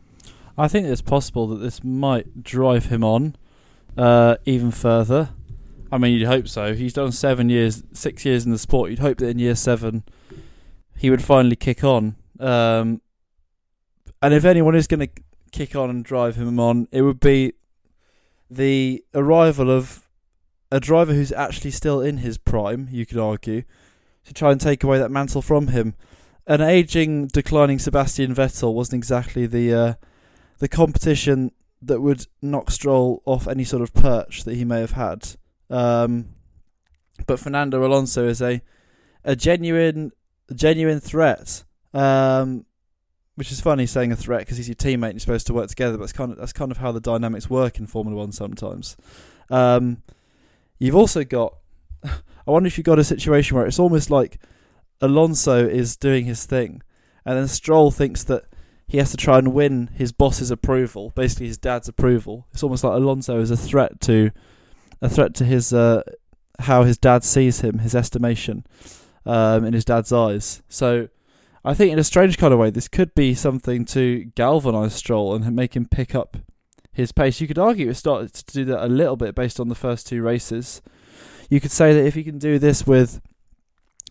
I 0.56 0.68
think 0.68 0.86
it's 0.86 1.02
possible 1.02 1.48
that 1.48 1.56
this 1.56 1.82
might 1.82 2.44
drive 2.44 2.84
him 2.86 3.02
on 3.02 3.34
uh, 3.98 4.36
even 4.44 4.70
further. 4.70 5.30
I 5.90 5.98
mean, 5.98 6.16
you'd 6.16 6.28
hope 6.28 6.46
so. 6.46 6.72
He's 6.72 6.92
done 6.92 7.10
seven 7.10 7.48
years, 7.48 7.82
six 7.92 8.24
years 8.24 8.44
in 8.44 8.52
the 8.52 8.58
sport. 8.58 8.90
You'd 8.90 9.00
hope 9.00 9.18
that 9.18 9.26
in 9.26 9.40
year 9.40 9.56
seven 9.56 10.04
he 10.96 11.10
would 11.10 11.24
finally 11.24 11.56
kick 11.56 11.82
on. 11.82 12.14
Um, 12.38 13.00
and 14.22 14.32
if 14.32 14.44
anyone 14.44 14.76
is 14.76 14.86
going 14.86 15.00
to 15.00 15.08
kick 15.52 15.76
on 15.76 15.90
and 15.90 16.04
drive 16.04 16.36
him 16.36 16.58
on, 16.58 16.88
it 16.90 17.02
would 17.02 17.20
be 17.20 17.52
the 18.50 19.04
arrival 19.14 19.70
of 19.70 20.08
a 20.70 20.80
driver 20.80 21.12
who's 21.12 21.32
actually 21.32 21.70
still 21.70 22.00
in 22.00 22.18
his 22.18 22.38
prime, 22.38 22.88
you 22.90 23.06
could 23.06 23.18
argue, 23.18 23.62
to 24.24 24.34
try 24.34 24.50
and 24.50 24.60
take 24.60 24.82
away 24.82 24.98
that 24.98 25.10
mantle 25.10 25.42
from 25.42 25.68
him. 25.68 25.94
An 26.46 26.60
aging, 26.60 27.28
declining 27.28 27.78
Sebastian 27.78 28.34
Vettel 28.34 28.74
wasn't 28.74 28.98
exactly 28.98 29.46
the 29.46 29.72
uh, 29.72 29.94
the 30.58 30.68
competition 30.68 31.52
that 31.80 32.00
would 32.00 32.26
knock 32.40 32.70
Stroll 32.70 33.22
off 33.26 33.46
any 33.46 33.64
sort 33.64 33.82
of 33.82 33.94
perch 33.94 34.44
that 34.44 34.54
he 34.54 34.64
may 34.64 34.80
have 34.80 34.92
had. 34.92 35.36
Um, 35.70 36.30
but 37.26 37.38
Fernando 37.38 37.84
Alonso 37.86 38.26
is 38.26 38.42
a 38.42 38.60
a 39.24 39.36
genuine 39.36 40.12
genuine 40.54 41.00
threat. 41.00 41.64
Um, 41.94 42.64
which 43.34 43.50
is 43.50 43.60
funny 43.60 43.86
saying 43.86 44.12
a 44.12 44.16
threat 44.16 44.40
because 44.40 44.58
he's 44.58 44.68
your 44.68 44.74
teammate 44.74 45.10
and 45.10 45.14
you're 45.14 45.20
supposed 45.20 45.46
to 45.46 45.54
work 45.54 45.68
together. 45.68 45.96
But 45.96 46.04
that's 46.04 46.12
kind 46.12 46.32
of 46.32 46.38
that's 46.38 46.52
kind 46.52 46.70
of 46.70 46.78
how 46.78 46.92
the 46.92 47.00
dynamics 47.00 47.48
work 47.48 47.78
in 47.78 47.86
Formula 47.86 48.18
One 48.18 48.32
sometimes. 48.32 48.96
Um, 49.50 50.02
you've 50.78 50.96
also 50.96 51.24
got. 51.24 51.56
I 52.04 52.50
wonder 52.50 52.66
if 52.66 52.76
you've 52.76 52.84
got 52.84 52.98
a 52.98 53.04
situation 53.04 53.56
where 53.56 53.66
it's 53.66 53.78
almost 53.78 54.10
like 54.10 54.38
Alonso 55.00 55.66
is 55.66 55.96
doing 55.96 56.24
his 56.24 56.44
thing, 56.44 56.82
and 57.24 57.38
then 57.38 57.48
Stroll 57.48 57.90
thinks 57.90 58.24
that 58.24 58.44
he 58.88 58.98
has 58.98 59.10
to 59.12 59.16
try 59.16 59.38
and 59.38 59.54
win 59.54 59.88
his 59.94 60.12
boss's 60.12 60.50
approval, 60.50 61.12
basically 61.14 61.46
his 61.46 61.56
dad's 61.56 61.88
approval. 61.88 62.46
It's 62.52 62.62
almost 62.62 62.84
like 62.84 62.94
Alonso 62.94 63.40
is 63.40 63.50
a 63.50 63.56
threat 63.56 64.00
to 64.02 64.32
a 65.00 65.08
threat 65.08 65.34
to 65.36 65.44
his 65.44 65.72
uh, 65.72 66.02
how 66.58 66.82
his 66.82 66.98
dad 66.98 67.24
sees 67.24 67.60
him, 67.60 67.78
his 67.78 67.94
estimation 67.94 68.64
um, 69.24 69.64
in 69.64 69.72
his 69.72 69.84
dad's 69.84 70.12
eyes. 70.12 70.62
So 70.68 71.08
I 71.64 71.74
think 71.74 71.92
in 71.92 71.98
a 71.98 72.04
strange 72.04 72.38
kind 72.38 72.52
of 72.52 72.58
way, 72.58 72.70
this 72.70 72.88
could 72.88 73.14
be 73.14 73.34
something 73.34 73.84
to 73.86 74.24
galvanise 74.34 74.94
Stroll 74.94 75.34
and 75.34 75.54
make 75.54 75.76
him 75.76 75.86
pick 75.86 76.14
up 76.14 76.36
his 76.92 77.12
pace. 77.12 77.40
You 77.40 77.46
could 77.46 77.58
argue 77.58 77.88
it 77.88 77.94
started 77.94 78.34
to 78.34 78.52
do 78.52 78.64
that 78.66 78.84
a 78.84 78.88
little 78.88 79.16
bit 79.16 79.34
based 79.34 79.60
on 79.60 79.68
the 79.68 79.74
first 79.74 80.06
two 80.06 80.22
races. 80.22 80.82
You 81.48 81.60
could 81.60 81.70
say 81.70 81.92
that 81.92 82.04
if 82.04 82.14
he 82.14 82.24
can 82.24 82.38
do 82.38 82.58
this 82.58 82.86
with 82.86 83.20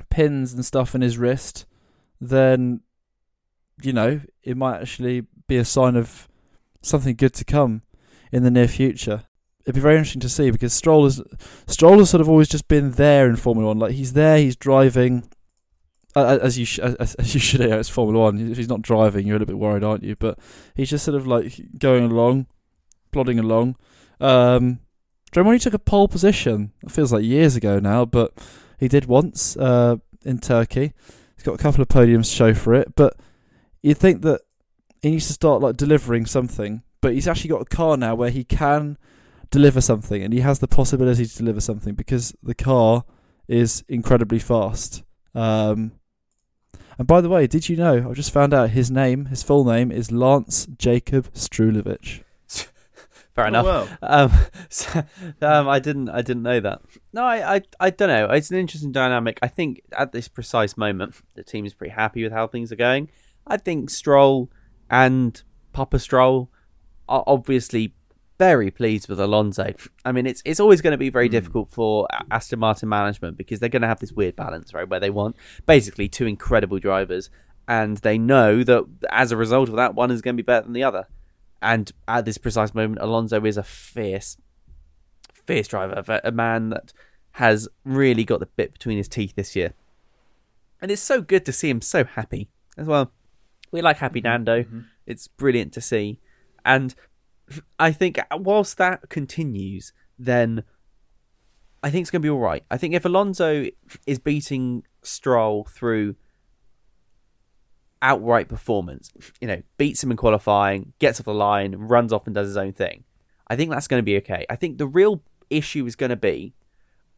pins 0.09 0.53
and 0.53 0.65
stuff 0.65 0.95
in 0.95 1.01
his 1.01 1.17
wrist, 1.17 1.65
then 2.19 2.81
you 3.81 3.91
know 3.91 4.21
it 4.43 4.55
might 4.55 4.81
actually 4.81 5.25
be 5.47 5.57
a 5.57 5.65
sign 5.65 5.95
of 5.95 6.29
something 6.81 7.15
good 7.15 7.33
to 7.33 7.45
come 7.45 7.81
in 8.31 8.43
the 8.43 8.51
near 8.51 8.67
future. 8.67 9.23
It'd 9.65 9.75
be 9.75 9.81
very 9.81 9.95
interesting 9.95 10.21
to 10.21 10.29
see 10.29 10.49
because 10.51 10.73
Stroll 10.73 11.03
has 11.03 11.21
Stroll 11.67 11.99
has 11.99 12.09
sort 12.09 12.21
of 12.21 12.29
always 12.29 12.47
just 12.47 12.67
been 12.67 12.91
there 12.91 13.29
in 13.29 13.35
Formula 13.35 13.67
One. 13.67 13.79
Like 13.79 13.91
he's 13.91 14.13
there, 14.13 14.37
he's 14.37 14.55
driving 14.55 15.29
as 16.15 16.57
you 16.57 16.65
sh- 16.65 16.79
as, 16.79 17.15
as 17.15 17.33
you 17.33 17.39
should. 17.39 17.61
It's 17.61 17.89
Formula 17.89 18.25
One. 18.25 18.51
If 18.51 18.57
he's 18.57 18.69
not 18.69 18.81
driving, 18.81 19.25
you're 19.25 19.37
a 19.37 19.39
little 19.39 19.53
bit 19.53 19.59
worried, 19.59 19.83
aren't 19.83 20.03
you? 20.03 20.15
But 20.15 20.39
he's 20.75 20.89
just 20.89 21.05
sort 21.05 21.15
of 21.15 21.27
like 21.27 21.61
going 21.77 22.11
along, 22.11 22.47
plodding 23.11 23.39
along. 23.39 23.75
Um, 24.19 24.79
do 25.31 25.43
when 25.43 25.53
he 25.53 25.59
took 25.59 25.73
a 25.73 25.79
pole 25.79 26.07
position? 26.07 26.73
It 26.83 26.91
feels 26.91 27.13
like 27.13 27.23
years 27.23 27.55
ago 27.55 27.79
now, 27.79 28.05
but 28.05 28.33
he 28.77 28.87
did 28.87 29.05
once 29.05 29.55
uh, 29.55 29.97
in 30.25 30.39
Turkey. 30.39 30.93
He's 31.35 31.43
got 31.43 31.55
a 31.55 31.63
couple 31.63 31.81
of 31.81 31.87
podiums 31.87 32.29
to 32.29 32.35
show 32.35 32.53
for 32.53 32.73
it, 32.73 32.95
but 32.95 33.17
you'd 33.81 33.97
think 33.97 34.21
that 34.23 34.41
he 35.01 35.11
needs 35.11 35.27
to 35.27 35.33
start 35.33 35.61
like 35.61 35.77
delivering 35.77 36.25
something. 36.25 36.83
But 36.99 37.13
he's 37.13 37.27
actually 37.27 37.49
got 37.49 37.61
a 37.61 37.65
car 37.65 37.97
now 37.97 38.13
where 38.13 38.29
he 38.29 38.43
can 38.43 38.97
deliver 39.49 39.81
something, 39.81 40.21
and 40.21 40.33
he 40.33 40.41
has 40.41 40.59
the 40.59 40.67
possibility 40.67 41.25
to 41.25 41.37
deliver 41.37 41.61
something 41.61 41.95
because 41.95 42.35
the 42.43 42.53
car 42.53 43.05
is 43.47 43.83
incredibly 43.87 44.39
fast. 44.39 45.03
Um, 45.33 45.93
and 47.01 47.07
by 47.07 47.19
the 47.19 47.29
way, 47.29 47.47
did 47.47 47.67
you 47.67 47.75
know? 47.75 48.11
I 48.11 48.13
just 48.13 48.31
found 48.31 48.53
out 48.53 48.69
his 48.69 48.91
name, 48.91 49.25
his 49.25 49.41
full 49.41 49.65
name 49.65 49.91
is 49.91 50.11
Lance 50.11 50.67
Jacob 50.77 51.33
Strulovich. 51.33 52.21
Fair 53.33 53.47
enough. 53.47 53.65
Oh, 53.65 53.97
Um, 54.03 54.31
so, 54.69 55.03
um, 55.41 55.67
I 55.67 55.79
didn't, 55.79 56.09
I 56.09 56.21
didn't 56.21 56.43
know 56.43 56.59
that. 56.59 56.83
No, 57.11 57.23
I, 57.23 57.55
I, 57.55 57.61
I 57.79 57.89
don't 57.89 58.09
know. 58.09 58.29
It's 58.29 58.51
an 58.51 58.59
interesting 58.59 58.91
dynamic. 58.91 59.39
I 59.41 59.47
think 59.47 59.81
at 59.97 60.11
this 60.11 60.27
precise 60.27 60.77
moment, 60.77 61.15
the 61.33 61.43
team 61.43 61.65
is 61.65 61.73
pretty 61.73 61.93
happy 61.93 62.21
with 62.21 62.33
how 62.33 62.45
things 62.45 62.71
are 62.71 62.75
going. 62.75 63.09
I 63.47 63.57
think 63.57 63.89
Stroll 63.89 64.51
and 64.87 65.41
Papa 65.73 65.97
Stroll 65.97 66.51
are 67.09 67.23
obviously 67.25 67.95
very 68.41 68.71
pleased 68.71 69.07
with 69.07 69.19
Alonso. 69.19 69.71
I 70.03 70.11
mean, 70.11 70.25
it's 70.25 70.41
it's 70.43 70.59
always 70.59 70.81
going 70.81 70.93
to 70.93 70.97
be 70.97 71.11
very 71.11 71.27
hmm. 71.27 71.33
difficult 71.33 71.69
for 71.69 72.07
Aston 72.31 72.57
Martin 72.57 72.89
management 72.89 73.37
because 73.37 73.59
they're 73.59 73.69
going 73.69 73.83
to 73.83 73.87
have 73.87 73.99
this 73.99 74.11
weird 74.11 74.35
balance, 74.35 74.73
right, 74.73 74.89
where 74.89 74.99
they 74.99 75.11
want 75.11 75.35
basically 75.67 76.09
two 76.09 76.25
incredible 76.25 76.79
drivers, 76.79 77.29
and 77.67 77.97
they 77.97 78.17
know 78.17 78.63
that 78.63 78.83
as 79.11 79.31
a 79.31 79.37
result 79.37 79.69
of 79.69 79.75
that, 79.75 79.93
one 79.93 80.09
is 80.09 80.23
going 80.23 80.35
to 80.35 80.41
be 80.41 80.45
better 80.45 80.63
than 80.63 80.73
the 80.73 80.83
other. 80.83 81.07
And 81.61 81.91
at 82.07 82.25
this 82.25 82.39
precise 82.39 82.73
moment, 82.73 82.99
Alonso 82.99 83.45
is 83.45 83.57
a 83.57 83.63
fierce, 83.63 84.37
fierce 85.45 85.67
driver, 85.67 86.03
a 86.07 86.21
a 86.29 86.31
man 86.31 86.69
that 86.69 86.93
has 87.33 87.69
really 87.85 88.23
got 88.23 88.39
the 88.39 88.47
bit 88.47 88.73
between 88.73 88.97
his 88.97 89.07
teeth 89.07 89.35
this 89.35 89.55
year. 89.55 89.75
And 90.81 90.89
it's 90.89 91.03
so 91.03 91.21
good 91.21 91.45
to 91.45 91.53
see 91.53 91.69
him 91.69 91.81
so 91.81 92.05
happy 92.05 92.49
as 92.75 92.87
well. 92.87 93.11
We 93.71 93.83
like 93.83 93.97
happy 93.97 94.19
mm-hmm. 94.19 94.45
Nando. 94.45 94.63
Mm-hmm. 94.63 94.79
It's 95.05 95.27
brilliant 95.27 95.73
to 95.73 95.81
see. 95.81 96.19
And 96.65 96.95
I 97.79 97.91
think 97.91 98.19
whilst 98.31 98.77
that 98.77 99.09
continues, 99.09 99.93
then 100.17 100.63
I 101.83 101.89
think 101.89 102.03
it's 102.03 102.11
going 102.11 102.21
to 102.21 102.25
be 102.25 102.29
all 102.29 102.39
right. 102.39 102.63
I 102.69 102.77
think 102.77 102.93
if 102.93 103.05
Alonso 103.05 103.65
is 104.05 104.19
beating 104.19 104.83
Stroll 105.01 105.65
through 105.65 106.15
outright 108.01 108.47
performance, 108.47 109.11
you 109.39 109.47
know, 109.47 109.61
beats 109.77 110.03
him 110.03 110.11
in 110.11 110.17
qualifying, 110.17 110.93
gets 110.99 111.19
off 111.19 111.25
the 111.25 111.33
line, 111.33 111.75
runs 111.75 112.13
off 112.13 112.25
and 112.25 112.35
does 112.35 112.47
his 112.47 112.57
own 112.57 112.73
thing, 112.73 113.03
I 113.47 113.55
think 113.55 113.71
that's 113.71 113.87
going 113.87 113.99
to 113.99 114.05
be 114.05 114.17
okay. 114.17 114.45
I 114.49 114.55
think 114.55 114.77
the 114.77 114.87
real 114.87 115.21
issue 115.49 115.85
is 115.85 115.95
going 115.95 116.11
to 116.11 116.15
be 116.15 116.53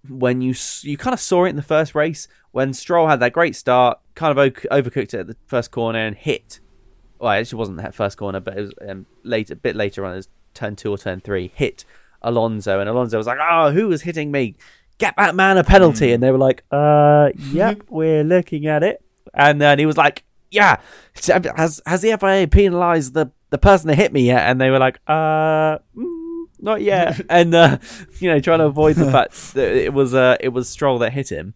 when 0.10 0.42
you 0.42 0.54
you 0.82 0.98
kind 0.98 1.14
of 1.14 1.20
saw 1.20 1.46
it 1.46 1.50
in 1.50 1.56
the 1.56 1.62
first 1.62 1.96
race 1.96 2.28
when 2.52 2.74
Stroll 2.74 3.08
had 3.08 3.20
that 3.22 3.34
great 3.34 3.56
start, 3.56 4.00
kind 4.16 4.38
of 4.38 4.54
overcooked 4.54 5.14
it 5.14 5.16
at 5.16 5.28
the 5.28 5.38
first 5.48 5.72
corner 5.72 6.00
and 6.00 6.16
hit. 6.16 6.60
Well, 7.24 7.32
it 7.32 7.40
actually 7.40 7.60
wasn't 7.60 7.78
that 7.78 7.96
first 7.96 8.18
corner, 8.18 8.42
but 8.42 8.58
it 8.58 8.62
was 8.64 8.74
um, 8.86 9.06
later, 9.24 9.54
a 9.54 9.56
bit 9.56 9.78
later 9.78 10.06
on, 10.06 10.14
as 10.14 10.28
turn 10.54 10.76
two 10.76 10.92
or 10.92 10.98
turn 10.98 11.22
three, 11.22 11.54
hit 11.56 11.86
Alonso, 12.22 12.82
and 12.82 12.90
Alonso 12.90 13.18
was 13.18 13.28
like, 13.28 13.38
"Oh, 13.42 13.72
who 13.72 13.88
was 13.88 14.02
hitting 14.02 14.30
me? 14.30 14.56
Get 14.98 15.14
that 15.16 15.34
man 15.34 15.58
a 15.58 15.64
penalty!" 15.64 16.12
And 16.12 16.22
they 16.22 16.32
were 16.32 16.38
like, 16.38 16.66
"Uh, 16.70 17.30
yep, 17.38 17.82
we're 17.90 18.26
looking 18.26 18.68
at 18.68 18.84
it." 18.84 19.02
And 19.34 19.62
then 19.62 19.80
he 19.80 19.86
was 19.86 19.96
like, 19.96 20.26
"Yeah, 20.52 20.82
has 21.56 21.80
has 21.86 22.02
the 22.02 22.18
FIA 22.18 22.46
penalised 22.50 23.14
the 23.14 23.32
the 23.52 23.58
person 23.58 23.88
that 23.88 23.96
hit 23.96 24.12
me 24.12 24.24
yet?" 24.24 24.42
And 24.50 24.60
they 24.60 24.70
were 24.70 24.80
like, 24.80 25.00
"Uh." 25.08 25.78
mm, 25.96 26.44
not 26.60 26.82
yet, 26.82 27.22
and 27.30 27.56
uh, 27.56 27.78
you 28.20 28.30
know, 28.32 28.42
trying 28.42 28.60
to 28.60 28.66
avoid 28.66 28.98
the 28.98 29.10
fact 29.10 29.32
that 29.54 29.72
it 29.72 29.94
was 29.94 30.14
uh, 30.14 30.36
it 30.42 30.50
was 30.50 30.68
Stroll 30.68 31.00
that 31.00 31.14
hit 31.14 31.32
him, 31.32 31.54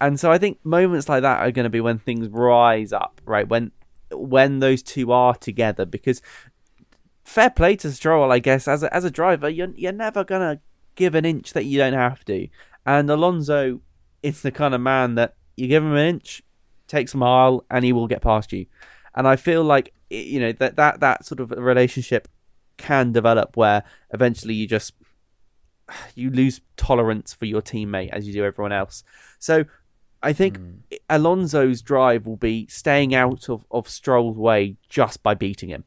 and 0.00 0.18
so 0.18 0.32
I 0.32 0.38
think 0.38 0.64
moments 0.64 1.10
like 1.10 1.20
that 1.20 1.40
are 1.40 1.50
going 1.50 1.64
to 1.64 1.70
be 1.70 1.82
when 1.82 1.98
things 1.98 2.26
rise 2.28 2.94
up, 2.94 3.20
right? 3.26 3.46
When 3.46 3.72
when 4.12 4.58
those 4.60 4.82
two 4.82 5.12
are 5.12 5.34
together, 5.34 5.84
because 5.84 6.22
fair 7.24 7.50
play 7.50 7.76
to 7.76 7.92
Stroll, 7.92 8.32
I 8.32 8.38
guess, 8.38 8.66
as 8.66 8.82
a, 8.82 8.94
as 8.94 9.04
a 9.04 9.10
driver, 9.10 9.48
you're 9.48 9.72
you're 9.76 9.92
never 9.92 10.24
gonna 10.24 10.60
give 10.94 11.14
an 11.14 11.24
inch 11.24 11.52
that 11.52 11.64
you 11.64 11.78
don't 11.78 11.92
have 11.92 12.24
to, 12.26 12.48
and 12.86 13.10
Alonso 13.10 13.80
is 14.22 14.42
the 14.42 14.50
kind 14.50 14.74
of 14.74 14.80
man 14.80 15.14
that 15.14 15.36
you 15.56 15.68
give 15.68 15.82
him 15.82 15.92
an 15.92 16.06
inch, 16.06 16.42
takes 16.86 17.14
a 17.14 17.16
mile, 17.16 17.64
and 17.70 17.84
he 17.84 17.92
will 17.92 18.06
get 18.06 18.22
past 18.22 18.52
you, 18.52 18.66
and 19.14 19.26
I 19.26 19.36
feel 19.36 19.64
like 19.64 19.92
you 20.10 20.40
know 20.40 20.52
that 20.52 20.76
that 20.76 21.00
that 21.00 21.24
sort 21.24 21.40
of 21.40 21.50
relationship 21.50 22.28
can 22.76 23.12
develop 23.12 23.56
where 23.56 23.84
eventually 24.12 24.54
you 24.54 24.66
just 24.66 24.94
you 26.14 26.30
lose 26.30 26.60
tolerance 26.76 27.32
for 27.32 27.44
your 27.44 27.62
teammate 27.62 28.10
as 28.10 28.26
you 28.26 28.32
do 28.32 28.44
everyone 28.44 28.72
else. 28.72 29.04
So 29.38 29.64
I 30.22 30.32
think 30.32 30.58
Alonso's 31.08 31.80
drive 31.80 32.26
will 32.26 32.36
be 32.36 32.66
staying 32.66 33.14
out 33.14 33.48
of, 33.48 33.64
of 33.70 33.88
Stroll's 33.88 34.36
way 34.36 34.76
just 34.88 35.22
by 35.22 35.34
beating 35.34 35.70
him 35.70 35.84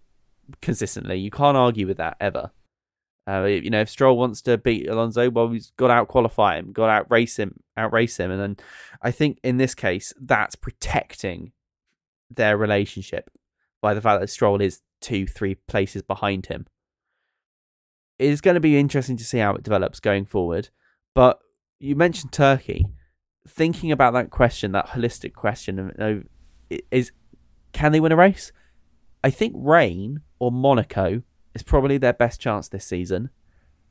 consistently. 0.62 1.18
You 1.18 1.30
can't 1.30 1.58
argue 1.58 1.88
with 1.88 1.98
that 1.98 2.18
ever. 2.20 2.52
Uh, 3.28 3.44
you 3.44 3.70
know, 3.70 3.82
if 3.82 3.90
Stroll 3.90 4.18
wants 4.18 4.42
to 4.42 4.58
beat 4.58 4.90
Alonso, 4.90 5.30
well, 5.30 5.50
he's 5.50 5.72
got 5.78 5.88
to 5.88 5.94
out 5.94 6.08
qualify 6.10 6.58
him, 6.58 6.74
got 6.74 6.88
to 6.88 6.92
out 6.92 7.12
race 7.12 7.38
him, 7.38 7.60
out 7.78 7.94
race 7.94 8.18
him, 8.18 8.32
and 8.32 8.42
then 8.42 8.58
I 9.02 9.12
think 9.12 9.40
in 9.44 9.58
this 9.58 9.74
case 9.76 10.14
that's 10.20 10.56
protecting 10.56 11.54
their 12.30 12.58
relationship 12.58 13.30
by 13.82 13.94
the 13.94 14.02
fact 14.02 14.20
that 14.20 14.30
Stroll 14.30 14.62
is 14.62 14.82
two, 15.00 15.26
three 15.28 15.56
places 15.56 16.02
behind 16.02 16.48
him. 16.48 16.66
It 18.20 18.30
is 18.30 18.42
going 18.42 18.56
to 18.56 18.62
be 18.62 18.78
interesting 18.78 19.18
to 19.18 19.24
see 19.24 19.38
how 19.38 19.54
it 19.56 19.64
develops 19.64 20.00
going 20.00 20.26
forward. 20.26 20.70
But 21.14 21.40
you 21.80 21.96
mentioned 21.96 22.32
Turkey. 22.32 22.86
Thinking 23.48 23.92
about 23.92 24.14
that 24.14 24.30
question, 24.30 24.72
that 24.72 24.88
holistic 24.90 25.34
question, 25.34 26.24
is 26.92 27.12
can 27.74 27.92
they 27.92 28.00
win 28.00 28.12
a 28.12 28.16
race? 28.16 28.52
I 29.24 29.30
think 29.30 29.54
rain 29.56 30.22
or 30.40 30.52
Monaco 30.52 31.24
is 31.54 31.64
probably 31.64 31.98
their 31.98 32.14
best 32.14 32.40
chance 32.40 32.68
this 32.68 32.86
season. 32.86 33.30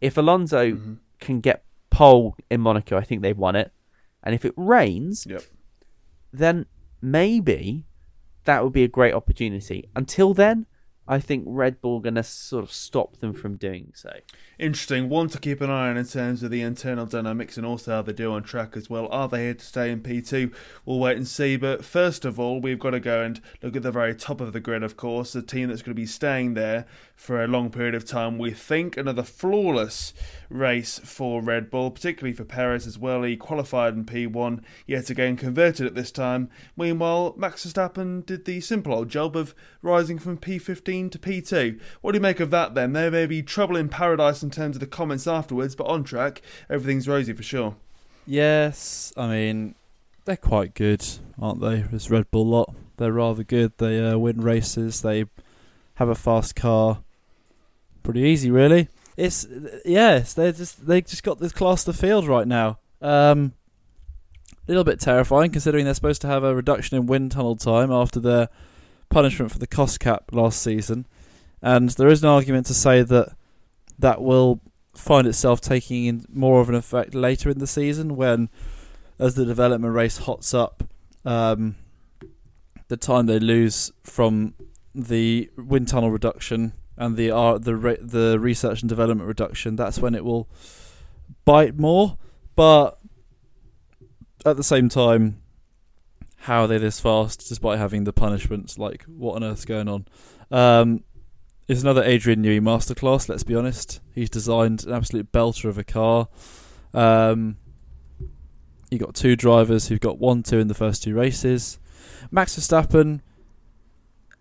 If 0.01 0.17
Alonso 0.17 0.73
mm-hmm. 0.73 0.95
can 1.21 1.41
get 1.41 1.65
pole 1.91 2.37
in 2.51 2.61
Monaco, 2.61 2.97
I 2.97 3.03
think 3.03 3.23
they've 3.23 3.37
won 3.37 3.57
it. 3.57 3.73
And 4.23 4.35
if 4.35 4.45
it 4.45 4.55
rains, 4.57 5.27
yep. 5.29 5.43
then 6.33 6.67
maybe 7.01 7.87
that 8.45 8.63
would 8.63 8.73
be 8.73 8.85
a 8.85 8.89
great 8.89 9.15
opportunity. 9.15 9.89
Until 9.95 10.35
then, 10.35 10.67
I 11.09 11.19
think 11.19 11.45
Red 11.47 11.81
Bull 11.81 11.99
going 11.99 12.15
to 12.15 12.23
sort 12.23 12.63
of 12.63 12.71
stop 12.71 13.19
them 13.19 13.33
from 13.33 13.57
doing 13.57 13.93
so. 13.95 14.13
Interesting. 14.59 15.09
One 15.09 15.29
to 15.31 15.39
keep 15.39 15.61
an 15.61 15.69
eye 15.69 15.91
on 15.91 15.97
in 15.97 16.07
terms 16.07 16.45
of 16.45 16.53
the 16.53 16.63
internal 16.63 17.07
dynamics 17.07 17.57
and 17.57 17.67
also 17.67 17.91
how 17.91 18.03
they 18.03 18.13
do 18.13 18.33
on 18.33 18.45
track 18.45 18.77
as 18.77 18.89
well. 18.89 19.09
Are 19.09 19.29
they 19.29 19.45
here 19.45 19.55
to 19.55 19.65
stay 19.65 19.91
in 19.91 20.01
P2? 20.01 20.55
We'll 20.85 21.01
wait 21.01 21.17
and 21.17 21.27
see. 21.27 21.57
But 21.57 21.85
first 21.85 22.25
of 22.25 22.39
all, 22.39 22.61
we've 22.61 22.79
got 22.79 22.91
to 22.91 23.01
go 23.01 23.23
and 23.23 23.41
look 23.63 23.75
at 23.75 23.83
the 23.83 23.91
very 23.91 24.15
top 24.15 24.41
of 24.41 24.53
the 24.53 24.61
grid, 24.61 24.85
of 24.85 24.97
course. 24.97 25.33
The 25.33 25.43
team 25.43 25.69
that's 25.69 25.83
going 25.83 25.97
to 25.97 26.01
be 26.01 26.07
staying 26.07 26.55
there 26.55 26.87
for 27.17 27.43
a 27.43 27.49
long 27.49 27.71
period 27.71 27.97
of 27.97 28.05
time. 28.05 28.39
We 28.39 28.53
think 28.53 28.97
another 28.97 29.25
flawless 29.25 30.15
race 30.49 31.01
for 31.01 31.43
Red 31.43 31.71
Bull, 31.71 31.91
particularly 31.91 32.35
for 32.35 32.45
Perez 32.45 32.87
as 32.87 32.99
well. 32.99 33.25
He 33.25 33.37
qualified 33.37 33.95
in 33.95 34.05
P1, 34.05 34.63
yet 34.87 35.11
again 35.11 35.37
converted 35.37 35.87
at 35.87 35.97
this 35.97 36.13
time. 36.13 36.49
Meanwhile, 36.77 37.35
Max 37.37 37.67
Verstappen 37.67 38.25
did 38.25 38.45
the 38.45 38.61
simple 38.61 38.95
old 38.95 39.09
job 39.09 39.37
of 39.37 39.55
rising 39.83 40.19
from 40.19 40.39
P15 40.39 40.92
to 40.93 41.19
P2. 41.19 41.81
What 42.01 42.13
do 42.13 42.17
you 42.17 42.23
make 42.23 42.41
of 42.41 42.51
that 42.51 42.75
then? 42.75 42.93
There 42.93 43.11
may 43.11 43.27
be 43.27 43.43
trouble 43.43 43.77
in 43.77 43.89
paradise 43.89 44.43
in 44.43 44.51
terms 44.51 44.77
of 44.77 44.81
the 44.81 44.87
comments 44.87 45.27
afterwards, 45.27 45.75
but 45.75 45.87
on 45.87 46.05
track, 46.05 46.43
everything's 46.69 47.09
rosy 47.09 47.33
for 47.33 47.43
sure. 47.43 47.77
Yes, 48.27 49.13
I 49.17 49.27
mean, 49.29 49.75
they're 50.25 50.37
quite 50.37 50.75
good, 50.75 51.05
aren't 51.41 51.61
they? 51.61 51.81
This 51.81 52.11
Red 52.11 52.31
Bull 52.31 52.47
lot. 52.47 52.75
They're 52.99 53.13
rather 53.13 53.43
good. 53.43 53.73
They 53.79 54.05
uh, 54.05 54.19
win 54.19 54.43
races. 54.43 55.03
They 55.03 55.25
have 55.95 56.09
a 56.09 56.15
fast 56.15 56.55
car. 56.55 57.03
Pretty 58.03 58.21
easy, 58.21 58.51
really. 58.51 58.89
It's 59.17 59.47
yes, 59.85 60.35
they 60.35 60.53
just 60.53 60.87
they 60.87 61.01
just 61.01 61.23
got 61.23 61.39
this 61.39 61.53
class 61.53 61.87
of 61.87 61.95
the 61.95 62.01
field 62.01 62.27
right 62.27 62.47
now. 62.47 62.79
Um, 63.01 63.55
a 64.67 64.71
little 64.71 64.85
bit 64.85 65.01
terrifying 65.01 65.51
considering 65.51 65.85
they're 65.85 65.95
supposed 65.95 66.23
to 66.23 66.29
have 66.29 66.45
a 66.45 66.55
reduction 66.55 66.97
in 66.97 67.07
wind 67.07 67.33
tunnel 67.33 67.57
time 67.57 67.91
after 67.91 68.21
their 68.21 68.49
punishment 69.13 69.53
for 69.53 69.59
the 69.59 69.67
cost 69.67 70.01
cap 70.01 70.25
last 70.33 70.63
season, 70.63 71.07
and 71.61 71.91
there 71.91 72.09
is 72.09 72.23
an 72.23 72.29
argument 72.29 72.67
to 72.67 72.75
say 72.75 73.03
that 73.03 73.37
that 73.99 74.23
will 74.23 74.61
find 74.95 75.27
itself 75.27 75.61
taking 75.61 76.05
in 76.07 76.25
more 76.33 76.61
of 76.61 76.69
an 76.69 76.75
effect 76.75 77.15
later 77.15 77.51
in 77.51 77.59
the 77.59 77.67
season 77.67 78.17
when, 78.17 78.49
as 79.19 79.35
the 79.35 79.45
development 79.45 79.95
race 79.95 80.19
hots 80.19 80.53
up, 80.53 80.85
um, 81.25 81.77
the 82.89 82.97
time 82.97 83.27
they 83.27 83.39
lose 83.39 83.93
from 84.03 84.55
the 84.95 85.51
wind 85.57 85.89
tunnel 85.89 86.11
reduction 86.11 86.73
and 86.97 87.17
the 87.17 87.31
uh, 87.31 87.59
the 87.59 87.75
re- 87.75 87.99
the 88.01 88.39
research 88.39 88.83
and 88.83 88.89
development 88.89 89.27
reduction, 89.27 89.77
that's 89.77 89.99
when 89.99 90.15
it 90.15 90.25
will 90.25 90.49
bite 91.45 91.79
more. 91.79 92.19
But 92.55 92.99
at 94.45 94.57
the 94.57 94.65
same 94.65 94.89
time, 94.89 95.42
how 96.43 96.63
are 96.63 96.67
they 96.67 96.79
this 96.79 97.01
fast 97.01 97.49
despite 97.49 97.79
having 97.79 98.05
the 98.05 98.13
punishments? 98.13 98.79
Like, 98.79 99.05
what 99.05 99.37
on 99.37 99.45
earth's 99.45 99.65
going 99.65 99.89
on? 99.89 100.07
Um, 100.51 101.05
it's 101.69 101.83
another 101.83 102.03
Adrian 102.03 102.43
Newey 102.43 102.61
masterclass. 102.61 103.29
Let's 103.29 103.45
be 103.45 103.55
honest. 103.55 104.01
He's 104.15 104.31
designed 104.31 104.85
an 104.85 104.93
absolute 104.93 105.33
belter 105.33 105.67
of 105.67 105.79
a 105.79 105.85
car. 105.85 106.29
Um, 106.95 107.57
you 108.91 108.99
got 108.99 109.15
two 109.15 109.37
drivers 109.37 109.89
who've 109.89 110.01
got 110.01 110.19
one, 110.19 110.43
two 110.43 110.59
in 110.59 110.69
the 110.69 110.75
first 110.75 111.03
two 111.03 111.15
races. 111.15 111.79
Max 112.31 112.59
Verstappen 112.59 113.21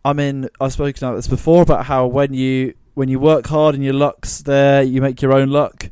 I 0.03 0.13
mean, 0.13 0.49
I've 0.59 0.73
spoken 0.73 1.05
about 1.05 1.15
this 1.15 1.27
before 1.27 1.61
about 1.61 1.85
how 1.85 2.07
when 2.07 2.33
you 2.33 2.73
when 2.93 3.07
you 3.07 3.19
work 3.19 3.47
hard 3.47 3.75
and 3.75 3.83
your 3.83 3.93
luck's 3.93 4.41
there, 4.41 4.81
you 4.81 5.01
make 5.01 5.21
your 5.21 5.33
own 5.33 5.49
luck. 5.49 5.91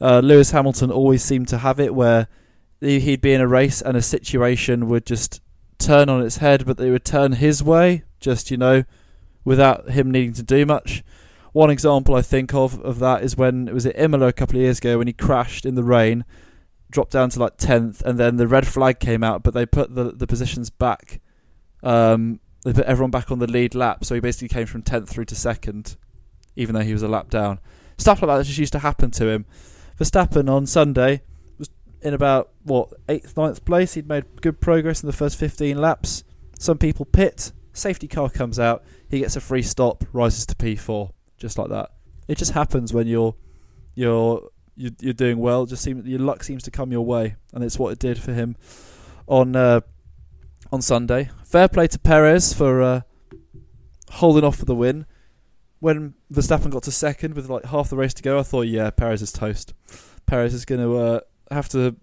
Uh, 0.00 0.20
Lewis 0.20 0.52
Hamilton 0.52 0.90
always 0.90 1.22
seemed 1.22 1.48
to 1.48 1.58
have 1.58 1.80
it 1.80 1.94
where 1.94 2.28
he'd 2.80 3.20
be 3.20 3.32
in 3.32 3.40
a 3.40 3.46
race 3.46 3.82
and 3.82 3.96
a 3.96 4.02
situation 4.02 4.88
would 4.88 5.06
just 5.06 5.40
turn 5.78 6.08
on 6.08 6.22
its 6.22 6.38
head, 6.38 6.66
but 6.66 6.76
they 6.76 6.90
would 6.90 7.04
turn 7.04 7.32
his 7.32 7.62
way, 7.62 8.04
just 8.20 8.50
you 8.50 8.56
know, 8.56 8.84
without 9.44 9.90
him 9.90 10.10
needing 10.10 10.32
to 10.34 10.42
do 10.42 10.64
much. 10.64 11.02
One 11.52 11.70
example 11.70 12.14
I 12.14 12.22
think 12.22 12.54
of 12.54 12.80
of 12.80 12.98
that 13.00 13.22
is 13.22 13.36
when 13.36 13.68
it 13.68 13.74
was 13.74 13.86
at 13.86 13.98
Imola 13.98 14.28
a 14.28 14.32
couple 14.32 14.56
of 14.56 14.62
years 14.62 14.78
ago 14.78 14.98
when 14.98 15.08
he 15.08 15.12
crashed 15.12 15.66
in 15.66 15.74
the 15.74 15.82
rain, 15.82 16.24
dropped 16.90 17.12
down 17.12 17.30
to 17.30 17.40
like 17.40 17.56
tenth, 17.56 18.02
and 18.02 18.18
then 18.18 18.36
the 18.36 18.46
red 18.46 18.66
flag 18.66 19.00
came 19.00 19.24
out, 19.24 19.42
but 19.42 19.54
they 19.54 19.66
put 19.66 19.94
the 19.94 20.12
the 20.12 20.26
positions 20.26 20.70
back. 20.70 21.20
Um, 21.82 22.40
they 22.64 22.72
put 22.72 22.84
everyone 22.86 23.10
back 23.10 23.30
on 23.30 23.38
the 23.38 23.46
lead 23.46 23.74
lap, 23.74 24.04
so 24.04 24.14
he 24.14 24.20
basically 24.20 24.48
came 24.48 24.66
from 24.66 24.82
10th 24.82 25.08
through 25.08 25.24
to 25.26 25.34
second, 25.34 25.96
even 26.56 26.74
though 26.74 26.82
he 26.82 26.92
was 26.92 27.02
a 27.02 27.08
lap 27.08 27.30
down. 27.30 27.58
Stuff 27.96 28.20
like 28.20 28.38
that 28.38 28.44
just 28.44 28.58
used 28.58 28.72
to 28.74 28.80
happen 28.80 29.10
to 29.12 29.28
him. 29.28 29.46
Verstappen 29.98 30.50
on 30.50 30.66
Sunday 30.66 31.22
in 32.02 32.14
about, 32.14 32.50
what, 32.62 32.90
8th, 33.08 33.36
ninth 33.36 33.64
place. 33.64 33.94
He'd 33.94 34.08
made 34.08 34.40
good 34.40 34.60
progress 34.60 35.02
in 35.02 35.06
the 35.06 35.12
first 35.12 35.38
15 35.38 35.78
laps. 35.78 36.24
Some 36.58 36.78
people 36.78 37.04
pit, 37.04 37.52
safety 37.72 38.08
car 38.08 38.28
comes 38.28 38.58
out, 38.58 38.84
he 39.08 39.20
gets 39.20 39.36
a 39.36 39.40
free 39.40 39.62
stop, 39.62 40.04
rises 40.12 40.46
to 40.46 40.54
P4, 40.54 41.10
just 41.38 41.58
like 41.58 41.68
that. 41.70 41.90
It 42.28 42.38
just 42.38 42.52
happens 42.52 42.92
when 42.92 43.06
you're 43.06 43.34
you're 43.94 44.48
you're, 44.76 45.12
doing 45.12 45.38
well. 45.38 45.66
Just 45.66 45.82
seem 45.82 46.06
your 46.06 46.20
luck 46.20 46.42
seems 46.42 46.62
to 46.64 46.70
come 46.70 46.92
your 46.92 47.04
way, 47.04 47.36
and 47.52 47.62
it's 47.64 47.78
what 47.78 47.92
it 47.92 47.98
did 47.98 48.18
for 48.18 48.32
him 48.32 48.56
on 49.26 49.56
uh, 49.56 49.80
on 50.72 50.80
Sunday. 50.80 51.30
Fair 51.44 51.68
play 51.68 51.86
to 51.88 51.98
Perez 51.98 52.52
for 52.52 52.80
uh, 52.80 53.00
holding 54.10 54.44
off 54.44 54.56
for 54.56 54.64
the 54.64 54.74
win. 54.74 55.06
When 55.80 56.14
Verstappen 56.32 56.70
got 56.70 56.82
to 56.84 56.92
second 56.92 57.34
with 57.34 57.48
like 57.48 57.64
half 57.66 57.90
the 57.90 57.96
race 57.96 58.14
to 58.14 58.22
go, 58.22 58.38
I 58.38 58.42
thought, 58.42 58.66
yeah, 58.66 58.90
Perez 58.90 59.22
is 59.22 59.32
toast. 59.32 59.72
Perez 60.26 60.54
is 60.54 60.64
going 60.64 60.80
to 60.80 60.96
uh, 60.96 61.20
have 61.50 61.68
to 61.70 61.96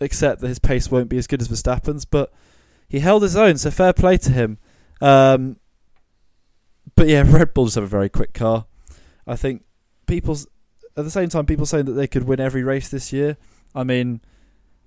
accept 0.00 0.40
that 0.40 0.48
his 0.48 0.58
pace 0.58 0.90
won't 0.90 1.08
be 1.08 1.18
as 1.18 1.26
good 1.26 1.40
as 1.40 1.48
Verstappen's, 1.48 2.04
but 2.04 2.32
he 2.88 3.00
held 3.00 3.22
his 3.22 3.36
own, 3.36 3.56
so 3.56 3.70
fair 3.70 3.92
play 3.92 4.16
to 4.18 4.30
him. 4.30 4.58
Um, 5.00 5.56
but 6.94 7.08
yeah, 7.08 7.24
Red 7.26 7.54
Bull 7.54 7.66
just 7.66 7.76
have 7.76 7.84
a 7.84 7.88
very 7.88 8.08
quick 8.08 8.34
car. 8.34 8.66
I 9.26 9.36
think 9.36 9.64
people, 10.06 10.36
at 10.96 11.04
the 11.04 11.10
same 11.10 11.28
time, 11.28 11.46
people 11.46 11.66
saying 11.66 11.86
that 11.86 11.92
they 11.92 12.06
could 12.06 12.24
win 12.24 12.40
every 12.40 12.62
race 12.62 12.88
this 12.88 13.12
year. 13.12 13.36
I 13.74 13.84
mean, 13.84 14.20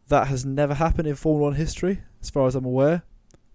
that 0.08 0.28
has 0.28 0.46
never 0.46 0.76
happened 0.76 1.08
in 1.08 1.16
Formula 1.16 1.50
One 1.50 1.56
history 1.56 2.02
as 2.22 2.30
far 2.30 2.48
as 2.48 2.56
I'm 2.56 2.66
aware. 2.66 3.04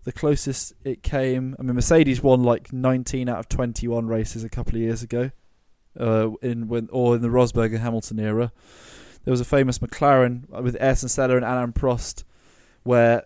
The 0.05 0.13
closest 0.13 0.73
it 0.83 1.03
came, 1.03 1.55
I 1.59 1.63
mean, 1.63 1.75
Mercedes 1.75 2.23
won 2.23 2.43
like 2.43 2.73
19 2.73 3.29
out 3.29 3.39
of 3.39 3.49
21 3.49 4.07
races 4.07 4.43
a 4.43 4.49
couple 4.49 4.75
of 4.75 4.81
years 4.81 5.03
ago, 5.03 5.31
uh, 5.99 6.31
in 6.43 6.69
when 6.69 6.89
or 6.91 7.17
in 7.17 7.23
the 7.23 7.29
Rosberg 7.29 7.67
and 7.67 7.81
Hamilton 7.81 8.19
era. 8.19 8.51
There 9.25 9.33
was 9.33 9.41
a 9.41 9.45
famous 9.45 9.79
McLaren 9.79 10.49
with 10.62 10.77
Ayrton 10.81 11.09
Senna 11.09 11.37
and 11.37 11.45
Alain 11.45 11.73
Prost, 11.73 12.25
where 12.83 13.25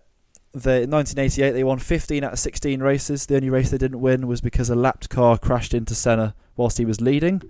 they, 0.53 0.85
in 0.85 0.91
1988 0.91 1.53
they 1.53 1.65
won 1.65 1.79
15 1.79 2.25
out 2.25 2.33
of 2.33 2.39
16 2.39 2.81
races. 2.81 3.27
The 3.27 3.37
only 3.37 3.51
race 3.51 3.71
they 3.71 3.79
didn't 3.79 4.01
win 4.01 4.27
was 4.27 4.41
because 4.41 4.71
a 4.71 4.75
lapped 4.75 5.09
car 5.09 5.39
crashed 5.39 5.75
into 5.75 5.95
Senna 5.95 6.35
whilst 6.57 6.79
he 6.79 6.85
was 6.85 7.01
leading, 7.01 7.43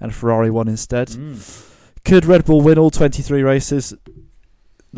and 0.00 0.14
Ferrari 0.14 0.50
won 0.50 0.68
instead. 0.68 1.08
Mm. 1.08 1.68
Could 2.04 2.24
Red 2.24 2.44
Bull 2.44 2.60
win 2.60 2.78
all 2.78 2.90
23 2.90 3.42
races? 3.42 3.94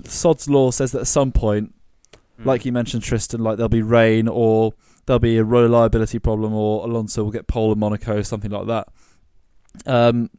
Sod's 0.04 0.48
law 0.48 0.70
says 0.70 0.92
that 0.92 1.00
at 1.00 1.06
some 1.06 1.30
point 1.32 1.74
Mm. 2.40 2.46
Like 2.46 2.64
you 2.64 2.72
mentioned, 2.72 3.02
Tristan, 3.02 3.42
like 3.42 3.56
there'll 3.56 3.68
be 3.68 3.82
rain 3.82 4.28
or 4.28 4.74
there'll 5.06 5.20
be 5.20 5.36
a 5.36 5.44
reliability 5.44 6.18
problem 6.18 6.52
or 6.54 6.84
Alonso 6.84 7.24
will 7.24 7.30
get 7.30 7.46
pole 7.46 7.72
in 7.72 7.78
Monaco, 7.78 8.22
something 8.22 8.50
like 8.50 8.66
that. 8.66 8.88
Um, 9.86 10.30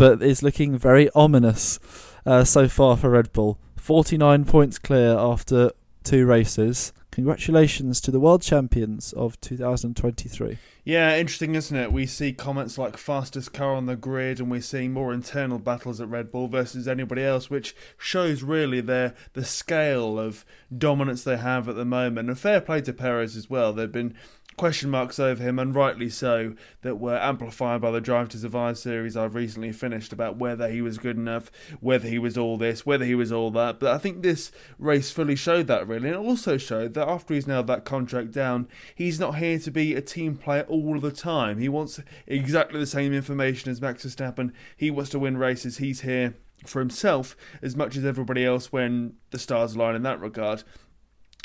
but 0.00 0.22
is 0.22 0.42
looking 0.42 0.78
very 0.78 1.10
ominous 1.14 1.78
uh, 2.24 2.42
so 2.42 2.66
far 2.66 2.96
for 2.96 3.10
Red 3.10 3.30
Bull. 3.34 3.58
49 3.76 4.46
points 4.46 4.78
clear 4.78 5.14
after 5.14 5.72
two 6.04 6.24
races. 6.24 6.94
Congratulations 7.10 8.00
to 8.00 8.10
the 8.10 8.18
world 8.18 8.40
champions 8.40 9.12
of 9.12 9.38
2023. 9.42 10.56
Yeah, 10.84 11.18
interesting, 11.18 11.54
isn't 11.54 11.76
it? 11.76 11.92
We 11.92 12.06
see 12.06 12.32
comments 12.32 12.78
like 12.78 12.96
fastest 12.96 13.52
car 13.52 13.74
on 13.74 13.84
the 13.84 13.94
grid, 13.94 14.40
and 14.40 14.50
we're 14.50 14.62
seeing 14.62 14.94
more 14.94 15.12
internal 15.12 15.58
battles 15.58 16.00
at 16.00 16.08
Red 16.08 16.32
Bull 16.32 16.48
versus 16.48 16.88
anybody 16.88 17.22
else, 17.22 17.50
which 17.50 17.76
shows 17.98 18.42
really 18.42 18.80
their 18.80 19.14
the 19.34 19.44
scale 19.44 20.18
of 20.18 20.46
dominance 20.76 21.24
they 21.24 21.36
have 21.36 21.68
at 21.68 21.76
the 21.76 21.84
moment. 21.84 22.30
And 22.30 22.38
fair 22.38 22.62
play 22.62 22.80
to 22.82 22.94
Perez 22.94 23.36
as 23.36 23.50
well. 23.50 23.74
They've 23.74 23.92
been 23.92 24.14
question 24.60 24.90
marks 24.90 25.18
over 25.18 25.42
him, 25.42 25.58
and 25.58 25.74
rightly 25.74 26.10
so, 26.10 26.54
that 26.82 26.96
were 26.96 27.16
amplified 27.16 27.80
by 27.80 27.90
the 27.90 27.98
Drive 27.98 28.28
to 28.28 28.36
Survive 28.36 28.76
series 28.76 29.16
I've 29.16 29.34
recently 29.34 29.72
finished 29.72 30.12
about 30.12 30.36
whether 30.36 30.68
he 30.68 30.82
was 30.82 30.98
good 30.98 31.16
enough, 31.16 31.50
whether 31.80 32.06
he 32.06 32.18
was 32.18 32.36
all 32.36 32.58
this, 32.58 32.84
whether 32.84 33.06
he 33.06 33.14
was 33.14 33.32
all 33.32 33.50
that. 33.52 33.80
But 33.80 33.94
I 33.94 33.96
think 33.96 34.20
this 34.20 34.52
race 34.78 35.10
fully 35.10 35.34
showed 35.34 35.66
that, 35.68 35.88
really, 35.88 36.10
and 36.10 36.18
also 36.18 36.58
showed 36.58 36.92
that 36.92 37.08
after 37.08 37.32
he's 37.32 37.46
nailed 37.46 37.68
that 37.68 37.86
contract 37.86 38.32
down, 38.32 38.68
he's 38.94 39.18
not 39.18 39.36
here 39.36 39.58
to 39.58 39.70
be 39.70 39.94
a 39.94 40.02
team 40.02 40.36
player 40.36 40.66
all 40.68 41.00
the 41.00 41.10
time. 41.10 41.56
He 41.56 41.70
wants 41.70 41.98
exactly 42.26 42.78
the 42.78 42.84
same 42.84 43.14
information 43.14 43.70
as 43.70 43.80
Max 43.80 44.04
Verstappen. 44.04 44.52
He 44.76 44.90
wants 44.90 45.10
to 45.12 45.18
win 45.18 45.38
races. 45.38 45.78
He's 45.78 46.02
here 46.02 46.34
for 46.66 46.80
himself 46.80 47.34
as 47.62 47.76
much 47.76 47.96
as 47.96 48.04
everybody 48.04 48.44
else 48.44 48.70
when 48.70 49.14
the 49.30 49.38
stars 49.38 49.74
align 49.74 49.94
in 49.94 50.02
that 50.02 50.20
regard. 50.20 50.64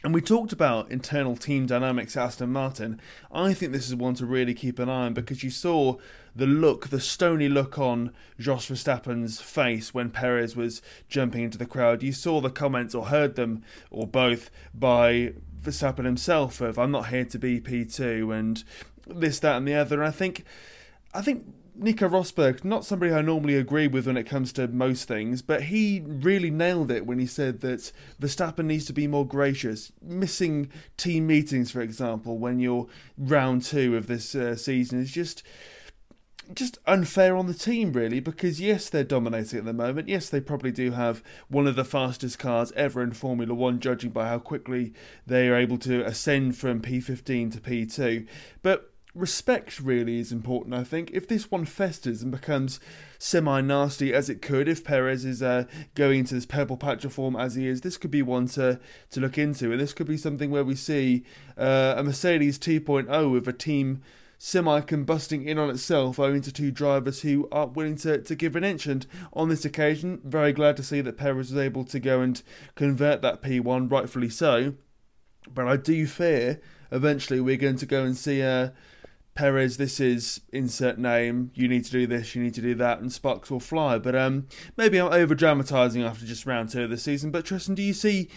And 0.03 0.13
we 0.13 0.21
talked 0.21 0.53
about 0.53 0.91
internal 0.91 1.35
team 1.35 1.65
dynamics 1.65 2.15
at 2.15 2.25
Aston 2.25 2.51
Martin. 2.51 3.01
I 3.31 3.53
think 3.53 3.71
this 3.71 3.87
is 3.87 3.95
one 3.95 4.13
to 4.15 4.25
really 4.25 4.53
keep 4.53 4.77
an 4.77 4.89
eye 4.89 5.05
on 5.05 5.13
because 5.13 5.43
you 5.43 5.49
saw 5.49 5.95
the 6.35 6.45
look, 6.45 6.89
the 6.89 6.99
stony 6.99 7.49
look 7.49 7.79
on 7.79 8.11
Jos 8.37 8.67
Verstappen's 8.67 9.41
face 9.41 9.93
when 9.93 10.11
Perez 10.11 10.55
was 10.55 10.81
jumping 11.09 11.43
into 11.43 11.57
the 11.57 11.65
crowd. 11.65 12.03
You 12.03 12.11
saw 12.11 12.39
the 12.39 12.51
comments 12.51 12.93
or 12.93 13.07
heard 13.07 13.35
them, 13.35 13.63
or 13.89 14.05
both, 14.05 14.51
by 14.73 15.33
Verstappen 15.59 16.05
himself 16.05 16.61
of 16.61 16.77
"I'm 16.77 16.91
not 16.91 17.07
here 17.07 17.25
to 17.25 17.39
be 17.39 17.59
P2" 17.59 18.37
and 18.37 18.63
this, 19.07 19.39
that, 19.39 19.57
and 19.57 19.67
the 19.67 19.73
other. 19.73 19.95
And 19.95 20.07
I 20.07 20.11
think, 20.11 20.43
I 21.13 21.21
think 21.21 21.45
Nico 21.77 22.07
Rosberg, 22.07 22.63
not 22.63 22.85
somebody 22.85 23.13
I 23.13 23.21
normally 23.21 23.55
agree 23.55 23.87
with 23.87 24.07
when 24.07 24.17
it 24.17 24.23
comes 24.23 24.53
to 24.53 24.67
most 24.67 25.07
things, 25.07 25.41
but 25.41 25.63
he 25.63 26.01
really 26.05 26.49
nailed 26.49 26.89
it 26.89 27.05
when 27.05 27.19
he 27.19 27.25
said 27.25 27.61
that 27.61 27.91
Verstappen 28.19 28.65
needs 28.65 28.85
to 28.85 28.93
be 28.93 29.07
more 29.07 29.27
gracious. 29.27 29.91
Missing 30.01 30.71
team 30.97 31.27
meetings, 31.27 31.71
for 31.71 31.81
example, 31.81 32.37
when 32.37 32.59
you're 32.59 32.87
round 33.17 33.63
two 33.63 33.97
of 33.97 34.07
this 34.07 34.35
uh, 34.35 34.55
season 34.55 35.01
is 35.01 35.11
just 35.11 35.43
just 36.53 36.77
unfair 36.85 37.35
on 37.35 37.47
the 37.47 37.53
team, 37.53 37.91
really, 37.93 38.19
because 38.19 38.61
yes, 38.61 38.89
they're 38.89 39.03
dominating 39.03 39.59
at 39.59 39.65
the 39.65 39.73
moment. 39.73 40.07
Yes, 40.07 40.29
they 40.29 40.39
probably 40.39 40.71
do 40.71 40.91
have 40.91 41.23
one 41.47 41.65
of 41.65 41.75
the 41.75 41.83
fastest 41.83 42.37
cars 42.37 42.71
ever 42.75 43.01
in 43.01 43.13
Formula 43.13 43.53
One, 43.53 43.79
judging 43.79 44.11
by 44.11 44.27
how 44.27 44.39
quickly 44.39 44.93
they 45.25 45.49
are 45.49 45.55
able 45.55 45.77
to 45.79 46.05
ascend 46.05 46.55
from 46.55 46.81
P15 46.81 47.53
to 47.53 47.59
P2. 47.59 48.27
But 48.61 48.94
respect 49.15 49.79
really 49.79 50.19
is 50.19 50.31
important, 50.31 50.75
I 50.75 50.83
think. 50.83 51.09
If 51.11 51.27
this 51.27 51.49
one 51.49 51.65
festers 51.65 52.21
and 52.21 52.31
becomes 52.31 52.79
semi 53.17 53.61
nasty 53.61 54.13
as 54.13 54.29
it 54.29 54.41
could, 54.41 54.67
if 54.67 54.83
Perez 54.83 55.25
is 55.25 55.41
uh, 55.41 55.63
going 55.95 56.19
into 56.19 56.35
this 56.35 56.45
purple 56.45 56.77
patch 56.77 57.05
of 57.05 57.13
form 57.13 57.35
as 57.35 57.55
he 57.55 57.65
is, 57.67 57.81
this 57.81 57.97
could 57.97 58.11
be 58.11 58.21
one 58.21 58.47
to, 58.49 58.79
to 59.11 59.19
look 59.19 59.37
into. 59.37 59.71
And 59.71 59.79
this 59.79 59.93
could 59.93 60.07
be 60.07 60.17
something 60.17 60.51
where 60.51 60.65
we 60.65 60.75
see 60.75 61.23
uh, 61.57 61.95
a 61.97 62.03
Mercedes 62.03 62.59
2.0 62.59 63.31
with 63.31 63.47
a 63.47 63.53
team 63.53 64.03
semi 64.37 64.81
combusting 64.81 65.45
in 65.45 65.57
on 65.57 65.69
itself 65.69 66.19
owing 66.19 66.41
to 66.41 66.51
two 66.51 66.69
drivers 66.69 67.21
who 67.21 67.47
aren't 67.53 67.75
willing 67.75 67.95
to, 67.95 68.21
to 68.21 68.35
give 68.35 68.55
an 68.55 68.65
inch. 68.65 68.85
And 68.85 69.07
on 69.31 69.47
this 69.47 69.63
occasion, 69.63 70.19
very 70.25 70.51
glad 70.51 70.75
to 70.77 70.83
see 70.83 70.99
that 71.01 71.17
Perez 71.17 71.51
was 71.51 71.57
able 71.57 71.85
to 71.85 71.99
go 71.99 72.19
and 72.19 72.41
convert 72.75 73.21
that 73.21 73.41
P1, 73.41 73.89
rightfully 73.89 74.29
so. 74.29 74.73
But 75.51 75.67
I 75.67 75.77
do 75.77 76.05
fear 76.05 76.59
eventually 76.91 77.39
we're 77.39 77.57
going 77.57 77.77
to 77.77 77.85
go 77.85 78.03
and 78.03 78.17
see 78.17 78.41
a. 78.41 78.61
Uh, 78.63 78.69
Perez, 79.35 79.75
this 79.75 79.99
is 79.99 80.39
insert 80.53 80.97
name. 80.97 81.51
You 81.53 81.67
need 81.67 81.83
to 81.83 81.91
do 81.91 82.07
this. 82.07 82.35
You 82.35 82.41
need 82.41 82.53
to 82.53 82.61
do 82.61 82.73
that, 82.75 82.99
and 82.99 83.11
sparks 83.11 83.51
will 83.51 83.59
fly. 83.59 83.97
But 83.97 84.15
um, 84.15 84.47
maybe 84.77 84.97
I'm 84.97 85.11
over 85.11 85.35
dramatising 85.35 86.03
after 86.03 86.25
just 86.25 86.45
round 86.45 86.69
two 86.69 86.83
of 86.83 86.89
the 86.89 86.97
season. 86.97 87.31
But 87.31 87.43
Tristan, 87.43 87.75
do 87.75 87.83
you 87.83 87.93
see 87.93 88.29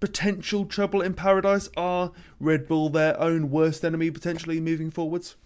potential 0.00 0.64
trouble 0.64 1.02
in 1.02 1.12
paradise? 1.12 1.68
Are 1.76 2.10
Red 2.40 2.66
Bull 2.66 2.88
their 2.88 3.20
own 3.20 3.50
worst 3.50 3.84
enemy 3.84 4.10
potentially 4.10 4.58
moving 4.58 4.90
forwards? 4.90 5.36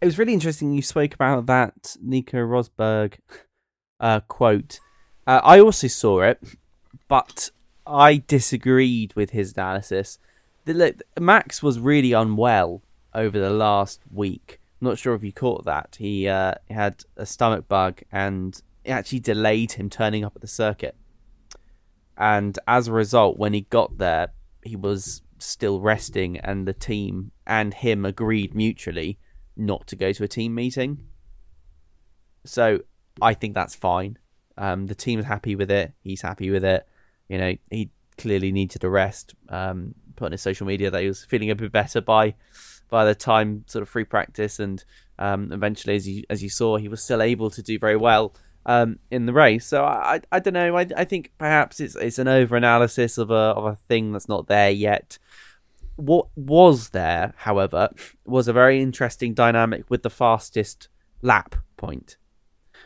It 0.00 0.06
was 0.06 0.18
really 0.18 0.34
interesting. 0.34 0.72
You 0.72 0.82
spoke 0.82 1.14
about 1.14 1.46
that 1.46 1.96
Nico 2.02 2.38
Rosberg 2.38 3.14
uh, 4.00 4.20
quote. 4.20 4.80
Uh, 5.24 5.40
I 5.44 5.60
also 5.60 5.86
saw 5.86 6.22
it, 6.22 6.42
but 7.06 7.52
I 7.86 8.24
disagreed 8.26 9.14
with 9.14 9.30
his 9.30 9.52
analysis. 9.52 10.18
The, 10.64 10.74
look, 10.74 11.02
Max 11.18 11.62
was 11.62 11.78
really 11.78 12.12
unwell 12.12 12.82
over 13.14 13.38
the 13.38 13.50
last 13.50 14.00
week. 14.10 14.60
I'm 14.80 14.88
not 14.88 14.98
sure 14.98 15.14
if 15.14 15.24
you 15.24 15.32
caught 15.32 15.64
that. 15.64 15.96
He 15.98 16.28
uh, 16.28 16.54
had 16.68 17.04
a 17.16 17.26
stomach 17.26 17.68
bug 17.68 18.02
and 18.12 18.60
it 18.84 18.90
actually 18.90 19.20
delayed 19.20 19.72
him 19.72 19.88
turning 19.88 20.24
up 20.24 20.32
at 20.34 20.42
the 20.42 20.48
circuit. 20.48 20.96
And 22.16 22.58
as 22.68 22.88
a 22.88 22.92
result, 22.92 23.38
when 23.38 23.54
he 23.54 23.62
got 23.62 23.98
there, 23.98 24.28
he 24.62 24.76
was 24.76 25.22
still 25.38 25.80
resting, 25.80 26.38
and 26.38 26.66
the 26.66 26.72
team 26.72 27.32
and 27.46 27.74
him 27.74 28.04
agreed 28.04 28.54
mutually 28.54 29.18
not 29.56 29.86
to 29.88 29.96
go 29.96 30.12
to 30.12 30.24
a 30.24 30.28
team 30.28 30.54
meeting. 30.54 31.04
So 32.44 32.80
I 33.20 33.34
think 33.34 33.54
that's 33.54 33.74
fine. 33.74 34.18
Um, 34.56 34.86
the 34.86 34.94
team's 34.94 35.24
happy 35.24 35.56
with 35.56 35.70
it. 35.70 35.92
He's 36.02 36.22
happy 36.22 36.50
with 36.50 36.64
it. 36.64 36.86
You 37.28 37.38
know, 37.38 37.54
he 37.70 37.90
clearly 38.16 38.52
needed 38.52 38.84
a 38.84 38.88
rest. 38.88 39.34
Um, 39.48 39.94
put 40.16 40.26
on 40.26 40.32
his 40.32 40.42
social 40.42 40.66
media 40.66 40.90
that 40.90 41.02
he 41.02 41.08
was 41.08 41.24
feeling 41.24 41.50
a 41.50 41.54
bit 41.54 41.72
better 41.72 42.00
by 42.00 42.34
by 42.94 43.04
the 43.04 43.14
time 43.16 43.64
sort 43.66 43.82
of 43.82 43.88
free 43.88 44.04
practice, 44.04 44.60
and 44.60 44.84
um, 45.18 45.50
eventually, 45.50 45.96
as 45.96 46.08
you 46.08 46.22
as 46.30 46.44
you 46.44 46.48
saw, 46.48 46.76
he 46.76 46.86
was 46.86 47.02
still 47.02 47.20
able 47.20 47.50
to 47.50 47.60
do 47.60 47.76
very 47.76 47.96
well 47.96 48.36
um, 48.66 49.00
in 49.10 49.26
the 49.26 49.32
race. 49.32 49.66
So 49.66 49.84
I, 49.84 50.14
I, 50.14 50.20
I 50.30 50.38
don't 50.38 50.54
know. 50.54 50.76
I, 50.76 50.86
I 50.96 51.04
think 51.04 51.32
perhaps 51.36 51.80
it's 51.80 51.96
it's 51.96 52.20
an 52.20 52.28
over 52.28 52.54
analysis 52.54 53.18
of 53.18 53.32
a 53.32 53.34
of 53.58 53.64
a 53.64 53.74
thing 53.74 54.12
that's 54.12 54.28
not 54.28 54.46
there 54.46 54.70
yet. 54.70 55.18
What 55.96 56.28
was 56.36 56.90
there, 56.90 57.34
however, 57.38 57.88
was 58.24 58.46
a 58.46 58.52
very 58.52 58.80
interesting 58.80 59.34
dynamic 59.34 59.90
with 59.90 60.04
the 60.04 60.10
fastest 60.10 60.86
lap 61.20 61.56
point. 61.76 62.16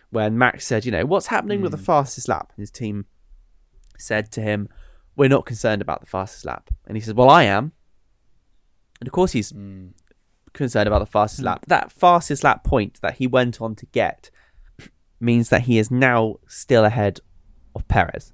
When 0.09 0.39
Max 0.39 0.65
said, 0.67 0.87
you 0.87 0.93
know, 0.93 1.05
what's 1.05 1.27
happening 1.27 1.59
mm. 1.59 1.65
with 1.65 1.73
the 1.73 1.77
hmm. 1.77 1.85
fastest 1.85 2.29
lap? 2.29 2.55
His 2.57 2.71
team 2.71 3.05
said 3.99 4.33
to 4.33 4.41
him, 4.41 4.71
We're 5.17 5.29
not 5.29 5.45
concerned 5.45 5.83
about 5.83 6.01
the 6.01 6.07
fastest 6.07 6.47
lap. 6.47 6.71
And 6.87 6.97
he 6.97 7.03
said, 7.03 7.15
Well, 7.15 7.29
I 7.29 7.43
am. 7.43 7.73
And 9.01 9.09
of 9.09 9.13
course, 9.13 9.33
he's 9.33 9.53
mm. 9.53 9.93
concerned 10.53 10.87
about 10.87 11.01
the 11.01 11.07
fastest 11.07 11.43
lap. 11.43 11.65
That 11.67 11.93
fastest 11.93 12.45
lap 12.45 12.65
point 12.65 13.01
that 13.01 13.17
he 13.17 13.27
went 13.27 13.61
on 13.61 13.75
to 13.77 13.87
get 13.87 14.31
means 15.21 15.49
that 15.49 15.63
he 15.63 15.79
is 15.79 15.91
now 15.91 16.37
still 16.47 16.85
ahead 16.85 17.21
of 17.75 17.87
Perez. 17.89 18.33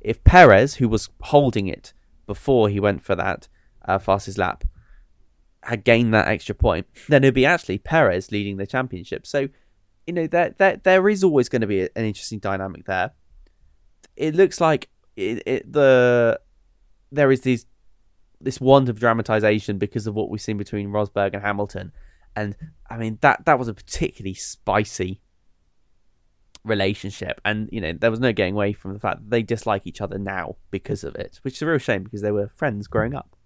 If 0.00 0.22
Perez, 0.24 0.76
who 0.76 0.88
was 0.88 1.08
holding 1.22 1.66
it 1.66 1.92
before 2.26 2.68
he 2.68 2.80
went 2.80 3.02
for 3.02 3.14
that 3.16 3.48
uh, 3.86 3.98
fastest 3.98 4.38
lap, 4.38 4.64
had 5.62 5.84
gained 5.84 6.14
that 6.14 6.28
extra 6.28 6.54
point, 6.54 6.86
then 7.08 7.24
it'd 7.24 7.34
be 7.34 7.44
actually 7.44 7.78
Perez 7.78 8.30
leading 8.30 8.56
the 8.56 8.66
championship. 8.66 9.26
So, 9.26 9.48
you 10.06 10.12
know, 10.12 10.26
there 10.26 10.54
there, 10.56 10.76
there 10.76 11.08
is 11.08 11.24
always 11.24 11.48
going 11.48 11.60
to 11.62 11.66
be 11.66 11.82
an 11.82 12.04
interesting 12.04 12.38
dynamic 12.38 12.86
there. 12.86 13.12
It 14.16 14.34
looks 14.34 14.60
like 14.60 14.88
it, 15.16 15.42
it, 15.46 15.72
the 15.72 16.40
there 17.10 17.32
is 17.32 17.40
these 17.42 17.66
this 18.40 18.60
want 18.60 18.88
of 18.88 18.98
dramatization 18.98 19.78
because 19.78 20.06
of 20.06 20.14
what 20.14 20.30
we've 20.30 20.40
seen 20.40 20.56
between 20.58 20.90
Rosberg 20.90 21.34
and 21.34 21.42
Hamilton. 21.42 21.92
And 22.36 22.56
I 22.88 22.96
mean 22.96 23.18
that 23.20 23.44
that 23.46 23.58
was 23.58 23.68
a 23.68 23.74
particularly 23.74 24.34
spicy 24.34 25.20
relationship 26.64 27.40
and 27.44 27.68
you 27.72 27.80
know 27.80 27.92
there 27.92 28.10
was 28.10 28.20
no 28.20 28.32
getting 28.32 28.54
away 28.54 28.72
from 28.72 28.92
the 28.92 29.00
fact 29.00 29.18
that 29.18 29.30
they 29.30 29.42
dislike 29.42 29.82
each 29.86 30.00
other 30.00 30.18
now 30.18 30.56
because 30.70 31.04
of 31.04 31.14
it 31.14 31.38
which 31.42 31.54
is 31.54 31.62
a 31.62 31.66
real 31.66 31.78
shame 31.78 32.02
because 32.02 32.20
they 32.20 32.32
were 32.32 32.48
friends 32.48 32.86
growing 32.86 33.14
up 33.14 33.36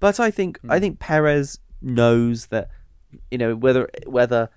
but 0.00 0.18
i 0.20 0.30
think 0.30 0.60
mm. 0.62 0.72
i 0.72 0.78
think 0.78 0.98
perez 0.98 1.58
knows 1.82 2.46
that 2.46 2.68
you 3.30 3.38
know 3.38 3.54
whether 3.54 3.88
whether 4.06 4.48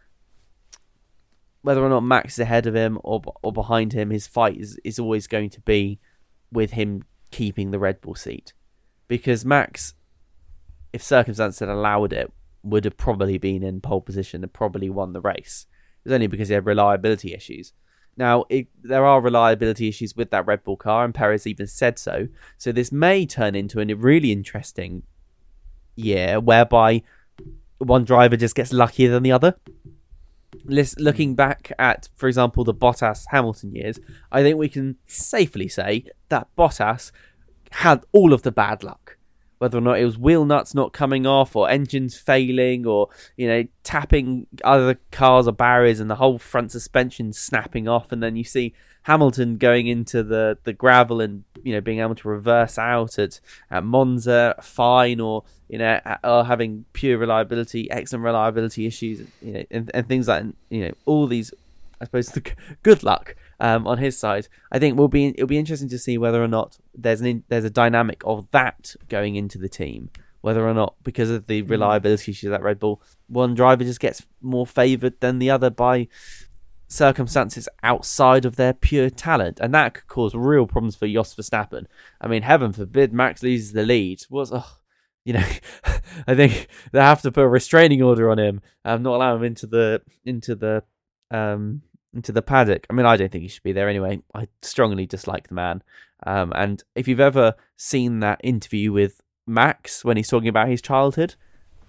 whether 1.64 1.84
or 1.84 1.89
not 1.89 2.01
max 2.01 2.34
is 2.34 2.39
ahead 2.39 2.66
of 2.66 2.76
him 2.76 2.97
or 3.03 3.22
or 3.41 3.51
behind 3.51 3.93
him 3.93 4.09
his 4.09 4.28
fight 4.28 4.57
is 4.57 4.80
is 4.84 4.99
always 4.99 5.28
going 5.28 5.49
to 5.49 5.62
be 5.62 5.99
with 6.51 6.72
him 6.72 7.03
keeping 7.32 7.72
the 7.72 7.80
red 7.80 7.99
bull 8.01 8.16
seat 8.16 8.53
because 9.12 9.43
Max, 9.43 9.93
if 10.93 11.03
circumstances 11.03 11.59
had 11.59 11.68
allowed 11.68 12.14
it, 12.14 12.32
would 12.64 12.86
have 12.86 12.95
probably 12.95 13.38
been 13.38 13.62
in 13.62 13.82
pole 13.82 13.99
position 13.99 14.41
and 14.41 14.53
probably 14.53 14.89
won 14.89 15.12
the 15.12 15.20
race. 15.20 15.66
It 15.97 16.07
was 16.07 16.14
only 16.14 16.28
because 16.28 16.47
he 16.47 16.53
had 16.53 16.66
reliability 16.66 17.34
issues. 17.34 17.74
Now, 18.16 18.45
it, 18.47 18.68
there 18.82 19.05
are 19.05 19.20
reliability 19.20 19.89
issues 19.89 20.16
with 20.16 20.30
that 20.32 20.47
Red 20.47 20.64
Bull 20.64 20.78
car, 20.78 21.03
and 21.03 21.14
Perez 21.14 21.45
even 21.45 21.68
said 21.68 21.99
so. 21.99 22.30
So 22.57 22.72
this 22.72 22.93
may 22.93 23.26
turn 23.26 23.53
into 23.53 23.82
a 23.82 23.93
really 23.93 24.32
interesting 24.32 25.03
year 25.97 26.39
whereby 26.39 27.03
one 27.80 28.05
driver 28.05 28.38
just 28.38 28.55
gets 28.55 28.72
luckier 28.72 29.12
than 29.12 29.24
the 29.24 29.34
other. 29.34 29.57
Looking 30.64 31.36
back 31.36 31.74
at, 31.78 32.07
for 32.16 32.30
example, 32.30 32.64
the 32.64 32.74
Bottas 32.74 33.26
Hamilton 33.28 33.76
years, 33.76 33.99
I 34.32 34.41
think 34.41 34.57
we 34.57 34.70
can 34.70 34.95
safely 35.05 35.68
say 35.68 36.05
that 36.30 36.47
Bottas 36.57 37.12
had 37.72 38.03
all 38.11 38.34
of 38.34 38.43
the 38.43 38.51
bad 38.51 38.84
luck. 38.84 39.17
Whether 39.57 39.78
or 39.78 39.82
not 39.82 39.99
it 39.99 40.05
was 40.05 40.17
wheel 40.17 40.43
nuts 40.43 40.74
not 40.74 40.91
coming 40.91 41.28
off, 41.28 41.55
or 41.55 41.69
engines 41.69 42.17
failing, 42.17 42.88
or 42.88 43.09
you 43.38 43.47
know 43.47 43.63
tapping 43.84 44.47
other 44.63 44.99
cars 45.11 45.47
or 45.47 45.51
barriers, 45.51 45.99
and 45.99 46.09
the 46.09 46.15
whole 46.15 46.39
front 46.39 46.72
suspension 46.72 47.32
snapping 47.32 47.88
off, 47.88 48.11
and 48.11 48.24
then 48.24 48.36
you 48.36 48.43
see 48.43 48.74
Hamilton 49.03 49.57
going 49.57 49.88
into 49.88 50.24
the, 50.24 50.57
the 50.63 50.74
gravel 50.74 51.22
and 51.22 51.43
you 51.63 51.74
know 51.74 51.82
being 51.82 51.99
able 51.99 52.15
to 52.15 52.28
reverse 52.28 52.78
out 52.78 53.19
at, 53.19 53.39
at 53.69 53.84
Monza, 53.84 54.55
fine, 54.61 55.19
or 55.19 55.43
you 55.69 55.78
know 55.78 55.99
or 56.24 56.45
having 56.45 56.86
pure 56.93 57.17
reliability, 57.17 57.89
excellent 57.91 58.26
reliability 58.26 58.86
issues, 58.86 59.28
you 59.41 59.53
know, 59.53 59.63
and, 59.69 59.91
and 59.93 60.07
things 60.07 60.28
like 60.28 60.45
you 60.69 60.86
know 60.86 60.91
all 61.05 61.28
these, 61.28 61.53
I 61.99 62.05
suppose, 62.05 62.28
the 62.32 62.43
good 62.84 63.03
luck 63.03 63.36
um, 63.62 63.88
on 63.88 63.99
his 63.99 64.20
side. 64.20 64.49
I 64.72 64.80
think 64.80 64.97
will 64.97 65.07
be 65.07 65.28
it'll 65.28 65.47
be 65.47 65.57
interesting 65.57 65.89
to 65.89 65.99
see 65.99 66.18
whether 66.18 66.43
or 66.43 66.49
not 66.49 66.78
there's 66.93 67.22
an 67.22 67.45
there's 67.47 67.64
a 67.64 67.70
dynamic 67.70 68.22
of 68.26 68.51
that 68.51 68.95
going 69.07 69.36
into 69.36 69.57
the 69.57 69.70
team 69.70 70.09
whether 70.41 70.68
or 70.68 70.74
not 70.74 70.95
because 71.03 71.30
of 71.30 71.47
the 71.47 71.62
reliability 71.62 72.32
issues 72.32 72.49
that 72.49 72.64
Red 72.64 72.80
Bull, 72.80 73.01
one 73.28 73.53
driver 73.53 73.84
just 73.84 73.99
gets 73.99 74.26
more 74.41 74.66
favoured 74.66 75.20
than 75.20 75.38
the 75.38 75.51
other 75.51 75.70
by 75.70 76.07
circumstances 76.88 77.70
outside 77.84 78.43
of 78.43 78.55
their 78.55 78.74
pure 78.74 79.09
talent, 79.09 79.59
and 79.59 79.74
that 79.74 79.93
could 79.93 80.07
cause 80.07 80.36
real 80.36 80.66
problems 80.66 80.95
for 80.95 81.07
Jos 81.07 81.36
Verstappen. 81.36 81.86
I 82.20 82.28
mean, 82.28 82.41
heaven 82.41 82.74
forbid 82.74 83.14
Max 83.14 83.43
loses 83.43 83.74
the 83.74 83.84
lead. 83.84 84.24
What's 84.30 84.51
oh, 84.51 84.66
you 85.24 85.34
know, 85.34 85.47
I 86.28 86.36
think 86.36 86.68
they 86.91 86.99
have 86.99 87.22
to 87.22 87.32
put 87.32 87.43
a 87.43 87.47
restraining 87.47 88.01
order 88.01 88.32
on 88.32 88.39
him, 88.39 88.62
um, 88.84 89.03
not 89.03 89.16
allow 89.16 89.36
him 89.36 89.43
into 89.43 89.68
the 89.68 90.01
into 90.26 90.55
the 90.55 90.84
um 91.30 91.84
into 92.14 92.32
the 92.32 92.41
paddock. 92.41 92.86
I 92.89 92.93
mean, 92.93 93.05
I 93.05 93.18
don't 93.18 93.32
think 93.32 93.43
he 93.43 93.47
should 93.47 93.64
be 93.64 93.72
there 93.72 93.89
anyway. 93.89 94.22
I 94.34 94.47
strongly 94.62 95.05
dislike 95.05 95.47
the 95.47 95.55
man. 95.55 95.84
Um, 96.26 96.51
and 96.55 96.84
if 96.95 97.07
you've 97.07 97.20
ever 97.20 97.55
seen 97.78 98.20
that 98.20 98.39
interview 98.43 98.91
with 98.91 99.22
Max 99.47 100.05
when 100.05 100.18
he's 100.18 100.30
talking 100.30 100.49
about 100.49 100.70
his 100.70 100.82
childhood. 100.82 101.36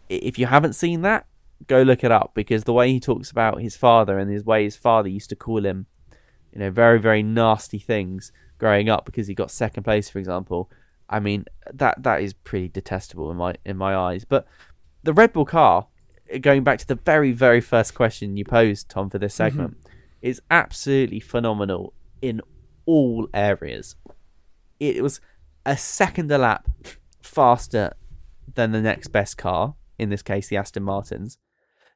If 0.09 0.39
you 0.39 0.47
haven't 0.47 0.75
seen 0.75 1.03
that, 1.03 1.27
go 1.67 1.83
look 1.83 2.05
it 2.05 2.11
up 2.11 2.33
because 2.35 2.65
the 2.65 2.73
way 2.73 2.91
he 2.93 3.01
talks 3.01 3.31
about 3.31 3.61
his 3.61 3.77
father 3.77 4.19
and 4.19 4.31
his 4.31 4.45
way 4.45 4.65
his 4.65 4.77
father 4.77 5.09
used 5.09 5.31
to 5.31 5.37
call 5.37 5.65
him, 5.65 5.87
you 6.53 6.59
know, 6.59 6.71
very 6.71 6.99
very 6.99 7.23
nasty 7.23 7.79
things 7.79 8.33
growing 8.59 8.89
up 8.89 9.05
because 9.05 9.27
he 9.27 9.35
got 9.35 9.51
second 9.51 9.85
place, 9.85 10.11
for 10.11 10.19
example. 10.19 10.71
I 11.09 11.21
mean, 11.21 11.45
that 11.73 12.03
that 12.03 12.23
is 12.23 12.33
pretty 12.33 12.69
detestable 12.69 13.31
in 13.31 13.37
my 13.37 13.55
in 13.65 13.77
my 13.77 13.95
eyes. 13.95 14.25
But 14.25 14.47
the 15.03 15.13
Red 15.13 15.33
Bull 15.33 15.45
car, 15.45 15.87
going 16.41 16.65
back 16.65 16.79
to 16.79 16.87
the 16.87 16.95
very 16.95 17.33
very 17.33 17.61
first 17.61 17.95
question 17.95 18.37
you 18.37 18.45
posed, 18.45 18.89
Tom, 18.89 19.09
for 19.09 19.19
this 19.19 19.35
segment, 19.35 19.79
mm-hmm. 19.79 19.89
Is 20.23 20.41
absolutely 20.51 21.21
phenomenal 21.21 21.93
in 22.21 22.41
all 22.87 23.29
areas. 23.35 23.97
It 24.81 25.03
was 25.03 25.21
a 25.67 25.77
second 25.77 26.31
a 26.31 26.39
lap 26.39 26.69
faster 27.21 27.93
than 28.55 28.73
the 28.73 28.81
next 28.81 29.09
best 29.09 29.37
car, 29.37 29.75
in 29.99 30.11
this 30.11 30.23
case, 30.23 30.49
the 30.49 30.57
Aston 30.57 30.83
Martins. 30.83 31.39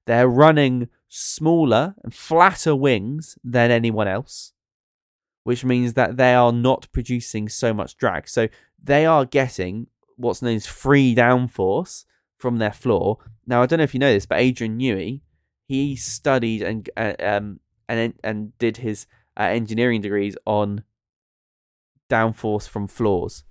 They're 0.06 0.28
running 0.28 0.88
smaller 1.08 1.94
and 2.02 2.14
flatter 2.14 2.74
wings 2.74 3.38
than 3.42 3.70
anyone 3.70 4.08
else, 4.08 4.52
which 5.44 5.64
means 5.64 5.94
that 5.94 6.16
they 6.16 6.34
are 6.34 6.52
not 6.52 6.88
producing 6.92 7.48
so 7.48 7.74
much 7.74 7.96
drag. 7.96 8.28
So 8.28 8.48
they 8.82 9.06
are 9.06 9.24
getting 9.24 9.88
what's 10.16 10.42
known 10.42 10.56
as 10.56 10.66
free 10.66 11.14
downforce 11.14 12.04
from 12.38 12.58
their 12.58 12.72
floor. 12.72 13.18
Now, 13.46 13.62
I 13.62 13.66
don't 13.66 13.78
know 13.78 13.84
if 13.84 13.94
you 13.94 14.00
know 14.00 14.12
this, 14.12 14.26
but 14.26 14.38
Adrian 14.38 14.78
Newey, 14.78 15.20
he 15.66 15.96
studied 15.96 16.62
and 16.62 16.88
uh, 16.96 17.14
um 17.18 17.60
and 17.88 18.14
and 18.22 18.56
did 18.58 18.78
his 18.78 19.06
uh, 19.38 19.44
engineering 19.44 20.00
degrees 20.00 20.36
on 20.46 20.84
downforce 22.10 22.68
from 22.68 22.86
floors, 22.86 23.44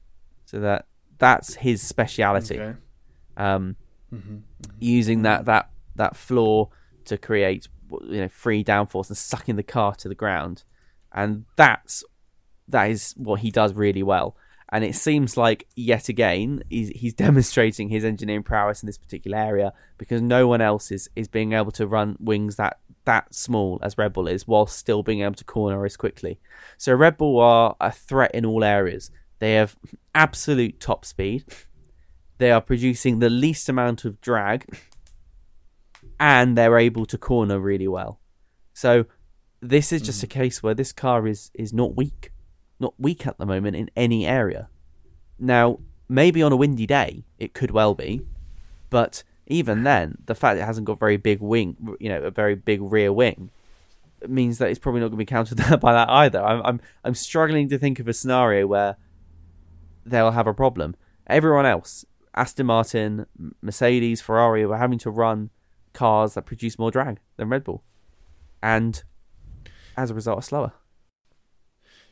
so 0.45 0.59
that 0.59 0.86
that's 1.17 1.55
his 1.55 1.81
speciality. 1.81 2.59
Okay. 2.59 2.77
Um, 3.38 3.75
mm-hmm. 4.13 4.36
Mm-hmm. 4.36 4.71
using 4.79 5.21
that 5.23 5.45
that 5.45 5.69
that 5.95 6.15
floor 6.15 6.69
to 7.05 7.17
create 7.17 7.67
you 7.89 8.21
know 8.21 8.29
free 8.29 8.63
downforce 8.63 9.09
and 9.09 9.17
sucking 9.17 9.55
the 9.55 9.63
car 9.63 9.95
to 9.95 10.07
the 10.09 10.15
ground, 10.15 10.63
and 11.11 11.45
that's 11.55 12.03
that 12.67 12.89
is 12.89 13.13
what 13.17 13.41
he 13.41 13.51
does 13.51 13.73
really 13.73 14.03
well. 14.03 14.36
And 14.70 14.84
it 14.84 14.95
seems 14.95 15.38
like 15.38 15.68
yet 15.76 16.09
again 16.09 16.63
he's, 16.70 16.89
he's 16.89 17.13
demonstrating 17.26 17.89
his 17.89 18.03
engineering 18.03 18.43
prowess 18.43 18.82
in 18.82 18.88
this 18.88 18.97
particular 18.97 19.38
area 19.38 19.74
because 19.97 20.22
no 20.22 20.47
one 20.47 20.61
else 20.61 20.91
is, 20.91 21.09
is 21.16 21.28
being 21.28 21.53
able 21.53 21.72
to 21.74 21.88
run 21.88 22.18
wings 22.20 22.55
that 22.55 22.80
that 23.05 23.34
small 23.34 23.80
as 23.82 23.97
Red 23.97 24.13
Bull 24.13 24.28
is, 24.28 24.47
while 24.47 24.68
still 24.68 25.03
being 25.03 25.22
able 25.22 25.36
to 25.36 25.43
corner 25.43 25.86
as 25.86 25.95
quickly. 25.95 26.39
So 26.78 26.93
Red 26.93 27.18
Bull 27.18 27.39
are 27.39 27.76
a 27.80 27.91
threat 27.91 28.34
in 28.34 28.45
all 28.45 28.63
areas. 28.63 29.11
They 29.39 29.53
have 29.53 29.78
absolute 30.13 30.80
top 30.80 31.05
speed. 31.05 31.45
They 32.38 32.51
are 32.51 32.61
producing 32.61 33.20
the 33.20 33.30
least 33.30 33.70
amount 33.70 34.05
of 34.05 34.20
drag, 34.20 34.78
and 36.20 36.57
they're 36.57 36.78
able 36.78 37.05
to 37.05 37.18
corner 37.18 37.59
really 37.59 37.88
well. 37.88 38.20
So 38.74 39.05
this 39.61 39.91
is 39.93 40.01
just 40.01 40.24
a 40.24 40.28
case 40.28 40.61
where 40.61 40.74
this 40.74 40.91
car 40.91 41.28
is 41.28 41.51
is 41.53 41.74
not 41.74 41.95
weak, 41.95 42.32
not 42.80 42.93
weak 42.99 43.26
at 43.26 43.38
the 43.38 43.45
moment 43.45 43.76
in 43.76 43.89
any 43.95 44.26
area. 44.26 44.69
Now, 45.39 45.80
maybe 46.07 46.41
on 46.41 46.51
a 46.51 46.55
windy 46.55 46.86
day 46.86 47.23
it 47.39 47.53
could 47.53 47.71
well 47.71 47.93
be, 47.93 48.21
but 48.89 49.23
even 49.47 49.84
then, 49.84 50.17
the 50.26 50.36
fact 50.36 50.59
it 50.59 50.63
hasn't 50.63 50.86
got 50.86 50.99
very 50.99 51.17
big 51.17 51.39
wing, 51.39 51.97
you 51.99 52.09
know, 52.09 52.21
a 52.21 52.32
very 52.32 52.55
big 52.55 52.82
rear 52.82 53.13
wing, 53.13 53.51
means 54.28 54.57
that 54.57 54.69
it's 54.69 54.80
probably 54.80 55.01
not 55.01 55.07
going 55.07 55.17
to 55.17 55.21
be 55.21 55.26
countered 55.26 55.57
by 55.82 55.93
that 55.93 56.09
either. 56.09 56.43
I'm 56.43 56.61
I'm 56.65 56.82
I'm 57.03 57.15
struggling 57.15 57.69
to 57.69 57.78
think 57.78 57.99
of 57.99 58.07
a 58.07 58.13
scenario 58.13 58.65
where 58.65 58.97
they'll 60.05 60.32
have 60.32 60.47
a 60.47 60.53
problem. 60.53 60.95
Everyone 61.28 61.65
else, 61.65 62.05
Aston 62.34 62.65
Martin, 62.65 63.26
Mercedes, 63.61 64.21
Ferrari, 64.21 64.65
were 64.65 64.78
having 64.78 64.99
to 64.99 65.09
run 65.09 65.49
cars 65.93 66.34
that 66.34 66.45
produce 66.45 66.78
more 66.80 66.91
drag 66.91 67.19
than 67.38 67.49
Red 67.49 67.63
Bull, 67.63 67.84
and 68.63 69.03
as 69.95 70.11
a 70.11 70.13
result, 70.13 70.39
are 70.39 70.41
slower. 70.41 70.73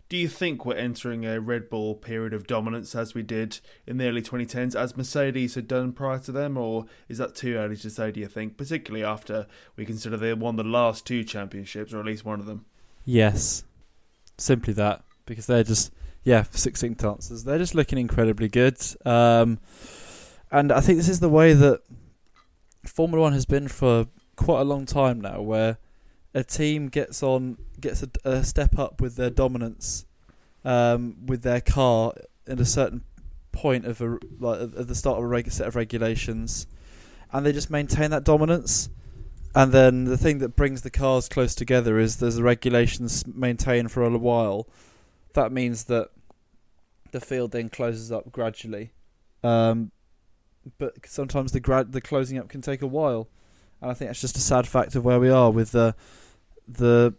Do 0.09 0.17
you 0.17 0.27
think 0.27 0.65
we're 0.65 0.75
entering 0.75 1.25
a 1.25 1.39
Red 1.39 1.69
Bull 1.69 1.95
period 1.95 2.33
of 2.33 2.45
dominance 2.45 2.93
as 2.93 3.13
we 3.13 3.23
did 3.23 3.59
in 3.87 3.97
the 3.97 4.07
early 4.07 4.21
2010s, 4.21 4.75
as 4.75 4.95
Mercedes 4.95 5.55
had 5.55 5.67
done 5.67 5.91
prior 5.91 6.19
to 6.19 6.31
them, 6.31 6.57
or 6.57 6.85
is 7.09 7.17
that 7.17 7.35
too 7.35 7.55
early 7.55 7.77
to 7.77 7.89
say, 7.89 8.11
do 8.11 8.19
you 8.19 8.27
think, 8.27 8.57
particularly 8.57 9.03
after 9.03 9.47
we 9.75 9.85
consider 9.85 10.17
they 10.17 10.33
won 10.33 10.55
the 10.55 10.63
last 10.63 11.07
two 11.07 11.23
championships, 11.23 11.93
or 11.93 11.99
at 11.99 12.05
least 12.05 12.25
one 12.25 12.39
of 12.39 12.45
them? 12.45 12.65
Yes. 13.05 13.63
Simply 14.37 14.73
that, 14.73 15.03
because 15.25 15.47
they're 15.47 15.63
just 15.63 15.91
yeah, 16.23 16.43
succinct 16.51 17.03
answers. 17.03 17.43
They're 17.43 17.57
just 17.57 17.75
looking 17.75 17.97
incredibly 17.97 18.47
good. 18.47 18.77
Um, 19.05 19.59
and 20.51 20.71
I 20.71 20.79
think 20.79 20.97
this 20.97 21.09
is 21.09 21.19
the 21.19 21.29
way 21.29 21.53
that 21.53 21.81
Formula 22.85 23.21
One 23.21 23.33
has 23.33 23.45
been 23.45 23.67
for 23.67 24.07
quite 24.35 24.61
a 24.61 24.65
long 24.65 24.85
time 24.85 25.19
now, 25.19 25.41
where 25.41 25.77
a 26.33 26.43
team 26.43 26.87
gets 26.87 27.21
on, 27.21 27.57
gets 27.83 28.01
a, 28.01 28.09
a 28.23 28.43
step 28.43 28.79
up 28.79 28.99
with 28.99 29.15
their 29.15 29.29
dominance 29.29 30.05
um, 30.65 31.25
with 31.25 31.43
their 31.43 31.61
car 31.61 32.13
at 32.47 32.59
a 32.59 32.65
certain 32.65 33.03
point 33.51 33.85
of 33.85 34.01
a 34.01 34.17
like 34.39 34.59
at 34.61 34.87
the 34.87 34.95
start 34.95 35.19
of 35.19 35.23
a 35.23 35.27
reg- 35.27 35.51
set 35.51 35.67
of 35.67 35.75
regulations, 35.75 36.67
and 37.31 37.45
they 37.45 37.51
just 37.51 37.69
maintain 37.69 38.09
that 38.11 38.23
dominance. 38.23 38.89
And 39.55 39.71
then 39.71 40.05
the 40.05 40.17
thing 40.17 40.39
that 40.39 40.55
brings 40.55 40.81
the 40.81 40.89
cars 40.89 41.29
close 41.29 41.53
together 41.53 41.99
is 41.99 42.17
there's 42.17 42.37
the 42.37 42.43
regulations 42.43 43.23
maintained 43.27 43.91
for 43.91 44.01
a 44.01 44.17
while, 44.17 44.67
that 45.33 45.51
means 45.51 45.83
that 45.83 46.09
the 47.11 47.21
field 47.21 47.51
then 47.51 47.69
closes 47.69 48.11
up 48.11 48.31
gradually. 48.31 48.93
Um, 49.43 49.91
but 50.79 51.05
sometimes 51.05 51.51
the 51.51 51.85
the 51.87 52.01
closing 52.01 52.39
up 52.39 52.49
can 52.49 52.61
take 52.61 52.81
a 52.81 52.87
while, 52.87 53.27
and 53.79 53.91
I 53.91 53.93
think 53.93 54.09
that's 54.09 54.21
just 54.21 54.37
a 54.37 54.41
sad 54.41 54.67
fact 54.67 54.95
of 54.95 55.05
where 55.05 55.19
we 55.19 55.29
are 55.29 55.51
with 55.51 55.71
the 55.71 55.95
the 56.67 57.13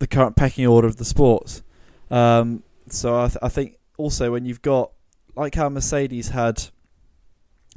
the 0.00 0.08
current 0.08 0.34
pecking 0.34 0.66
order 0.66 0.88
of 0.88 0.96
the 0.96 1.04
sports. 1.04 1.62
Um, 2.10 2.64
so 2.88 3.22
I, 3.22 3.28
th- 3.28 3.38
I 3.40 3.48
think 3.48 3.78
also 3.96 4.32
when 4.32 4.44
you've 4.44 4.62
got 4.62 4.90
like 5.36 5.54
how 5.54 5.68
Mercedes 5.68 6.30
had 6.30 6.64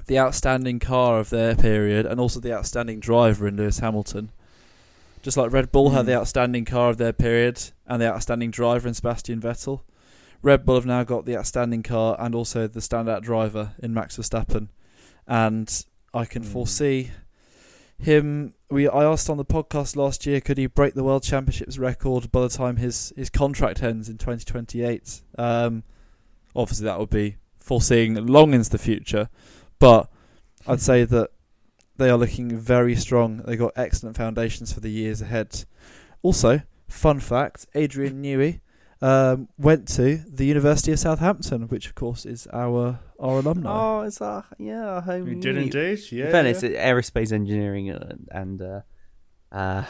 the 0.07 0.17
outstanding 0.17 0.79
car 0.79 1.19
of 1.19 1.29
their 1.29 1.55
period 1.55 2.05
and 2.05 2.19
also 2.19 2.39
the 2.39 2.53
outstanding 2.53 2.99
driver 2.99 3.47
in 3.47 3.55
Lewis 3.55 3.79
Hamilton. 3.79 4.31
Just 5.21 5.37
like 5.37 5.51
Red 5.51 5.71
Bull 5.71 5.91
mm. 5.91 5.93
had 5.93 6.05
the 6.05 6.15
outstanding 6.15 6.65
car 6.65 6.89
of 6.89 6.97
their 6.97 7.13
period 7.13 7.71
and 7.85 8.01
the 8.01 8.11
outstanding 8.11 8.51
driver 8.51 8.87
in 8.87 8.93
Sebastian 8.93 9.39
Vettel, 9.39 9.81
Red 10.41 10.65
Bull 10.65 10.75
have 10.75 10.85
now 10.85 11.03
got 11.03 11.25
the 11.25 11.37
outstanding 11.37 11.83
car 11.83 12.17
and 12.19 12.35
also 12.35 12.67
the 12.67 12.81
standout 12.81 13.21
driver 13.21 13.73
in 13.79 13.93
Max 13.93 14.17
Verstappen. 14.17 14.67
And 15.25 15.85
I 16.13 16.25
can 16.25 16.43
mm. 16.43 16.47
foresee 16.47 17.11
him. 17.97 18.53
We 18.69 18.87
I 18.87 19.03
asked 19.03 19.29
on 19.29 19.37
the 19.37 19.45
podcast 19.45 19.95
last 19.95 20.25
year, 20.25 20.41
could 20.41 20.57
he 20.57 20.65
break 20.65 20.93
the 20.93 21.03
World 21.03 21.23
Championships 21.23 21.77
record 21.77 22.31
by 22.31 22.41
the 22.41 22.49
time 22.49 22.77
his 22.77 23.13
his 23.15 23.29
contract 23.29 23.83
ends 23.83 24.09
in 24.09 24.17
2028? 24.17 25.21
Um, 25.37 25.83
obviously, 26.55 26.85
that 26.85 26.99
would 26.99 27.09
be 27.09 27.37
foreseeing 27.59 28.13
long 28.27 28.53
into 28.53 28.69
the 28.69 28.77
future, 28.77 29.29
but 29.79 30.09
I'd 30.67 30.81
say 30.81 31.03
that 31.03 31.29
they 31.97 32.09
are 32.09 32.17
looking 32.17 32.57
very 32.57 32.95
strong. 32.95 33.37
They've 33.45 33.59
got 33.59 33.73
excellent 33.75 34.17
foundations 34.17 34.73
for 34.73 34.79
the 34.79 34.89
years 34.89 35.21
ahead. 35.21 35.65
Also, 36.21 36.61
fun 36.87 37.19
fact 37.19 37.67
Adrian 37.75 38.21
Newey 38.23 38.61
um, 39.03 39.47
went 39.57 39.87
to 39.97 40.17
the 40.29 40.45
University 40.45 40.91
of 40.93 40.99
Southampton, 40.99 41.63
which, 41.67 41.87
of 41.87 41.95
course, 41.95 42.25
is 42.25 42.47
our 42.53 42.99
our 43.19 43.39
alumni. 43.39 43.69
Oh, 43.71 44.01
it's 44.07 44.21
our, 44.21 44.43
yeah, 44.57 44.85
our 44.95 45.01
home. 45.01 45.25
We 45.25 45.35
did 45.35 45.57
indeed, 45.57 45.99
yeah. 46.11 46.31
Venice, 46.31 46.63
yeah. 46.63 46.91
aerospace 46.91 47.31
engineering 47.31 47.89
and, 47.89 48.27
and 48.31 48.61
uh, 48.61 48.81
uh, 49.51 49.83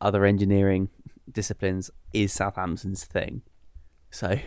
other 0.00 0.24
engineering 0.24 0.88
disciplines 1.30 1.90
is 2.12 2.32
Southampton's 2.32 3.04
thing. 3.04 3.42
So 4.10 4.38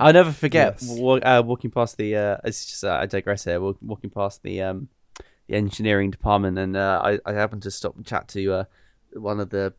I'll 0.00 0.12
never 0.12 0.32
forget 0.32 0.78
Yes. 0.80 0.98
wa- 0.98 1.20
uh, 1.22 1.42
walking 1.44 1.70
past 1.70 1.96
the. 1.96 2.16
Uh, 2.16 2.36
it's 2.44 2.64
just 2.66 2.84
uh, 2.84 2.98
I 3.02 3.06
digress 3.06 3.44
here. 3.44 3.60
wa- 3.60 3.74
Walking 3.82 4.10
past 4.10 4.42
the 4.42 4.62
um, 4.62 4.88
the 5.48 5.54
engineering 5.56 6.10
department, 6.10 6.58
and 6.58 6.76
uh, 6.76 7.00
I, 7.04 7.18
I 7.26 7.32
happened 7.32 7.62
to 7.62 7.70
stop 7.70 7.96
and 7.96 8.06
chat 8.06 8.28
to 8.28 8.52
uh, 8.52 8.64
one 9.14 9.40
of 9.40 9.50
the 9.50 9.74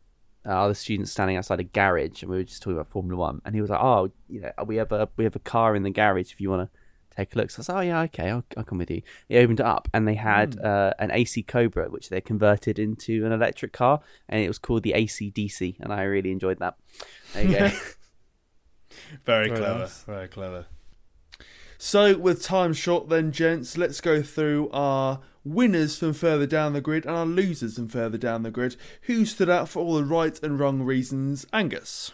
other 0.52 0.74
students 0.74 1.10
standing 1.12 1.36
outside 1.36 1.60
a 1.60 1.64
garage, 1.64 2.22
and 2.22 2.30
we 2.30 2.36
were 2.36 2.44
just 2.44 2.62
talking 2.62 2.76
about 2.76 2.88
Formula 2.88 3.18
One, 3.18 3.40
and 3.44 3.54
he 3.54 3.60
was 3.60 3.70
like, 3.70 3.80
"Oh, 3.80 4.10
you 4.28 4.40
know, 4.40 4.52
we 4.66 4.76
have 4.76 4.92
a 4.92 5.08
we 5.16 5.24
have 5.24 5.36
a 5.36 5.40
car 5.40 5.74
in 5.74 5.82
the 5.82 5.90
garage 5.90 6.32
if 6.32 6.40
you 6.40 6.50
want 6.50 6.70
to 6.70 6.78
take 7.16 7.34
a 7.34 7.38
look." 7.38 7.50
So 7.50 7.58
I 7.58 7.60
was 7.60 7.68
like, 7.68 7.78
"Oh 7.78 7.80
yeah, 7.80 8.00
okay, 8.02 8.30
I'll, 8.30 8.44
I'll 8.56 8.64
come 8.64 8.78
with 8.78 8.90
you." 8.90 9.02
He 9.28 9.36
opened 9.38 9.60
it 9.60 9.66
up, 9.66 9.88
and 9.94 10.06
they 10.06 10.14
had 10.14 10.58
uh, 10.60 10.92
an 10.98 11.10
AC 11.12 11.42
Cobra, 11.44 11.88
which 11.88 12.08
they 12.08 12.20
converted 12.20 12.78
into 12.78 13.24
an 13.24 13.32
electric 13.32 13.72
car, 13.72 14.00
and 14.28 14.42
it 14.42 14.48
was 14.48 14.58
called 14.58 14.82
the 14.82 14.92
AC/DC, 14.92 15.76
and 15.80 15.92
I 15.92 16.02
really 16.02 16.30
enjoyed 16.32 16.58
that. 16.58 16.76
There 17.32 17.44
you 17.44 17.58
go. 17.58 17.68
Very, 19.24 19.48
Very 19.48 19.58
clever. 19.58 19.78
nice. 19.80 20.02
Very 20.04 20.28
clever. 20.28 20.66
So, 21.86 22.16
with 22.16 22.42
time 22.42 22.72
short, 22.72 23.10
then, 23.10 23.30
gents, 23.30 23.76
let's 23.76 24.00
go 24.00 24.22
through 24.22 24.70
our 24.70 25.20
winners 25.44 25.98
from 25.98 26.14
further 26.14 26.46
down 26.46 26.72
the 26.72 26.80
grid 26.80 27.04
and 27.04 27.14
our 27.14 27.26
losers 27.26 27.74
from 27.74 27.88
further 27.88 28.16
down 28.16 28.42
the 28.42 28.50
grid. 28.50 28.76
Who 29.02 29.26
stood 29.26 29.50
out 29.50 29.68
for 29.68 29.80
all 29.80 29.96
the 29.96 30.02
right 30.02 30.42
and 30.42 30.58
wrong 30.58 30.80
reasons? 30.80 31.44
Angus. 31.52 32.12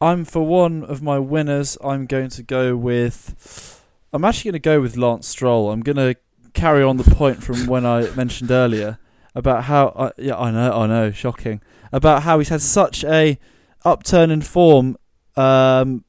I'm 0.00 0.24
for 0.24 0.46
one 0.46 0.82
of 0.82 1.02
my 1.02 1.18
winners. 1.18 1.76
I'm 1.84 2.06
going 2.06 2.30
to 2.30 2.42
go 2.42 2.74
with. 2.74 3.84
I'm 4.10 4.24
actually 4.24 4.52
going 4.52 4.62
to 4.62 4.66
go 4.70 4.80
with 4.80 4.96
Lance 4.96 5.28
Stroll. 5.28 5.70
I'm 5.70 5.82
going 5.82 5.96
to 5.96 6.16
carry 6.54 6.82
on 6.82 6.96
the 6.96 7.14
point 7.14 7.42
from 7.42 7.66
when 7.66 7.84
I 7.84 8.08
mentioned 8.16 8.50
earlier 8.50 8.98
about 9.34 9.64
how. 9.64 9.88
Uh, 9.88 10.10
yeah, 10.16 10.38
I 10.38 10.50
know, 10.50 10.72
I 10.72 10.86
know, 10.86 11.10
shocking. 11.10 11.60
About 11.92 12.22
how 12.22 12.38
he's 12.38 12.48
had 12.48 12.62
such 12.62 13.04
a 13.04 13.38
upturn 13.84 14.30
in 14.30 14.40
form 14.40 14.96
um, 15.36 16.06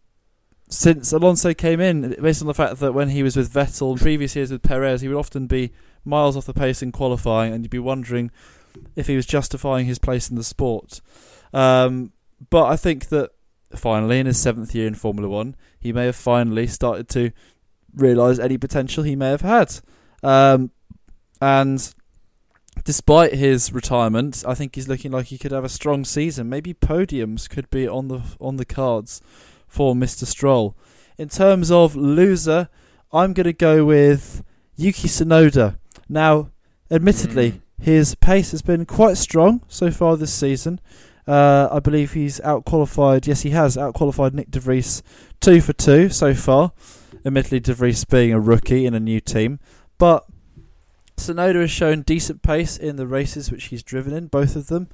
since 0.70 1.12
Alonso 1.12 1.54
came 1.54 1.80
in, 1.80 2.16
based 2.22 2.42
on 2.42 2.48
the 2.48 2.54
fact 2.54 2.80
that 2.80 2.94
when 2.94 3.10
he 3.10 3.24
was 3.24 3.36
with 3.36 3.52
Vettel 3.52 3.92
and 3.92 4.00
previous 4.00 4.36
years 4.36 4.52
with 4.52 4.62
Perez, 4.62 5.02
he 5.02 5.08
would 5.08 5.18
often 5.18 5.48
be 5.48 5.72
miles 6.06 6.38
off 6.38 6.46
the 6.46 6.54
pace 6.54 6.84
in 6.84 6.92
qualifying, 6.92 7.54
and 7.54 7.64
you'd 7.64 7.72
be 7.72 7.80
wondering 7.80 8.30
if 8.96 9.08
he 9.08 9.16
was 9.16 9.26
justifying 9.26 9.88
his 9.88 9.98
place 9.98 10.30
in 10.30 10.36
the 10.36 10.44
sport. 10.44 11.02
Um, 11.54 12.14
but 12.52 12.68
I 12.68 12.76
think 12.76 13.10
that 13.10 13.32
finally, 13.76 14.20
in 14.20 14.28
his 14.28 14.40
seventh 14.40 14.76
year 14.76 14.86
in 14.86 14.94
Formula 14.94 15.28
One, 15.28 15.56
he 15.80 15.92
may 15.92 16.06
have 16.06 16.16
finally 16.16 16.68
started 16.68 17.10
to 17.10 17.32
realise 17.96 18.38
any 18.38 18.58
potential 18.58 19.04
he 19.04 19.16
may 19.16 19.30
have 19.30 19.42
had. 19.42 19.80
Um, 20.22 20.70
and 21.42 21.96
despite 22.84 23.34
his 23.34 23.74
retirement, 23.74 24.44
I 24.48 24.54
think 24.54 24.76
he's 24.76 24.88
looking 24.88 25.12
like 25.12 25.28
he 25.28 25.40
could 25.40 25.52
have 25.52 25.66
a 25.66 25.70
strong 25.70 26.06
season. 26.06 26.48
Maybe 26.48 26.76
podiums 26.76 27.50
could 27.50 27.72
be 27.72 27.88
on 27.88 28.08
the 28.08 28.22
on 28.40 28.58
the 28.58 28.66
cards 28.66 29.20
for 29.70 29.96
Mr. 29.96 30.26
Stroll. 30.26 30.76
In 31.18 31.30
terms 31.30 31.72
of 31.72 31.96
loser, 31.96 32.68
I'm 33.14 33.34
going 33.34 33.46
to 33.46 33.54
go 33.54 33.86
with 33.86 34.44
Yuki 34.76 35.08
Tsunoda. 35.08 35.78
Now, 36.10 36.52
admittedly, 36.92 37.62
his 37.80 38.16
pace 38.16 38.52
has 38.52 38.62
been 38.62 38.86
quite 38.86 39.18
strong 39.18 39.62
so 39.68 39.92
far 39.92 40.18
this 40.18 40.34
season. 40.34 40.82
Uh, 41.28 41.70
I 41.72 41.80
believe 41.80 42.14
he's 42.14 42.42
out 42.42 42.66
qualified. 42.66 43.28
Yes, 43.28 43.42
he 43.42 43.52
has 43.52 43.78
out 43.78 43.94
qualified 43.94 44.34
Nick 44.34 44.50
De 44.50 44.60
Vries 44.60 45.04
two 45.40 45.62
for 45.62 45.74
two 45.74 46.10
so 46.10 46.34
far. 46.34 46.74
Admittedly, 47.24 47.60
De 47.60 47.74
Vries 47.74 48.04
being 48.04 48.34
a 48.34 48.40
rookie 48.40 48.86
in 48.86 48.94
a 48.94 49.00
new 49.00 49.20
team, 49.20 49.60
but 49.98 50.26
Tsunoda 51.20 51.62
has 51.62 51.72
shown 51.72 52.02
decent 52.02 52.42
pace 52.42 52.78
in 52.78 52.96
the 52.96 53.06
races 53.06 53.52
which 53.52 53.66
he's 53.66 53.84
driven 53.84 54.14
in, 54.14 54.28
both 54.28 54.56
of 54.56 54.68
them. 54.68 54.88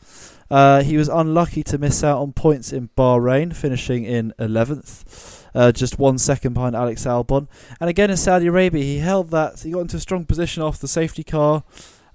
Uh, 0.50 0.82
he 0.84 0.98
was 0.98 1.08
unlucky 1.08 1.64
to 1.64 1.78
miss 1.78 2.04
out 2.04 2.20
on 2.20 2.34
points 2.34 2.74
in 2.74 2.90
Bahrain, 2.98 3.56
finishing 3.56 4.04
in 4.04 4.34
11th, 4.40 5.46
uh, 5.54 5.72
just 5.72 6.00
one 6.00 6.18
second 6.18 6.54
behind 6.54 6.76
Alex 6.76 7.06
Albon. 7.06 7.48
And 7.80 7.90
again 7.90 8.10
in 8.10 8.18
Saudi 8.18 8.48
Arabia, 8.48 8.84
he 8.84 8.98
held 8.98 9.30
that. 9.32 9.62
He 9.62 9.72
got 9.72 9.82
into 9.82 9.98
a 9.98 10.02
strong 10.02 10.26
position 10.26 10.62
off 10.62 10.80
the 10.80 10.88
safety 10.88 11.24
car 11.24 11.64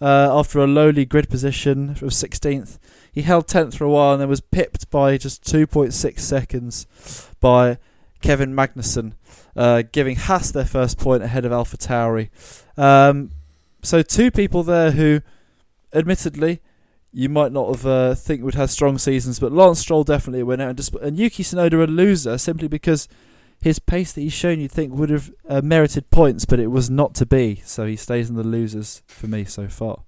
uh, 0.00 0.38
after 0.38 0.58
a 0.58 0.66
lowly 0.66 1.04
grid 1.04 1.28
position 1.28 1.90
of 1.90 2.00
16th. 2.00 2.78
He 3.12 3.22
held 3.22 3.46
10th 3.46 3.76
for 3.76 3.84
a 3.84 3.90
while 3.90 4.12
and 4.12 4.20
then 4.20 4.28
was 4.28 4.40
pipped 4.40 4.90
by 4.90 5.16
just 5.18 5.44
2.6 5.44 6.18
seconds 6.20 6.86
by 7.40 7.78
Kevin 8.20 8.54
Magnussen, 8.54 9.14
uh, 9.56 9.82
giving 9.90 10.16
Haas 10.16 10.50
their 10.50 10.64
first 10.64 10.98
point 10.98 11.22
ahead 11.22 11.44
of 11.44 11.52
Alpha 11.52 11.76
Tauri. 11.76 12.28
Um, 12.76 13.32
so 13.83 14.03
two 14.03 14.31
people 14.31 14.62
there 14.62 14.93
who, 14.93 15.20
admittedly, 15.93 16.61
you 17.12 17.28
might 17.28 17.53
not 17.53 17.68
have 17.68 17.87
uh, 17.87 18.14
think 18.14 18.43
would 18.43 18.55
have 18.55 18.70
strong 18.70 18.99
seasons, 18.99 19.41
but 19.41 19.53
Lance 19.53 19.81
Stroll 19.81 20.05
definitely 20.05 20.41
a 20.41 20.47
winner, 20.47 20.68
and, 20.68 20.76
disp- 20.76 20.97
and 21.03 21.18
Yuki 21.18 21.43
Tsunoda 21.43 21.83
a 21.83 21.87
loser 21.87 22.39
simply 22.39 22.68
because 22.68 23.09
his 23.61 23.78
pace 23.78 24.12
that 24.12 24.20
he's 24.20 24.33
shown 24.33 24.61
you'd 24.61 24.70
think 24.72 24.95
would 24.95 25.11
have 25.11 25.31
uh, 25.49 25.61
merited 25.62 26.11
points, 26.11 26.45
but 26.45 26.61
it 26.61 26.68
was 26.68 26.89
not 26.89 27.14
to 27.16 27.26
be. 27.26 27.61
So 27.64 27.87
he 27.87 27.97
stays 27.97 28.31
in 28.31 28.37
the 28.37 28.45
losers 28.45 29.03
for 29.09 29.26
me 29.26 29.45
so 29.45 29.68
far. 29.68 30.05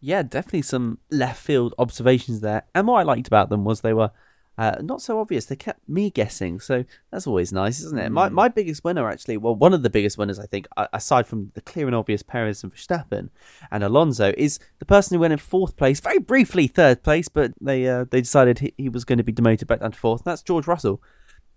yeah, 0.00 0.22
definitely 0.22 0.62
some 0.62 0.98
left 1.10 1.42
field 1.42 1.74
observations 1.78 2.40
there. 2.40 2.62
And 2.74 2.86
what 2.86 3.00
I 3.00 3.02
liked 3.02 3.26
about 3.26 3.48
them 3.50 3.64
was 3.64 3.80
they 3.80 3.92
were 3.92 4.12
uh, 4.58 4.74
not 4.82 5.00
so 5.00 5.20
obvious. 5.20 5.44
They 5.46 5.54
kept 5.54 5.88
me 5.88 6.10
guessing, 6.10 6.58
so 6.58 6.84
that's 7.12 7.28
always 7.28 7.52
nice, 7.52 7.80
isn't 7.80 7.98
it? 7.98 8.10
My 8.10 8.28
my 8.28 8.48
biggest 8.48 8.82
winner, 8.82 9.08
actually, 9.08 9.36
well, 9.36 9.54
one 9.54 9.72
of 9.72 9.84
the 9.84 9.90
biggest 9.90 10.18
winners, 10.18 10.40
I 10.40 10.46
think, 10.46 10.66
aside 10.92 11.28
from 11.28 11.52
the 11.54 11.60
clear 11.60 11.86
and 11.86 11.94
obvious 11.94 12.24
Perez 12.24 12.64
and 12.64 12.74
Verstappen 12.74 13.30
and 13.70 13.84
Alonso, 13.84 14.34
is 14.36 14.58
the 14.80 14.84
person 14.84 15.14
who 15.14 15.20
went 15.20 15.32
in 15.32 15.38
fourth 15.38 15.76
place, 15.76 16.00
very 16.00 16.18
briefly 16.18 16.66
third 16.66 17.04
place, 17.04 17.28
but 17.28 17.52
they 17.60 17.86
uh, 17.86 18.04
they 18.10 18.20
decided 18.20 18.58
he, 18.58 18.74
he 18.76 18.88
was 18.88 19.04
going 19.04 19.18
to 19.18 19.24
be 19.24 19.32
demoted 19.32 19.68
back 19.68 19.78
down 19.78 19.92
to 19.92 19.98
fourth. 19.98 20.22
And 20.22 20.32
that's 20.32 20.42
George 20.42 20.66
Russell. 20.66 21.00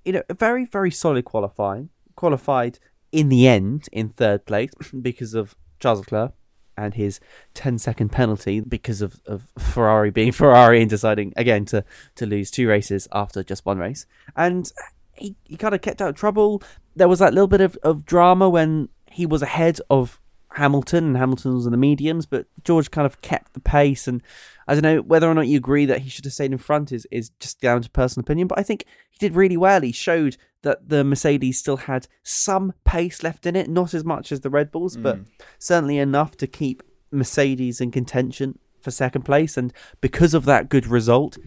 You 0.05 0.13
know, 0.13 0.23
a 0.29 0.35
very 0.35 0.65
very 0.65 0.91
solid 0.91 1.25
qualifying, 1.25 1.89
qualified 2.15 2.77
in 3.11 3.29
the 3.29 3.47
end 3.47 3.89
in 3.91 4.09
third 4.09 4.45
place 4.45 4.71
because 5.01 5.33
of 5.33 5.55
Charles 5.79 6.01
Leclerc 6.01 6.33
and 6.81 6.93
his 6.95 7.19
10 7.53 7.77
second 7.77 8.09
penalty 8.09 8.59
because 8.59 9.01
of, 9.01 9.21
of 9.25 9.47
Ferrari 9.57 10.11
being 10.11 10.31
Ferrari 10.41 10.81
and 10.81 10.89
deciding 10.89 11.33
again 11.35 11.65
to, 11.65 11.83
to 12.15 12.25
lose 12.25 12.51
two 12.51 12.67
races 12.67 13.07
after 13.11 13.43
just 13.43 13.65
one 13.65 13.77
race. 13.77 14.05
And 14.35 14.71
he, 15.13 15.35
he 15.43 15.57
kind 15.57 15.75
of 15.75 15.81
kept 15.81 16.01
out 16.01 16.09
of 16.09 16.15
trouble. 16.15 16.63
There 16.95 17.07
was 17.07 17.19
that 17.19 17.33
little 17.33 17.47
bit 17.47 17.61
of, 17.61 17.77
of 17.83 18.05
drama 18.05 18.49
when 18.49 18.89
he 19.09 19.25
was 19.25 19.41
ahead 19.41 19.79
of 19.89 20.19
Hamilton 20.55 21.05
and 21.05 21.17
Hamilton 21.17 21.53
was 21.53 21.65
in 21.65 21.71
the 21.71 21.77
mediums, 21.77 22.25
but 22.25 22.45
George 22.63 22.91
kind 22.91 23.05
of 23.05 23.21
kept 23.21 23.53
the 23.53 23.59
pace. 23.59 24.07
And 24.07 24.21
I 24.67 24.73
don't 24.73 24.83
know 24.83 25.01
whether 25.01 25.29
or 25.29 25.33
not 25.33 25.47
you 25.47 25.57
agree 25.57 25.85
that 25.85 25.99
he 25.99 26.09
should 26.09 26.25
have 26.25 26.33
stayed 26.33 26.51
in 26.51 26.57
front 26.57 26.91
is, 26.91 27.07
is 27.11 27.29
just 27.39 27.61
down 27.61 27.81
to 27.81 27.89
personal 27.89 28.23
opinion, 28.23 28.47
but 28.47 28.59
I 28.59 28.63
think 28.63 28.85
he 29.09 29.17
did 29.17 29.35
really 29.35 29.57
well. 29.57 29.81
He 29.81 29.91
showed 29.91 30.37
that 30.63 30.89
the 30.89 31.03
Mercedes 31.03 31.57
still 31.57 31.77
had 31.77 32.07
some 32.23 32.73
pace 32.83 33.23
left 33.23 33.45
in 33.45 33.55
it, 33.55 33.69
not 33.69 33.93
as 33.93 34.03
much 34.03 34.31
as 34.31 34.41
the 34.41 34.49
Red 34.49 34.71
Bulls, 34.71 34.97
but 34.97 35.17
mm. 35.17 35.25
certainly 35.57 35.97
enough 35.97 36.37
to 36.37 36.47
keep 36.47 36.83
Mercedes 37.11 37.81
in 37.81 37.91
contention 37.91 38.59
for 38.81 38.91
second 38.91 39.23
place. 39.23 39.57
And 39.57 39.73
because 40.01 40.33
of 40.33 40.45
that 40.45 40.69
good 40.69 40.87
result, 40.87 41.37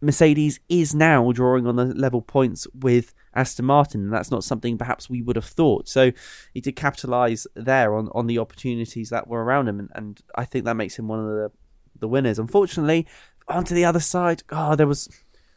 Mercedes 0.00 0.58
is 0.68 0.94
now 0.94 1.30
drawing 1.32 1.66
on 1.66 1.76
the 1.76 1.86
level 1.86 2.22
points 2.22 2.66
with 2.74 3.14
Aston 3.34 3.64
Martin, 3.64 4.02
and 4.02 4.12
that's 4.12 4.30
not 4.30 4.44
something 4.44 4.78
perhaps 4.78 5.08
we 5.08 5.22
would 5.22 5.36
have 5.36 5.44
thought. 5.44 5.88
So 5.88 6.12
he 6.52 6.60
did 6.60 6.76
capitalise 6.76 7.46
there 7.54 7.94
on, 7.94 8.08
on 8.12 8.26
the 8.26 8.38
opportunities 8.38 9.10
that 9.10 9.28
were 9.28 9.42
around 9.42 9.68
him, 9.68 9.78
and, 9.80 9.90
and 9.94 10.20
I 10.34 10.44
think 10.44 10.64
that 10.64 10.76
makes 10.76 10.98
him 10.98 11.08
one 11.08 11.20
of 11.20 11.26
the 11.26 11.50
the 11.98 12.08
winners. 12.08 12.38
Unfortunately, 12.38 13.06
onto 13.48 13.74
the 13.74 13.84
other 13.84 14.00
side, 14.00 14.42
oh, 14.50 14.74
there 14.76 14.86
was, 14.86 15.08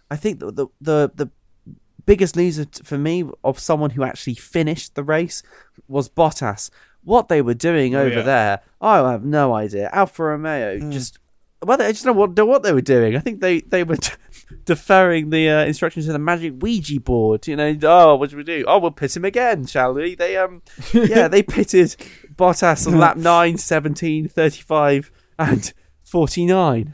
I 0.10 0.16
think 0.16 0.40
the 0.40 0.52
the 0.52 0.68
the, 0.80 1.12
the 1.16 1.30
biggest 2.06 2.36
loser 2.36 2.66
for 2.84 2.98
me 2.98 3.26
of 3.44 3.60
someone 3.60 3.92
who 3.92 4.04
actually 4.04 4.36
finished 4.36 4.96
the 4.96 5.04
race 5.04 5.44
was 5.88 6.08
Bottas. 6.08 6.70
What 7.04 7.30
they 7.30 7.42
were 7.42 7.54
doing 7.54 7.96
oh, 7.96 8.02
over 8.02 8.18
yeah. 8.18 8.22
there, 8.22 8.60
I 8.82 9.12
have 9.12 9.26
no 9.26 9.54
idea. 9.54 9.90
Alfa 9.92 10.24
Romeo 10.24 10.80
hmm. 10.80 10.92
just 10.92 11.20
well, 11.64 11.82
I 11.82 11.92
just 11.92 12.04
don't 12.04 12.16
know 12.16 12.20
what, 12.20 12.38
know 12.38 12.46
what 12.46 12.64
they 12.64 12.74
were 12.74 12.82
doing. 12.82 13.16
I 13.16 13.20
think 13.20 13.42
they, 13.42 13.62
they 13.62 13.84
were 13.84 13.98
deferring 14.66 15.30
the 15.30 15.50
uh, 15.50 15.66
instructions 15.66 16.06
to 16.06 16.14
the 16.14 16.20
magic 16.20 16.54
Ouija 16.60 17.00
board. 17.00 17.48
You 17.48 17.56
know, 17.56 17.78
oh, 17.84 18.16
what 18.16 18.30
should 18.30 18.38
we 18.38 18.44
do? 18.44 18.66
Oh, 18.68 18.80
we'll 18.80 18.92
pit 18.92 19.16
him 19.16 19.26
again, 19.26 19.66
shall 19.66 19.94
we? 19.94 20.16
They 20.16 20.38
um, 20.38 20.62
yeah, 20.94 21.28
they 21.28 21.44
pitted 21.44 21.96
Bottas 22.36 22.88
on 22.88 23.00
lap 23.00 23.18
9, 23.18 23.58
17, 23.58 24.28
35, 24.28 25.12
and 25.40 25.74
49. 26.04 26.94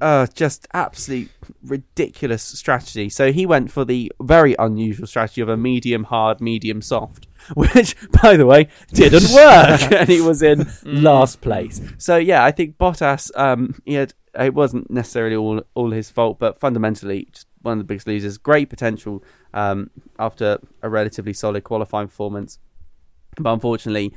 Uh, 0.00 0.26
just 0.34 0.66
absolute 0.74 1.30
ridiculous 1.62 2.42
strategy. 2.42 3.08
So 3.08 3.32
he 3.32 3.46
went 3.46 3.70
for 3.70 3.84
the 3.84 4.12
very 4.20 4.54
unusual 4.58 5.06
strategy 5.06 5.40
of 5.40 5.48
a 5.48 5.56
medium 5.56 6.04
hard, 6.04 6.40
medium 6.40 6.82
soft, 6.82 7.26
which, 7.54 7.96
by 8.22 8.36
the 8.36 8.46
way, 8.46 8.68
didn't 8.92 9.32
work, 9.32 9.92
and 9.92 10.08
he 10.08 10.20
was 10.20 10.42
in 10.42 10.66
last 10.84 11.40
place. 11.40 11.80
So 11.98 12.16
yeah, 12.16 12.44
I 12.44 12.50
think 12.50 12.76
Bottas, 12.76 13.30
um, 13.36 13.80
he 13.84 13.94
had 13.94 14.12
it 14.38 14.54
wasn't 14.54 14.90
necessarily 14.90 15.36
all 15.36 15.62
all 15.74 15.90
his 15.90 16.10
fault, 16.10 16.38
but 16.38 16.58
fundamentally 16.58 17.28
just 17.32 17.46
one 17.62 17.72
of 17.72 17.78
the 17.78 17.84
biggest 17.84 18.06
losers. 18.06 18.38
Great 18.38 18.70
potential 18.70 19.22
um, 19.52 19.90
after 20.18 20.58
a 20.82 20.88
relatively 20.88 21.32
solid 21.32 21.64
qualifying 21.64 22.08
performance, 22.08 22.58
but 23.36 23.52
unfortunately, 23.52 24.14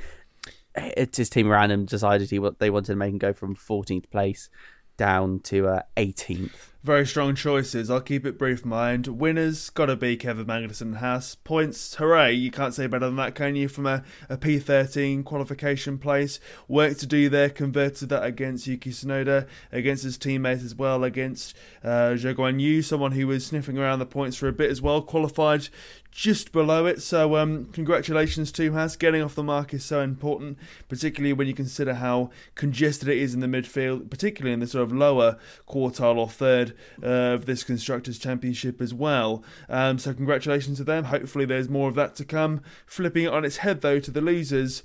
it's 0.74 1.18
his 1.18 1.30
team 1.30 1.50
around 1.50 1.70
him 1.70 1.84
decided 1.84 2.30
he 2.30 2.38
they 2.58 2.70
wanted 2.70 2.92
to 2.92 2.96
make 2.96 3.12
him 3.12 3.18
go 3.18 3.32
from 3.32 3.54
14th 3.54 4.10
place 4.10 4.48
down 4.96 5.40
to 5.40 5.68
uh, 5.68 5.82
18th. 5.96 6.71
Very 6.84 7.06
strong 7.06 7.36
choices. 7.36 7.88
I'll 7.90 8.00
keep 8.00 8.26
it 8.26 8.36
brief, 8.36 8.64
mind. 8.64 9.06
Winners, 9.06 9.70
gotta 9.70 9.94
be 9.94 10.16
Kevin 10.16 10.46
Magnussen 10.46 10.80
and 10.80 10.96
Haas. 10.96 11.36
Points, 11.36 11.94
hooray. 11.94 12.32
You 12.32 12.50
can't 12.50 12.74
say 12.74 12.88
better 12.88 13.06
than 13.06 13.14
that, 13.14 13.36
can 13.36 13.54
you? 13.54 13.68
From 13.68 13.86
a 13.86 14.02
a 14.28 14.36
P13 14.36 15.24
qualification 15.24 15.96
place. 15.96 16.40
Work 16.66 16.98
to 16.98 17.06
do 17.06 17.28
there, 17.28 17.50
converted 17.50 18.08
that 18.08 18.24
against 18.24 18.66
Yuki 18.66 18.90
Tsunoda, 18.90 19.46
against 19.70 20.02
his 20.02 20.18
teammates 20.18 20.64
as 20.64 20.74
well, 20.74 21.04
against 21.04 21.56
uh, 21.84 22.16
Zhou 22.16 22.60
Yu, 22.60 22.82
someone 22.82 23.12
who 23.12 23.28
was 23.28 23.46
sniffing 23.46 23.78
around 23.78 24.00
the 24.00 24.06
points 24.06 24.36
for 24.36 24.48
a 24.48 24.52
bit 24.52 24.68
as 24.68 24.82
well. 24.82 25.02
Qualified 25.02 25.68
just 26.10 26.52
below 26.52 26.86
it. 26.86 27.00
So, 27.00 27.36
um, 27.36 27.66
congratulations 27.66 28.52
to 28.52 28.72
Haas. 28.72 28.96
Getting 28.96 29.22
off 29.22 29.34
the 29.34 29.42
mark 29.42 29.72
is 29.72 29.84
so 29.84 30.00
important, 30.00 30.58
particularly 30.88 31.32
when 31.32 31.46
you 31.46 31.54
consider 31.54 31.94
how 31.94 32.30
congested 32.54 33.08
it 33.08 33.18
is 33.18 33.34
in 33.34 33.40
the 33.40 33.46
midfield, 33.46 34.10
particularly 34.10 34.52
in 34.52 34.60
the 34.60 34.66
sort 34.66 34.82
of 34.82 34.92
lower 34.92 35.38
quartile 35.66 36.16
or 36.16 36.28
third 36.28 36.71
of 37.02 37.46
this 37.46 37.64
Constructors' 37.64 38.18
Championship 38.18 38.80
as 38.80 38.92
well. 38.94 39.42
Um, 39.68 39.98
so, 39.98 40.14
congratulations 40.14 40.78
to 40.78 40.84
them. 40.84 41.04
Hopefully, 41.04 41.44
there's 41.44 41.68
more 41.68 41.88
of 41.88 41.94
that 41.96 42.14
to 42.16 42.24
come. 42.24 42.62
Flipping 42.86 43.24
it 43.24 43.32
on 43.32 43.44
its 43.44 43.58
head, 43.58 43.80
though, 43.80 44.00
to 44.00 44.10
the 44.10 44.20
losers. 44.20 44.82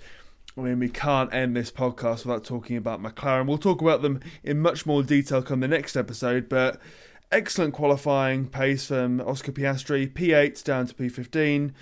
I 0.57 0.61
mean, 0.61 0.79
we 0.79 0.89
can't 0.89 1.31
end 1.33 1.55
this 1.55 1.71
podcast 1.71 2.25
without 2.25 2.43
talking 2.43 2.77
about 2.77 3.01
McLaren. 3.01 3.47
We'll 3.47 3.59
talk 3.59 3.81
about 3.81 4.01
them 4.01 4.21
in 4.43 4.59
much 4.59 4.85
more 4.87 5.03
detail 5.03 5.43
come 5.43 5.59
the 5.59 5.67
next 5.67 5.95
episode, 5.95 6.49
but 6.49 6.81
excellent 7.31 7.75
qualifying 7.75 8.47
pace 8.47 8.87
from 8.87 9.21
Oscar 9.21 9.51
Piastri, 9.51 10.11
P8 10.11 10.63
down 10.63 10.87
to 10.87 10.95
P15, 10.95 11.73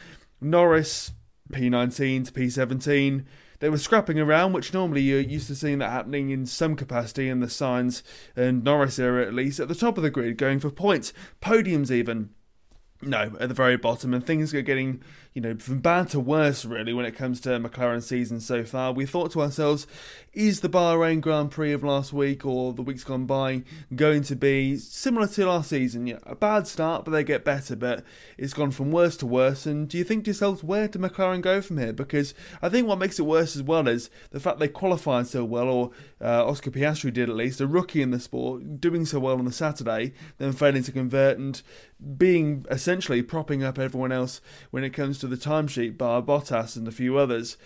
Norris 0.42 1.12
P19 1.52 2.26
to 2.26 2.32
P17. 2.32 3.26
They 3.60 3.70
were 3.70 3.78
scrapping 3.78 4.20
around, 4.20 4.54
which 4.54 4.74
normally 4.74 5.02
you're 5.02 5.20
used 5.20 5.48
to 5.48 5.56
seeing 5.56 5.80
that 5.80 5.92
happening 5.92 6.30
in 6.30 6.46
some 6.46 6.76
capacity 6.76 7.30
in 7.30 7.40
the 7.40 7.48
Sainz 7.48 8.04
and 8.36 8.64
Norris 8.64 9.00
era 9.00 9.26
at 9.26 9.34
least, 9.34 9.60
at 9.60 9.68
the 9.68 9.76
top 9.76 9.98
of 9.98 10.04
the 10.04 10.10
grid, 10.10 10.38
going 10.38 10.60
for 10.60 10.70
points, 10.70 11.14
podiums 11.42 11.92
even. 11.92 12.30
No, 13.02 13.36
at 13.40 13.50
the 13.50 13.56
very 13.56 13.78
bottom, 13.78 14.14
and 14.14 14.26
things 14.26 14.54
are 14.54 14.62
getting 14.62 15.02
you 15.36 15.42
know, 15.42 15.54
from 15.58 15.80
bad 15.80 16.08
to 16.10 16.20
worse, 16.20 16.64
really, 16.64 16.94
when 16.94 17.06
it 17.06 17.12
comes 17.12 17.42
to 17.42 17.50
McLaren 17.60 18.02
season 18.02 18.40
so 18.40 18.64
far. 18.64 18.94
We 18.94 19.06
thought 19.06 19.32
to 19.32 19.42
ourselves, 19.42 19.86
is 20.32 20.62
the 20.62 20.70
Bahrain 20.70 21.20
Grand 21.20 21.52
Prix 21.52 21.74
of 21.74 21.84
last 21.84 22.14
week 22.14 22.46
or 22.46 22.72
the 22.72 22.82
weeks 22.82 23.04
gone 23.04 23.26
by 23.26 23.64
going 23.94 24.24
to 24.24 24.36
be 24.38 24.78
similar 24.78 25.28
to 25.28 25.46
last 25.46 25.72
season? 25.72 26.08
Yeah, 26.08 26.20
a 26.24 26.36
bad 26.36 26.68
start, 26.68 27.04
but 27.04 27.12
they 27.12 27.26
get 27.26 27.44
better, 27.44 27.76
but 27.76 28.06
it's 28.38 28.54
gone 28.54 28.72
from 28.72 28.92
worse 28.92 29.18
to 29.18 29.26
worse. 29.26 29.66
And 29.66 29.90
do 29.90 29.98
you 29.98 30.06
think 30.06 30.24
to 30.24 30.30
yourselves, 30.30 30.64
where 30.64 30.88
do 30.88 31.00
McLaren 31.00 31.42
go 31.42 31.62
from 31.62 31.80
here? 31.80 31.92
Because 31.92 32.34
I 32.62 32.70
think 32.70 32.88
what 32.88 33.00
makes 33.00 33.20
it 33.20 33.24
worse 33.24 33.58
as 33.58 33.64
well 33.64 33.90
is 33.90 34.10
the 34.32 34.40
fact 34.40 34.60
they 34.60 34.70
qualified 34.70 35.28
so 35.28 35.44
well, 35.44 35.68
or 35.68 35.92
uh, 36.22 36.48
Oscar 36.48 36.72
Piastri 36.72 37.12
did 37.12 37.30
at 37.30 37.36
least, 37.36 37.60
a 37.60 37.68
rookie 37.68 38.02
in 38.02 38.12
the 38.12 38.22
sport, 38.22 38.80
doing 38.80 39.06
so 39.06 39.20
well 39.20 39.38
on 39.38 39.44
the 39.44 39.52
Saturday, 39.52 40.14
then 40.38 40.54
failing 40.54 40.84
to 40.84 40.94
convert 40.94 41.38
and 41.38 41.62
being 42.18 42.66
essentially 42.70 43.22
propping 43.22 43.64
up 43.64 43.80
everyone 43.80 44.12
else 44.12 44.42
when 44.72 44.84
it 44.84 44.92
comes 44.92 45.18
to 45.20 45.25
to 45.26 45.36
the 45.36 45.42
timesheet 45.42 45.98
bar 45.98 46.22
Bottas 46.22 46.76
and 46.76 46.88
a 46.88 46.92
few 46.92 47.18
others. 47.18 47.58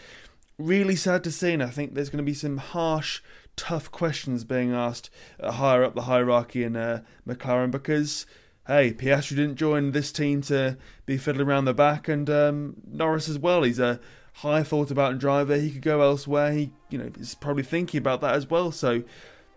Really 0.57 0.95
sad 0.95 1.23
to 1.25 1.31
see, 1.31 1.53
and 1.53 1.63
I 1.63 1.69
think 1.69 1.93
there's 1.93 2.09
going 2.09 2.23
to 2.23 2.23
be 2.23 2.33
some 2.33 2.57
harsh, 2.57 3.21
tough 3.55 3.91
questions 3.91 4.43
being 4.43 4.73
asked 4.73 5.09
higher 5.41 5.83
up 5.83 5.95
the 5.95 6.03
hierarchy 6.03 6.63
in 6.63 6.75
uh, 6.75 7.01
McLaren 7.27 7.71
because 7.71 8.25
hey, 8.67 8.93
Piastri 8.93 9.35
didn't 9.35 9.55
join 9.55 9.91
this 9.91 10.11
team 10.11 10.41
to 10.43 10.77
be 11.07 11.17
fiddling 11.17 11.47
around 11.47 11.65
the 11.65 11.73
back, 11.73 12.07
and 12.07 12.29
um, 12.29 12.75
Norris 12.87 13.27
as 13.27 13.39
well. 13.39 13.63
He's 13.63 13.79
a 13.79 13.99
high 14.33 14.63
thought 14.63 14.91
about 14.91 15.17
driver. 15.17 15.57
He 15.57 15.71
could 15.71 15.81
go 15.81 16.01
elsewhere. 16.01 16.53
He, 16.53 16.71
you 16.89 16.99
know, 16.99 17.11
is 17.19 17.35
probably 17.35 17.63
thinking 17.63 17.97
about 17.97 18.21
that 18.21 18.35
as 18.35 18.47
well. 18.47 18.71
So, 18.71 19.03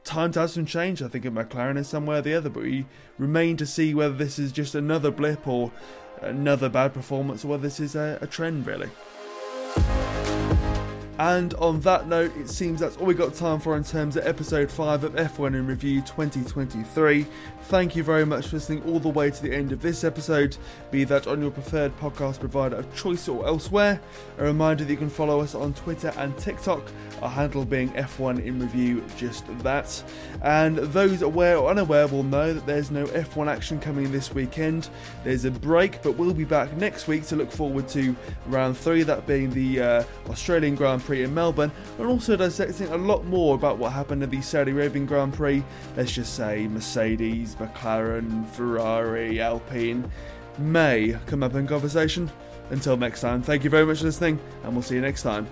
time 0.03 0.33
to 0.33 0.41
have 0.41 0.51
some 0.51 0.65
change. 0.65 1.03
I 1.03 1.09
think 1.09 1.27
at 1.27 1.35
McLaren 1.35 1.77
in 1.77 1.85
some 1.85 2.07
way 2.07 2.19
or 2.19 2.23
the 2.23 2.35
other. 2.35 2.49
But 2.49 2.63
we 2.63 2.87
remain 3.19 3.59
to 3.59 3.67
see 3.67 3.95
whether 3.95 4.15
this 4.15 4.39
is 4.39 4.51
just 4.51 4.75
another 4.75 5.11
blip 5.11 5.47
or 5.47 5.71
another 6.23 6.69
bad 6.69 6.95
performance 6.95 7.45
or 7.45 7.49
whether 7.49 7.63
this 7.63 7.81
is 7.81 7.95
a, 7.95 8.19
a 8.21 8.27
trend 8.27 8.67
really. 8.67 8.91
And 11.19 11.53
on 11.55 11.81
that 11.81 12.09
note, 12.09 12.35
it 12.37 12.49
seems 12.49 12.81
that's 12.81 12.97
all 12.97 13.07
we 13.07 13.15
got 13.15 13.35
time 13.35 13.61
for 13.61 13.77
in 13.77 13.85
terms 13.85 14.17
of 14.17 14.27
episode 14.27 14.71
5 14.71 15.05
of 15.05 15.13
F1 15.15 15.49
in 15.49 15.67
Review 15.67 16.01
2023. 16.01 17.27
Thank 17.65 17.95
you 17.95 18.03
very 18.03 18.27
much 18.27 18.49
for 18.49 18.57
listening 18.57 18.83
all 18.85 18.99
the 18.99 19.09
way 19.09 19.31
to 19.31 19.43
the 19.43 19.55
end 19.55 19.73
of 19.73 19.81
this 19.81 20.05
episode, 20.05 20.57
be 20.91 21.05
that 21.05 21.27
on 21.27 21.41
your 21.41 21.51
preferred 21.51 21.97
podcast 21.99 22.41
provider 22.41 22.77
of 22.77 22.95
choice 22.95 23.29
or 23.29 23.47
elsewhere. 23.47 24.01
A 24.39 24.45
reminder 24.45 24.85
that 24.85 24.91
you 24.91 24.97
can 24.97 25.09
follow 25.09 25.41
us 25.41 25.55
on 25.55 25.75
Twitter 25.75 26.13
and 26.17 26.37
TikTok, 26.39 26.83
our 27.21 27.29
handle 27.29 27.65
being 27.65 27.91
F1 27.91 28.45
in 28.45 28.59
Review, 28.59 29.05
just 29.17 29.47
that. 29.61 30.03
And 30.43 30.79
those 30.79 31.23
aware 31.23 31.57
or 31.57 31.71
unaware 31.71 32.09
will 32.09 32.25
know 32.25 32.53
that 32.53 32.67
there's 32.67 32.91
no 32.91 33.05
F1 33.07 33.49
action 33.49 33.79
coming 33.79 34.11
this 34.11 34.35
weekend. 34.35 34.89
There's 35.25 35.45
a 35.45 35.51
break, 35.51 36.03
but 36.03 36.13
we'll 36.13 36.35
be 36.35 36.45
back 36.45 36.75
next 36.77 37.07
week 37.07 37.25
to 37.27 37.37
look 37.37 37.53
forward 37.53 37.87
to 37.91 38.17
round 38.47 38.77
3, 38.77 39.03
that 39.05 39.27
being 39.27 39.51
the 39.51 39.81
uh, 39.81 40.05
Australian 40.29 40.75
Grand 40.75 41.03
Prix 41.03 41.12
Prix 41.13 41.25
in 41.25 41.35
Melbourne, 41.35 41.71
and 41.99 42.07
also 42.07 42.37
dissecting 42.37 42.89
a 42.89 42.97
lot 42.97 43.27
more 43.27 43.55
about 43.55 43.77
what 43.77 43.93
happened 43.93 44.23
at 44.23 44.31
the 44.31 44.41
Saudi 44.41 44.71
Arabian 44.71 45.05
Grand 45.05 45.35
Prix. 45.35 45.63
Let's 45.95 46.13
just 46.13 46.35
say 46.35 46.67
Mercedes, 46.67 47.55
McLaren, 47.57 48.49
Ferrari, 48.49 49.39
Alpine 49.39 50.11
may 50.57 51.15
come 51.27 51.43
up 51.43 51.55
in 51.55 51.67
conversation. 51.67 52.31
Until 52.71 52.97
next 52.97 53.21
time, 53.21 53.43
thank 53.43 53.63
you 53.63 53.69
very 53.69 53.85
much 53.85 53.99
for 53.99 54.05
listening, 54.05 54.41
and 54.65 54.73
we'll 54.73 54.81
see 54.81 54.95
you 54.95 55.03
next 55.03 55.23
time. 55.23 55.47